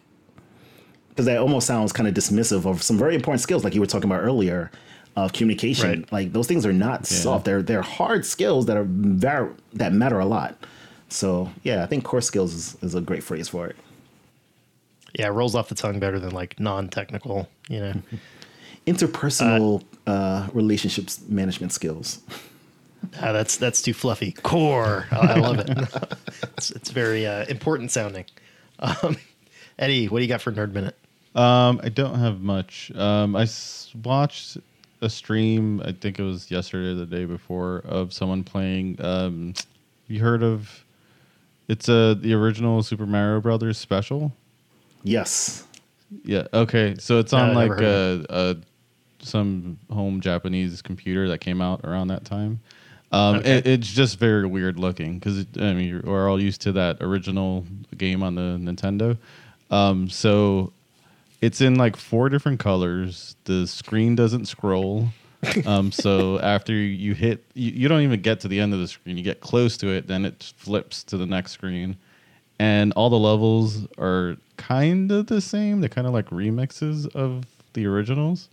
because 1.10 1.26
that 1.26 1.38
almost 1.38 1.66
sounds 1.66 1.92
kind 1.92 2.08
of 2.08 2.14
dismissive 2.14 2.64
of 2.64 2.82
some 2.82 2.96
very 2.96 3.14
important 3.14 3.40
skills, 3.40 3.64
like 3.64 3.74
you 3.74 3.80
were 3.80 3.86
talking 3.86 4.08
about 4.08 4.22
earlier, 4.22 4.70
of 5.16 5.32
communication. 5.32 6.00
Right. 6.00 6.12
Like 6.12 6.32
those 6.32 6.46
things 6.46 6.64
are 6.64 6.72
not 6.72 7.04
soft. 7.06 7.44
They're 7.44 7.62
they're 7.62 7.82
hard 7.82 8.24
skills 8.24 8.66
that 8.66 8.76
are 8.76 8.84
very 8.84 9.50
that 9.74 9.92
matter 9.92 10.20
a 10.20 10.26
lot. 10.26 10.56
So 11.08 11.50
yeah, 11.64 11.82
I 11.82 11.86
think 11.86 12.04
core 12.04 12.20
skills 12.20 12.54
is, 12.54 12.76
is 12.82 12.94
a 12.94 13.00
great 13.00 13.24
phrase 13.24 13.48
for 13.48 13.66
it. 13.66 13.76
yeah, 15.18 15.26
it 15.26 15.30
rolls 15.30 15.56
off 15.56 15.68
the 15.68 15.74
tongue 15.74 15.98
better 15.98 16.20
than 16.20 16.30
like 16.30 16.58
non-technical, 16.60 17.48
you 17.68 17.80
know. 17.80 17.94
Interpersonal 18.86 19.82
uh, 20.06 20.48
relationships 20.52 21.20
management 21.28 21.72
skills. 21.72 22.20
Ah, 23.20 23.32
that's 23.32 23.56
that's 23.56 23.80
too 23.82 23.94
fluffy. 23.94 24.32
Core, 24.32 25.06
I, 25.10 25.16
I 25.16 25.34
love 25.36 25.58
it. 25.58 25.68
it's, 26.56 26.70
it's 26.70 26.90
very 26.90 27.26
uh, 27.26 27.44
important 27.46 27.90
sounding. 27.90 28.24
Um, 28.78 29.16
Eddie, 29.78 30.06
what 30.08 30.18
do 30.18 30.24
you 30.24 30.28
got 30.28 30.40
for 30.40 30.52
nerd 30.52 30.72
minute? 30.72 30.96
Um, 31.34 31.80
I 31.82 31.88
don't 31.88 32.18
have 32.18 32.40
much. 32.40 32.90
Um, 32.94 33.36
I 33.36 33.42
s- 33.42 33.92
watched 34.04 34.58
a 35.00 35.08
stream. 35.08 35.80
I 35.84 35.92
think 35.92 36.18
it 36.18 36.22
was 36.22 36.50
yesterday 36.50 36.90
or 36.90 36.94
the 36.94 37.06
day 37.06 37.24
before 37.24 37.82
of 37.84 38.12
someone 38.12 38.42
playing. 38.44 38.96
Um, 39.00 39.54
you 40.08 40.20
heard 40.20 40.42
of? 40.42 40.84
It's 41.68 41.88
a 41.88 42.16
the 42.20 42.34
original 42.34 42.82
Super 42.82 43.06
Mario 43.06 43.40
Brothers 43.40 43.78
special. 43.78 44.32
Yes. 45.04 45.64
Yeah. 46.24 46.48
Okay. 46.52 46.96
So 46.98 47.18
it's 47.20 47.32
on 47.32 47.50
I 47.50 47.52
like 47.54 47.80
a, 47.80 48.26
a 48.28 48.56
some 49.22 49.78
home 49.92 50.20
Japanese 50.20 50.82
computer 50.82 51.28
that 51.28 51.38
came 51.38 51.60
out 51.60 51.80
around 51.84 52.08
that 52.08 52.24
time. 52.24 52.60
Um, 53.12 53.36
Okay. 53.36 53.58
it, 53.58 53.66
it's 53.66 53.92
just 53.92 54.18
very 54.18 54.46
weird 54.46 54.78
looking 54.78 55.18
because 55.18 55.44
I 55.58 55.72
mean 55.74 56.02
we're 56.04 56.28
all 56.30 56.40
used 56.40 56.60
to 56.62 56.72
that 56.72 56.98
original 57.00 57.66
game 57.96 58.22
on 58.22 58.34
the 58.36 58.56
Nintendo. 58.60 59.16
Um, 59.70 60.08
so 60.08 60.72
it's 61.40 61.60
in 61.60 61.74
like 61.76 61.96
four 61.96 62.28
different 62.28 62.60
colors. 62.60 63.34
The 63.44 63.66
screen 63.66 64.14
doesn't 64.14 64.46
scroll. 64.46 65.08
um, 65.66 65.90
so 66.04 66.38
after 66.40 66.72
you 66.72 67.14
hit, 67.14 67.44
you, 67.54 67.72
you 67.72 67.88
don't 67.88 68.02
even 68.02 68.20
get 68.20 68.40
to 68.40 68.48
the 68.48 68.60
end 68.60 68.74
of 68.74 68.80
the 68.80 68.86
screen. 68.88 69.16
You 69.16 69.24
get 69.24 69.40
close 69.40 69.76
to 69.78 69.88
it, 69.88 70.06
then 70.06 70.24
it 70.24 70.52
flips 70.56 71.02
to 71.04 71.16
the 71.16 71.26
next 71.26 71.52
screen, 71.52 71.96
and 72.58 72.92
all 72.92 73.08
the 73.10 73.18
levels 73.18 73.86
are 73.98 74.36
kind 74.56 75.10
of 75.10 75.26
the 75.28 75.40
same. 75.40 75.80
They're 75.80 75.88
kind 75.88 76.06
of 76.06 76.12
like 76.12 76.26
remixes 76.30 77.12
of 77.14 77.44
the 77.72 77.86
originals, 77.86 78.48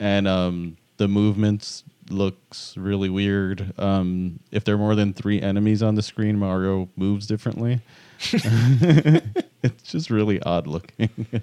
and 0.00 0.28
um, 0.28 0.76
the 0.96 1.08
movements 1.08 1.84
looks 2.10 2.76
really 2.76 3.08
weird. 3.08 3.72
Um, 3.78 4.40
if 4.50 4.64
there 4.64 4.74
are 4.74 4.78
more 4.78 4.94
than 4.94 5.12
three 5.12 5.40
enemies 5.40 5.82
on 5.82 5.94
the 5.94 6.02
screen, 6.02 6.38
Mario 6.38 6.88
moves 6.96 7.26
differently. 7.26 7.80
it's 8.32 9.90
just 9.90 10.10
really 10.10 10.40
odd 10.42 10.66
looking. 10.66 11.10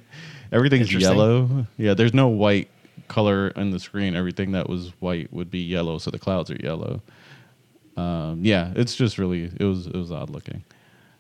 Everything's 0.51 0.93
yellow. 0.93 1.67
Yeah, 1.77 1.93
there's 1.93 2.13
no 2.13 2.27
white 2.27 2.69
color 3.07 3.51
on 3.55 3.71
the 3.71 3.79
screen. 3.79 4.15
Everything 4.15 4.51
that 4.51 4.69
was 4.69 4.91
white 4.99 5.31
would 5.31 5.51
be 5.51 5.59
yellow, 5.59 5.97
so 5.97 6.11
the 6.11 6.19
clouds 6.19 6.51
are 6.51 6.57
yellow. 6.57 7.01
Um, 7.97 8.39
yeah, 8.43 8.73
it's 8.75 8.95
just 8.95 9.17
really 9.17 9.51
it 9.57 9.63
was 9.63 9.87
it 9.87 9.95
was 9.95 10.11
odd 10.11 10.29
looking. 10.29 10.63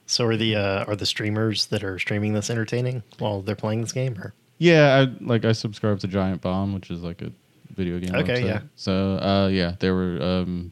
So 0.07 0.25
are 0.25 0.37
the 0.37 0.55
uh, 0.55 0.85
are 0.85 0.95
the 0.95 1.05
streamers 1.05 1.67
that 1.67 1.83
are 1.83 1.97
streaming 1.99 2.33
this 2.33 2.49
entertaining 2.49 3.03
while 3.17 3.41
they're 3.41 3.55
playing 3.55 3.81
this 3.81 3.91
game? 3.91 4.17
Or 4.19 4.33
Yeah, 4.57 4.95
I 4.95 5.23
like 5.23 5.45
I 5.45 5.51
subscribe 5.51 5.99
to 5.99 6.07
Giant 6.07 6.41
Bomb, 6.41 6.73
which 6.73 6.89
is 6.89 7.03
like 7.03 7.21
a 7.21 7.31
video 7.75 7.99
game. 7.99 8.15
Okay, 8.15 8.41
website. 8.41 8.45
yeah. 8.45 8.61
So 8.75 9.17
uh, 9.17 9.47
yeah, 9.51 9.75
there 9.79 9.93
were 9.93 10.21
um, 10.21 10.71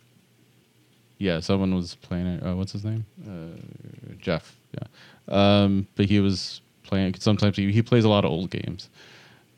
yeah, 1.18 1.40
someone 1.40 1.74
was 1.76 1.96
playing 1.96 2.28
it. 2.28 2.46
Uh, 2.46 2.56
what's 2.56 2.72
his 2.72 2.84
name? 2.86 3.06
Uh, 3.28 4.14
Jeff. 4.20 4.56
Yeah. 4.74 4.88
Um, 5.64 5.88
but 5.96 6.06
he 6.06 6.20
was 6.20 6.62
playing. 6.84 7.16
Sometimes 7.16 7.58
he, 7.58 7.72
he 7.72 7.82
plays 7.82 8.04
a 8.04 8.10
lot 8.10 8.26
of 8.26 8.32
old 8.32 8.50
games. 8.50 8.90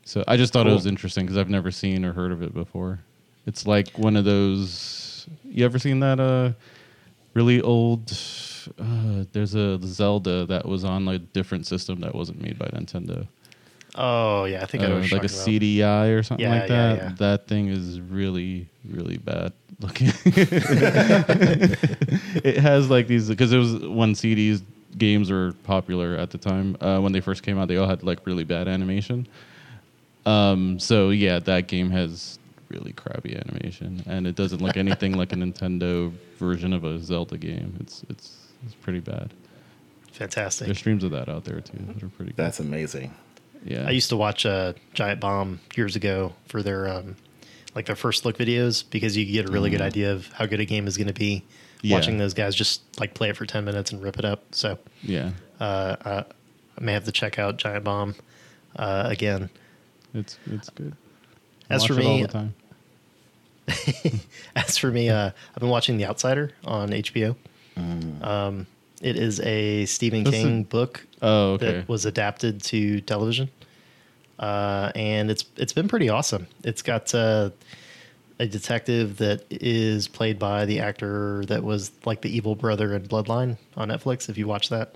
So 0.04 0.22
I 0.28 0.36
just 0.36 0.52
thought 0.52 0.68
it 0.68 0.72
was 0.72 0.86
interesting 0.86 1.24
because 1.26 1.36
I've 1.36 1.50
never 1.50 1.72
seen 1.72 2.04
or 2.04 2.12
heard 2.12 2.30
of 2.30 2.40
it 2.40 2.54
before. 2.54 3.00
It's 3.46 3.66
like 3.66 3.98
one 3.98 4.16
of 4.16 4.24
those. 4.24 5.26
You 5.44 5.64
ever 5.64 5.80
seen 5.80 5.98
that? 6.00 6.20
Uh, 6.20 6.52
really 7.34 7.60
old. 7.60 8.16
Uh, 8.78 9.24
there's 9.32 9.54
a 9.54 9.78
Zelda 9.82 10.46
that 10.46 10.66
was 10.66 10.84
on 10.84 11.04
like 11.04 11.16
a 11.16 11.18
different 11.18 11.66
system 11.66 12.00
that 12.00 12.14
wasn't 12.14 12.40
made 12.40 12.58
by 12.58 12.66
Nintendo 12.66 13.26
oh 13.96 14.44
yeah, 14.44 14.62
I 14.62 14.66
think 14.66 14.82
I 14.84 14.86
know 14.88 14.96
uh, 14.96 15.00
what 15.00 15.10
you're 15.10 15.18
like 15.20 15.28
a 15.30 15.32
talking 15.32 15.56
about. 15.56 15.62
CDI 15.62 16.18
or 16.18 16.22
something 16.22 16.44
Yeah, 16.46 16.58
like 16.58 16.68
that. 16.68 16.96
yeah. 16.98 17.12
That 17.18 17.46
thing 17.48 17.68
is 17.68 18.00
really, 18.00 18.68
really 18.88 19.16
bad 19.18 19.52
looking. 19.80 20.08
it 22.44 22.58
has 22.58 22.88
like 22.90 23.06
these 23.06 23.28
because 23.28 23.52
it 23.52 23.58
was 23.58 23.74
when 23.80 24.14
CDs 24.14 24.62
games 24.98 25.30
were 25.30 25.52
popular 25.64 26.16
at 26.16 26.30
the 26.30 26.38
time. 26.38 26.76
Uh, 26.80 26.98
when 27.00 27.12
they 27.12 27.20
first 27.20 27.42
came 27.42 27.58
out, 27.58 27.68
they 27.68 27.76
all 27.76 27.88
had 27.88 28.02
like 28.02 28.26
really 28.26 28.44
bad 28.44 28.68
animation. 28.68 29.26
Um, 30.24 30.78
so 30.78 31.10
yeah, 31.10 31.38
that 31.40 31.66
game 31.68 31.90
has 31.90 32.38
really 32.68 32.92
crappy 32.92 33.36
animation, 33.36 34.02
and 34.06 34.26
it 34.26 34.34
doesn't 34.34 34.60
look 34.60 34.76
anything 34.76 35.12
like 35.12 35.32
a 35.32 35.36
Nintendo 35.36 36.10
version 36.38 36.72
of 36.72 36.84
a 36.84 36.98
Zelda 36.98 37.38
game. 37.38 37.76
It's 37.80 38.02
it's 38.08 38.36
it's 38.64 38.74
pretty 38.74 39.00
bad. 39.00 39.32
Fantastic. 40.12 40.66
There's 40.66 40.78
streams 40.78 41.04
of 41.04 41.10
that 41.10 41.28
out 41.28 41.44
there 41.44 41.60
too 41.60 41.78
that 41.88 42.02
are 42.02 42.08
pretty. 42.08 42.32
Good. 42.32 42.36
That's 42.38 42.58
amazing. 42.58 43.14
Yeah, 43.64 43.84
I 43.86 43.90
used 43.90 44.10
to 44.10 44.16
watch 44.16 44.46
uh, 44.46 44.74
Giant 44.94 45.20
Bomb 45.20 45.60
years 45.76 45.96
ago 45.96 46.34
for 46.46 46.62
their 46.62 46.88
um, 46.88 47.16
like 47.74 47.86
their 47.86 47.96
first 47.96 48.24
look 48.24 48.38
videos 48.38 48.84
because 48.88 49.16
you 49.16 49.24
get 49.24 49.48
a 49.48 49.52
really 49.52 49.70
good 49.70 49.80
idea 49.82 50.12
of 50.12 50.30
how 50.32 50.46
good 50.46 50.60
a 50.60 50.64
game 50.64 50.86
is 50.86 50.96
going 50.96 51.08
to 51.08 51.12
be. 51.12 51.42
Yeah. 51.82 51.96
Watching 51.96 52.18
those 52.18 52.32
guys 52.34 52.54
just 52.54 52.82
like 52.98 53.14
play 53.14 53.28
it 53.28 53.36
for 53.36 53.46
ten 53.46 53.64
minutes 53.64 53.92
and 53.92 54.02
rip 54.02 54.18
it 54.18 54.24
up. 54.24 54.42
So 54.52 54.78
yeah. 55.02 55.30
uh, 55.60 55.96
I 56.78 56.80
may 56.80 56.92
have 56.92 57.04
to 57.04 57.12
check 57.12 57.38
out 57.38 57.58
Giant 57.58 57.84
Bomb 57.84 58.14
uh, 58.76 59.04
again. 59.06 59.50
It's 60.14 60.38
it's 60.46 60.70
good. 60.70 60.94
I 61.70 61.74
As 61.74 61.84
for 61.84 61.94
watch 61.94 62.02
it 62.02 62.06
all 62.06 62.16
me- 62.16 62.22
the 62.22 62.28
time. 62.28 62.54
As 64.56 64.78
for 64.78 64.90
me, 64.90 65.10
uh, 65.10 65.30
I've 65.54 65.60
been 65.60 65.68
watching 65.68 65.96
The 65.96 66.06
Outsider 66.06 66.52
on 66.64 66.90
HBO. 66.90 67.36
Um, 67.76 68.66
it 69.02 69.16
is 69.16 69.40
a 69.40 69.84
Stephen 69.86 70.24
That's 70.24 70.36
King 70.36 70.60
a- 70.60 70.64
book 70.64 71.06
Oh, 71.22 71.52
okay. 71.52 71.72
that 71.72 71.88
was 71.88 72.04
adapted 72.06 72.62
to 72.64 73.00
television, 73.00 73.48
uh, 74.38 74.92
and 74.94 75.30
it's 75.30 75.44
it's 75.56 75.72
been 75.72 75.88
pretty 75.88 76.08
awesome. 76.08 76.46
It's 76.64 76.82
got 76.82 77.14
uh, 77.14 77.50
a 78.38 78.46
detective 78.46 79.16
that 79.18 79.44
is 79.50 80.08
played 80.08 80.38
by 80.38 80.66
the 80.66 80.80
actor 80.80 81.42
that 81.46 81.64
was 81.64 81.90
like 82.04 82.20
the 82.20 82.34
evil 82.34 82.54
brother 82.54 82.94
in 82.94 83.02
Bloodline 83.08 83.56
on 83.76 83.88
Netflix. 83.88 84.28
If 84.28 84.36
you 84.36 84.46
watch 84.46 84.68
that, 84.68 84.94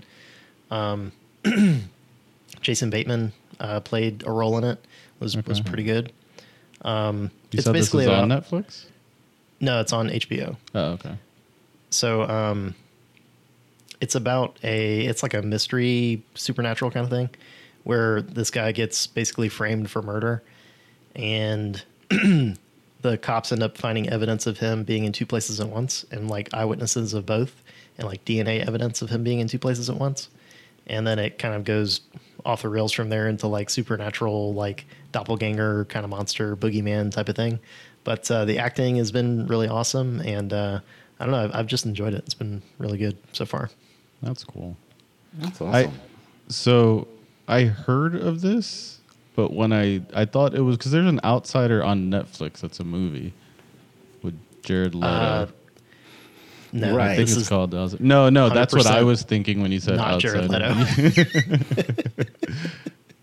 um, 0.70 1.12
Jason 2.60 2.90
Bateman 2.90 3.32
uh, 3.58 3.80
played 3.80 4.26
a 4.26 4.30
role 4.30 4.58
in 4.58 4.64
it. 4.64 4.78
was 5.20 5.36
was 5.46 5.60
pretty 5.60 5.84
good. 5.84 6.12
Um, 6.82 7.30
it's 7.52 7.68
basically 7.68 8.06
on 8.06 8.28
Netflix. 8.28 8.86
no, 9.60 9.80
it's 9.80 9.92
on 9.92 10.08
HBO. 10.08 10.56
Oh, 10.74 10.84
okay. 10.92 11.14
So 11.90 12.22
um 12.22 12.74
it's 14.00 14.14
about 14.14 14.58
a 14.62 15.00
it's 15.06 15.22
like 15.22 15.34
a 15.34 15.42
mystery 15.42 16.22
supernatural 16.34 16.90
kind 16.90 17.04
of 17.04 17.10
thing 17.10 17.30
where 17.84 18.22
this 18.22 18.50
guy 18.50 18.72
gets 18.72 19.06
basically 19.06 19.48
framed 19.48 19.90
for 19.90 20.02
murder 20.02 20.42
and 21.14 21.82
the 22.10 23.18
cops 23.18 23.52
end 23.52 23.62
up 23.62 23.76
finding 23.76 24.08
evidence 24.08 24.46
of 24.46 24.58
him 24.58 24.84
being 24.84 25.04
in 25.04 25.12
two 25.12 25.26
places 25.26 25.60
at 25.60 25.68
once 25.68 26.04
and 26.10 26.28
like 26.28 26.52
eyewitnesses 26.52 27.14
of 27.14 27.24
both 27.26 27.62
and 27.98 28.08
like 28.08 28.24
DNA 28.24 28.66
evidence 28.66 29.02
of 29.02 29.10
him 29.10 29.22
being 29.22 29.40
in 29.40 29.48
two 29.48 29.58
places 29.58 29.88
at 29.88 29.96
once. 29.96 30.28
And 30.86 31.06
then 31.06 31.18
it 31.18 31.38
kind 31.38 31.54
of 31.54 31.64
goes 31.64 32.00
off 32.44 32.62
the 32.62 32.68
rails 32.68 32.92
from 32.92 33.10
there 33.10 33.28
into 33.28 33.46
like 33.46 33.70
supernatural, 33.70 34.54
like 34.54 34.86
doppelganger 35.12 35.84
kind 35.86 36.04
of 36.04 36.10
monster, 36.10 36.56
boogeyman 36.56 37.12
type 37.12 37.28
of 37.28 37.36
thing. 37.36 37.60
But 38.02 38.30
uh, 38.30 38.46
the 38.46 38.58
acting 38.58 38.96
has 38.96 39.12
been 39.12 39.46
really 39.46 39.68
awesome, 39.68 40.20
and 40.20 40.52
uh, 40.52 40.80
I 41.20 41.24
don't 41.24 41.32
know, 41.32 41.44
I've, 41.44 41.54
I've 41.54 41.66
just 41.66 41.84
enjoyed 41.84 42.14
it. 42.14 42.24
It's 42.24 42.34
been 42.34 42.62
really 42.78 42.96
good 42.96 43.18
so 43.32 43.44
far. 43.44 43.68
That's 44.22 44.44
cool. 44.44 44.76
That's 45.34 45.60
I 45.60 45.84
awesome. 45.84 45.92
so 46.48 47.08
I 47.48 47.64
heard 47.64 48.14
of 48.14 48.40
this, 48.40 48.98
but 49.36 49.52
when 49.52 49.72
I 49.72 50.02
I 50.14 50.24
thought 50.24 50.54
it 50.54 50.60
was 50.60 50.76
because 50.76 50.92
there's 50.92 51.06
an 51.06 51.20
Outsider 51.24 51.82
on 51.82 52.10
Netflix. 52.10 52.60
That's 52.60 52.80
a 52.80 52.84
movie 52.84 53.32
with 54.22 54.34
Jared 54.62 54.94
Leto. 54.94 55.06
Uh, 55.06 55.46
no, 56.72 56.94
Right. 56.94 57.10
I 57.10 57.16
think 57.16 57.28
this 57.28 57.38
it's 57.38 57.48
called. 57.48 57.74
Outs- 57.74 57.98
No, 57.98 58.28
no, 58.30 58.48
that's 58.48 58.72
what 58.74 58.86
I 58.86 59.02
was 59.02 59.22
thinking 59.22 59.60
when 59.62 59.72
you 59.72 59.80
said 59.80 59.96
not 59.96 60.14
Outsider. 60.24 60.46
Jared 60.48 60.50
Leto. 60.50 62.24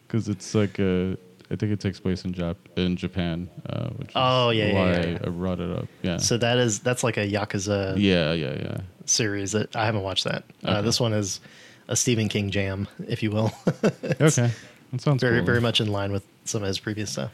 because 0.07 0.27
it's 0.29 0.53
like 0.55 0.79
a. 0.79 1.17
I 1.49 1.55
think 1.55 1.71
it 1.71 1.79
takes 1.79 1.99
place 1.99 2.25
in 2.25 2.33
Jap 2.33 2.57
in 2.75 2.95
Japan, 2.97 3.49
uh, 3.69 3.87
which 3.91 4.09
is 4.09 4.13
Oh, 4.15 4.49
yeah, 4.49 4.65
yeah, 4.67 4.73
why 4.73 4.91
yeah, 4.91 5.05
yeah. 5.11 5.17
I 5.23 5.29
brought 5.29 5.59
it 5.59 5.71
up. 5.77 5.87
Yeah, 6.03 6.17
so 6.17 6.37
that 6.37 6.57
is 6.57 6.79
that's 6.79 7.03
like 7.03 7.17
a 7.17 7.27
yakuza 7.29 7.95
yeah, 7.97 8.33
yeah, 8.33 8.53
yeah. 8.59 8.77
series 9.05 9.53
that 9.53 9.75
I 9.75 9.85
haven't 9.85 10.03
watched 10.03 10.25
that. 10.25 10.43
Uh, 10.63 10.81
this 10.81 10.99
one 10.99 11.13
is 11.13 11.39
a 11.87 11.95
Stephen 11.95 12.27
King 12.27 12.49
jam, 12.51 12.87
if 13.07 13.23
you 13.23 13.31
will. 13.31 13.51
Okay, 14.19 14.51
that 14.91 15.01
sounds 15.01 15.21
very 15.21 15.37
cool. 15.39 15.45
very 15.45 15.61
much 15.61 15.79
in 15.81 15.87
line 15.91 16.11
with 16.11 16.25
some 16.45 16.63
of 16.63 16.67
his 16.67 16.79
previous 16.79 17.11
stuff. 17.11 17.31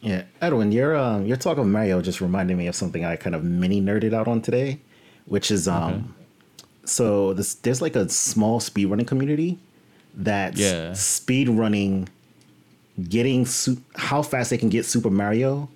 Yeah, 0.00 0.24
Edwin, 0.42 0.70
your 0.72 0.94
um, 0.96 1.24
your 1.24 1.36
talk 1.38 1.56
of 1.58 1.66
Mario 1.66 2.02
just 2.02 2.20
reminded 2.20 2.56
me 2.58 2.66
of 2.66 2.74
something 2.74 3.04
I 3.04 3.16
kind 3.16 3.34
of 3.34 3.42
mini 3.44 3.80
nerded 3.80 4.12
out 4.12 4.28
on 4.28 4.42
today, 4.42 4.80
which 5.24 5.50
is 5.50 5.66
um, 5.66 6.14
so 6.84 7.32
this 7.32 7.54
there's 7.54 7.80
like 7.80 7.96
a 7.96 8.08
small 8.10 8.60
speedrunning 8.60 9.06
community 9.06 9.58
that's 10.14 10.60
Yeah. 10.60 10.90
speedrunning, 10.92 12.08
getting 13.08 13.46
su- 13.46 13.80
how 13.94 14.22
fast 14.22 14.50
they 14.50 14.58
can 14.58 14.68
get 14.68 14.84
Super 14.84 15.10
Mario 15.10 15.68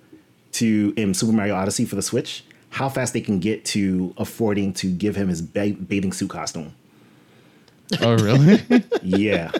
to 0.53 0.93
in 0.97 1.13
Super 1.13 1.33
Mario 1.33 1.55
Odyssey 1.55 1.85
for 1.85 1.95
the 1.95 2.01
Switch, 2.01 2.43
how 2.69 2.89
fast 2.89 3.13
they 3.13 3.21
can 3.21 3.39
get 3.39 3.63
to 3.65 4.13
affording 4.17 4.73
to 4.73 4.87
give 4.91 5.15
him 5.15 5.27
his 5.27 5.41
ba- 5.41 5.73
bathing 5.73 6.13
suit 6.13 6.29
costume. 6.29 6.73
Oh, 8.01 8.15
really? 8.17 8.61
Yeah. 9.03 9.51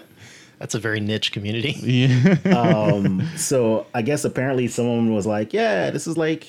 That's 0.59 0.75
a 0.75 0.79
very 0.79 0.99
niche 0.99 1.31
community. 1.31 1.71
yeah. 1.81 3.35
so 3.35 3.87
I 3.95 4.03
guess 4.03 4.23
apparently 4.23 4.67
someone 4.67 5.11
was 5.11 5.25
like, 5.25 5.53
"Yeah, 5.53 5.89
this 5.89 6.05
is 6.05 6.17
like, 6.17 6.45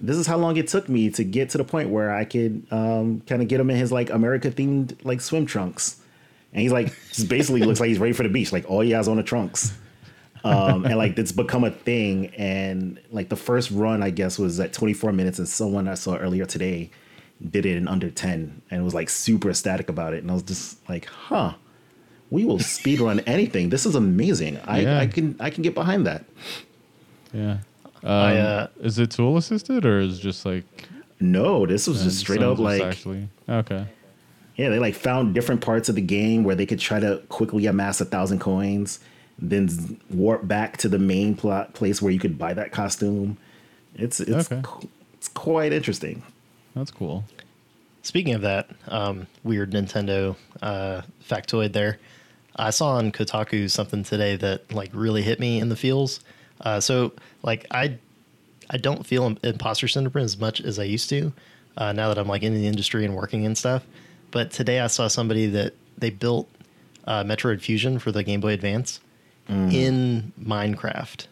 this 0.00 0.16
is 0.16 0.26
how 0.26 0.36
long 0.36 0.56
it 0.56 0.66
took 0.66 0.88
me 0.88 1.10
to 1.10 1.22
get 1.22 1.50
to 1.50 1.58
the 1.58 1.62
point 1.64 1.90
where 1.90 2.12
I 2.12 2.24
could 2.24 2.66
um, 2.72 3.22
kind 3.28 3.40
of 3.40 3.46
get 3.46 3.60
him 3.60 3.70
in 3.70 3.76
his 3.76 3.92
like 3.92 4.10
America 4.10 4.50
themed 4.50 4.96
like 5.04 5.20
swim 5.20 5.46
trunks." 5.46 6.00
And 6.52 6.62
he's 6.62 6.72
like, 6.72 6.92
just 7.12 7.28
basically 7.28 7.62
looks 7.62 7.78
like 7.78 7.88
he's 7.88 8.00
ready 8.00 8.12
for 8.12 8.24
the 8.24 8.28
beach. 8.28 8.52
Like 8.52 8.68
all 8.68 8.80
he 8.80 8.90
has 8.90 9.06
on 9.06 9.16
the 9.16 9.22
trunks, 9.22 9.72
um, 10.44 10.84
and 10.84 10.96
like 10.96 11.18
it's 11.18 11.32
become 11.32 11.64
a 11.64 11.70
thing. 11.70 12.26
And 12.36 13.00
like 13.10 13.28
the 13.28 13.36
first 13.36 13.70
run, 13.70 14.02
I 14.02 14.10
guess, 14.10 14.38
was 14.38 14.60
at 14.60 14.72
24 14.72 15.12
minutes, 15.12 15.38
and 15.38 15.48
someone 15.48 15.88
I 15.88 15.94
saw 15.94 16.16
earlier 16.16 16.44
today 16.46 16.90
did 17.50 17.66
it 17.66 17.76
in 17.76 17.88
under 17.88 18.10
10, 18.10 18.62
and 18.70 18.84
was 18.84 18.94
like 18.94 19.08
super 19.10 19.50
ecstatic 19.50 19.88
about 19.88 20.14
it. 20.14 20.22
And 20.22 20.30
I 20.30 20.34
was 20.34 20.42
just 20.44 20.88
like, 20.88 21.06
"Huh." 21.06 21.54
we 22.30 22.44
will 22.44 22.58
speed 22.58 23.00
run 23.00 23.20
anything. 23.26 23.68
This 23.68 23.86
is 23.86 23.94
amazing. 23.94 24.58
I, 24.64 24.80
Yeah. 24.80 24.98
I 24.98 25.06
can 25.06 25.36
I 25.40 25.50
can 25.50 25.62
get 25.62 25.74
behind 25.74 26.06
that. 26.06 26.24
Yeah. 27.32 27.58
Um, 28.02 28.10
I, 28.10 28.38
uh, 28.38 28.66
is 28.80 28.98
it 28.98 29.12
tool 29.12 29.36
assisted 29.36 29.86
or 29.86 30.00
is 30.00 30.18
it 30.18 30.22
just 30.22 30.44
like 30.44 30.64
No, 31.20 31.64
this 31.64 31.86
was 31.86 32.02
just 32.02 32.18
straight 32.18 32.42
up 32.42 32.58
like 32.58 32.82
actually 32.82 33.28
okay? 33.48 33.86
yeah, 34.56 34.68
they 34.68 34.78
like 34.78 34.94
found 34.94 35.34
different 35.34 35.60
parts 35.60 35.88
of 35.88 35.94
the 35.94 36.02
game 36.02 36.44
where 36.44 36.54
they 36.54 36.66
could 36.66 36.80
try 36.80 37.00
to 37.00 37.22
quickly 37.28 37.66
amass 37.66 38.00
a 38.00 38.04
thousand 38.04 38.40
coins, 38.40 39.00
then 39.38 39.98
warp 40.10 40.46
back 40.46 40.76
to 40.78 40.88
the 40.88 40.98
main 40.98 41.34
plot 41.34 41.74
place 41.74 42.00
where 42.00 42.12
you 42.12 42.18
could 42.20 42.38
buy 42.38 42.54
that 42.54 42.72
costume. 42.72 43.36
It's 43.94 44.20
it's 44.20 44.50
Okay. 44.50 44.60
qu- 44.64 44.88
it's 45.14 45.28
quite 45.28 45.72
interesting. 45.72 46.22
That's 46.74 46.90
cool. 46.90 47.24
Speaking 48.02 48.34
of 48.34 48.42
that, 48.42 48.68
um, 48.88 49.26
weird 49.44 49.72
Nintendo 49.72 50.36
uh, 50.62 51.02
factoid 51.26 51.72
there. 51.72 51.98
I 52.56 52.70
saw 52.70 52.90
on 52.96 53.10
Kotaku 53.12 53.70
something 53.70 54.02
today 54.04 54.36
that 54.36 54.72
like 54.72 54.90
really 54.92 55.22
hit 55.22 55.40
me 55.40 55.58
in 55.60 55.68
the 55.70 55.76
feels. 55.76 56.20
Uh, 56.60 56.80
so 56.80 57.12
like 57.42 57.66
I, 57.70 57.98
I 58.70 58.76
don't 58.76 59.06
feel 59.06 59.36
imposter 59.42 59.88
syndrome 59.88 60.24
as 60.24 60.38
much 60.38 60.60
as 60.60 60.78
I 60.78 60.84
used 60.84 61.08
to. 61.10 61.32
Uh, 61.76 61.92
now 61.92 62.08
that 62.08 62.18
I'm 62.18 62.28
like 62.28 62.42
in 62.44 62.54
the 62.54 62.66
industry 62.68 63.04
and 63.04 63.14
working 63.16 63.44
and 63.46 63.56
stuff. 63.58 63.84
But 64.30 64.50
today 64.52 64.80
I 64.80 64.86
saw 64.88 65.08
somebody 65.08 65.46
that 65.46 65.74
they 65.98 66.10
built 66.10 66.48
uh, 67.06 67.24
Metroid 67.24 67.60
Fusion 67.60 67.98
for 67.98 68.12
the 68.12 68.22
Game 68.22 68.40
Boy 68.40 68.52
Advance 68.52 69.00
in 69.48 70.32
Minecraft 70.42 71.26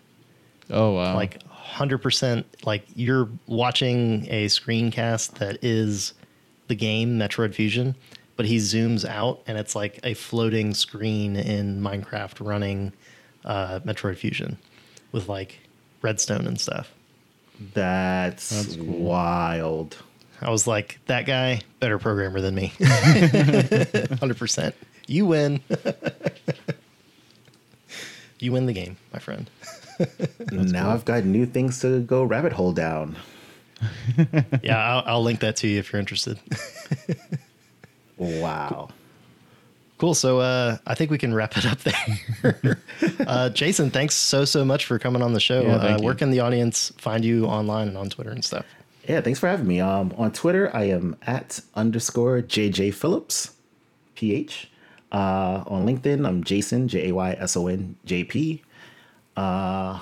Oh 0.70 0.92
wow. 0.92 1.14
like 1.14 1.42
100% 1.48 2.44
like 2.64 2.84
you're 2.94 3.28
watching 3.46 4.26
a 4.30 4.46
screencast 4.46 5.38
that 5.38 5.58
is 5.62 6.12
the 6.68 6.74
game 6.74 7.18
Metroid 7.18 7.54
Fusion, 7.54 7.94
but 8.36 8.46
he 8.46 8.56
zooms 8.58 9.04
out 9.08 9.40
and 9.46 9.56
it's 9.58 9.74
like 9.74 9.98
a 10.04 10.14
floating 10.14 10.74
screen 10.74 11.36
in 11.36 11.80
Minecraft 11.80 12.46
running 12.46 12.92
uh, 13.44 13.80
Metroid 13.80 14.16
Fusion 14.18 14.58
with 15.12 15.28
like 15.28 15.58
redstone 16.02 16.46
and 16.46 16.60
stuff. 16.60 16.92
That's, 17.74 18.50
That's 18.50 18.76
cool. 18.76 18.86
wild. 18.86 19.96
I 20.40 20.50
was 20.50 20.66
like, 20.66 20.98
that 21.06 21.24
guy, 21.26 21.60
better 21.80 21.98
programmer 21.98 22.40
than 22.40 22.54
me. 22.54 22.72
100%. 22.78 24.72
You 25.06 25.26
win. 25.26 25.60
you 28.42 28.52
win 28.52 28.66
the 28.66 28.72
game, 28.72 28.96
my 29.12 29.18
friend. 29.18 29.50
now 30.52 30.90
I've 30.90 31.04
got 31.04 31.24
new 31.24 31.46
things 31.46 31.80
to 31.80 32.00
go 32.00 32.24
rabbit 32.24 32.52
hole 32.52 32.72
down. 32.72 33.16
Yeah, 34.62 34.78
I'll, 34.78 35.02
I'll 35.06 35.22
link 35.24 35.40
that 35.40 35.56
to 35.56 35.66
you 35.66 35.80
if 35.80 35.92
you're 35.92 35.98
interested. 35.98 36.38
Wow. 38.16 38.90
Cool. 39.98 40.14
So 40.14 40.40
uh, 40.40 40.78
I 40.86 40.94
think 40.94 41.10
we 41.10 41.18
can 41.18 41.34
wrap 41.34 41.56
it 41.56 41.66
up 41.66 41.78
there. 41.78 42.78
uh, 43.26 43.50
Jason, 43.50 43.90
thanks 43.90 44.14
so 44.14 44.44
so 44.44 44.64
much 44.64 44.84
for 44.86 44.98
coming 44.98 45.22
on 45.22 45.32
the 45.32 45.40
show. 45.40 45.62
Yeah, 45.62 45.76
uh, 45.76 46.00
where 46.00 46.14
can 46.14 46.30
the 46.30 46.40
audience 46.40 46.92
find 46.98 47.24
you 47.24 47.46
online 47.46 47.88
and 47.88 47.96
on 47.96 48.10
Twitter 48.10 48.30
and 48.30 48.44
stuff? 48.44 48.66
Yeah, 49.08 49.20
thanks 49.20 49.38
for 49.38 49.48
having 49.48 49.66
me. 49.66 49.80
Um, 49.80 50.14
on 50.16 50.32
Twitter, 50.32 50.74
I 50.74 50.84
am 50.84 51.16
at 51.22 51.60
underscore 51.74 52.40
JJ 52.40 52.94
Phillips, 52.94 53.52
PH. 54.14 54.70
Uh, 55.12 55.62
on 55.66 55.84
LinkedIn, 55.86 56.26
I'm 56.26 56.42
Jason, 56.42 56.88
J 56.88 57.08
A 57.10 57.14
Y 57.14 57.32
S 57.38 57.56
O 57.56 57.66
N 57.66 57.96
J 58.06 58.24
P. 58.24 58.62
Uh, 59.36 60.00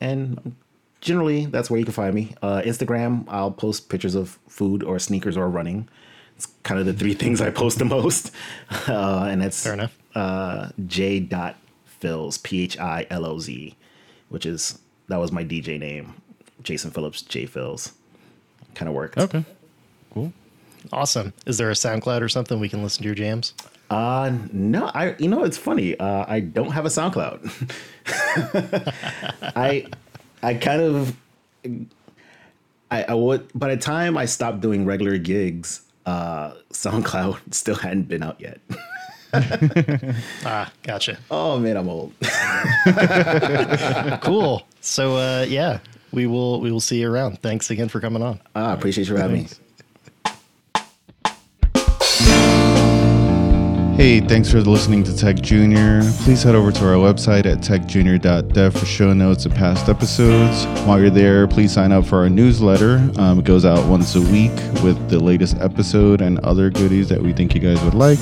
and 0.00 0.54
generally, 1.00 1.46
that's 1.46 1.70
where 1.70 1.78
you 1.78 1.84
can 1.86 1.94
find 1.94 2.14
me. 2.14 2.34
Uh, 2.42 2.60
Instagram, 2.64 3.24
I'll 3.28 3.50
post 3.50 3.88
pictures 3.88 4.14
of 4.14 4.38
food 4.48 4.82
or 4.82 4.98
sneakers 4.98 5.36
or 5.36 5.48
running. 5.48 5.88
It's 6.36 6.46
kind 6.64 6.78
of 6.78 6.86
the 6.86 6.92
three 6.92 7.14
things 7.22 7.40
I 7.40 7.50
post 7.50 7.78
the 7.78 7.84
most. 7.86 8.30
Uh, 8.88 9.28
and 9.30 9.40
that's 9.40 9.62
Fair 9.62 9.74
enough. 9.74 9.96
uh, 10.14 10.68
J 10.86 11.20
dot 11.20 11.56
Phils, 12.02 12.42
P 12.42 12.62
H 12.64 12.78
I 12.78 13.06
L 13.10 13.24
O 13.24 13.38
Z, 13.38 13.74
which 14.28 14.44
is 14.44 14.78
that 15.08 15.18
was 15.18 15.30
my 15.32 15.44
DJ 15.44 15.78
name, 15.78 16.14
Jason 16.62 16.90
Phillips, 16.90 17.22
J 17.22 17.46
Phils. 17.46 17.92
Kind 18.74 18.88
of 18.88 18.94
worked. 18.94 19.16
okay. 19.18 19.44
Cool. 20.12 20.32
Awesome. 20.92 21.32
Is 21.46 21.58
there 21.58 21.70
a 21.70 21.74
SoundCloud 21.74 22.20
or 22.22 22.28
something 22.28 22.58
we 22.60 22.68
can 22.68 22.82
listen 22.82 23.02
to 23.02 23.06
your 23.08 23.14
jams? 23.14 23.54
Uh, 23.92 24.32
no, 24.52 24.86
I 24.94 25.14
you 25.18 25.28
know 25.28 25.44
it's 25.44 25.58
funny. 25.58 25.98
Uh, 25.98 26.24
I 26.26 26.40
don't 26.40 26.70
have 26.70 26.86
a 26.86 26.88
SoundCloud. 26.88 27.44
I 29.54 29.86
I 30.42 30.54
kind 30.54 30.80
of 30.80 31.16
I, 32.90 33.02
I 33.04 33.12
would 33.14 33.46
by 33.54 33.68
the 33.74 33.76
time 33.76 34.16
I 34.16 34.24
stopped 34.24 34.62
doing 34.62 34.86
regular 34.86 35.18
gigs, 35.18 35.82
uh, 36.06 36.52
SoundCloud 36.70 37.38
still 37.54 37.74
hadn't 37.74 38.08
been 38.08 38.22
out 38.22 38.40
yet. 38.40 38.60
Ah, 40.44 40.70
gotcha. 40.82 41.16
oh 41.30 41.58
man, 41.58 41.78
I'm 41.78 41.88
old. 41.88 42.12
cool. 44.20 44.62
So 44.82 45.16
uh, 45.16 45.46
yeah, 45.48 45.78
we 46.12 46.26
will 46.26 46.60
we 46.60 46.70
will 46.70 46.80
see 46.80 47.00
you 47.00 47.10
around. 47.10 47.40
Thanks 47.40 47.70
again 47.70 47.88
for 47.88 47.98
coming 48.00 48.22
on. 48.22 48.40
I 48.54 48.72
appreciate 48.74 49.08
you 49.08 49.16
having 49.16 49.44
me. 49.44 49.48
Hey, 53.96 54.20
thanks 54.20 54.50
for 54.50 54.60
listening 54.62 55.04
to 55.04 55.14
Tech 55.14 55.36
Junior. 55.36 56.00
Please 56.22 56.42
head 56.42 56.54
over 56.54 56.72
to 56.72 56.86
our 56.86 56.94
website 56.94 57.44
at 57.44 57.58
techjunior.dev 57.58 58.72
for 58.72 58.86
show 58.86 59.12
notes 59.12 59.44
and 59.44 59.54
past 59.54 59.88
episodes. 59.88 60.64
While 60.86 60.98
you're 60.98 61.10
there, 61.10 61.46
please 61.46 61.74
sign 61.74 61.92
up 61.92 62.06
for 62.06 62.18
our 62.20 62.30
newsletter. 62.30 62.96
Um, 63.18 63.40
it 63.40 63.44
goes 63.44 63.66
out 63.66 63.86
once 63.88 64.16
a 64.16 64.20
week 64.20 64.50
with 64.82 65.10
the 65.10 65.20
latest 65.20 65.58
episode 65.58 66.22
and 66.22 66.40
other 66.40 66.70
goodies 66.70 67.10
that 67.10 67.22
we 67.22 67.34
think 67.34 67.54
you 67.54 67.60
guys 67.60 67.80
would 67.84 67.94
like. 67.94 68.18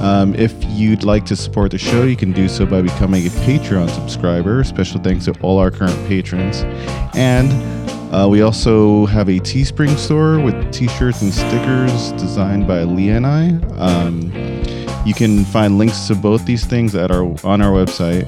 Um, 0.00 0.34
if 0.36 0.54
you'd 0.70 1.04
like 1.04 1.26
to 1.26 1.36
support 1.36 1.70
the 1.70 1.78
show, 1.78 2.04
you 2.04 2.16
can 2.16 2.32
do 2.32 2.48
so 2.48 2.64
by 2.64 2.80
becoming 2.80 3.26
a 3.26 3.30
Patreon 3.30 3.90
subscriber. 3.90 4.64
Special 4.64 5.00
thanks 5.00 5.26
to 5.26 5.38
all 5.42 5.58
our 5.58 5.70
current 5.70 6.08
patrons. 6.08 6.62
And 7.14 7.52
uh, 8.12 8.26
we 8.26 8.40
also 8.40 9.04
have 9.06 9.28
a 9.28 9.38
Teespring 9.38 9.96
store 9.98 10.40
with 10.40 10.72
t-shirts 10.72 11.20
and 11.20 11.32
stickers 11.32 12.12
designed 12.12 12.66
by 12.66 12.84
Lee 12.84 13.10
and 13.10 13.26
I. 13.26 13.50
Um, 13.76 14.32
you 15.04 15.14
can 15.14 15.44
find 15.44 15.78
links 15.78 16.06
to 16.08 16.14
both 16.14 16.44
these 16.44 16.64
things 16.64 16.94
at 16.94 17.10
our 17.10 17.24
on 17.44 17.60
our 17.60 17.72
website 17.72 18.26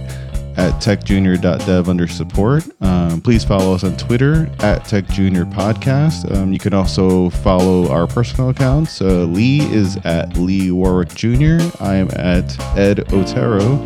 at 0.56 0.72
techjunior.dev 0.80 1.88
under 1.88 2.08
support. 2.08 2.64
Um, 2.80 3.20
please 3.20 3.44
follow 3.44 3.74
us 3.74 3.84
on 3.84 3.96
Twitter 3.96 4.46
at 4.60 4.84
techjuniorpodcast. 4.84 6.34
Um, 6.34 6.52
you 6.52 6.58
can 6.58 6.72
also 6.72 7.30
follow 7.30 7.90
our 7.90 8.06
personal 8.06 8.50
accounts. 8.50 9.00
Uh, 9.00 9.24
Lee 9.24 9.60
is 9.72 9.96
at 10.04 10.36
Lee 10.36 10.70
Warwick 10.70 11.14
Jr. 11.14 11.58
I 11.80 11.96
am 11.96 12.08
at 12.12 12.58
Ed 12.76 13.12
Otero. 13.12 13.76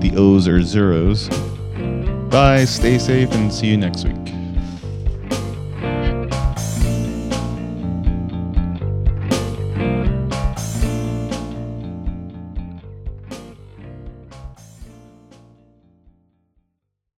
The 0.00 0.12
O's 0.16 0.46
are 0.46 0.62
zeros. 0.62 1.28
Bye, 2.28 2.66
stay 2.66 2.98
safe, 2.98 3.32
and 3.32 3.52
see 3.52 3.68
you 3.68 3.78
next 3.78 4.04
week. 4.04 4.37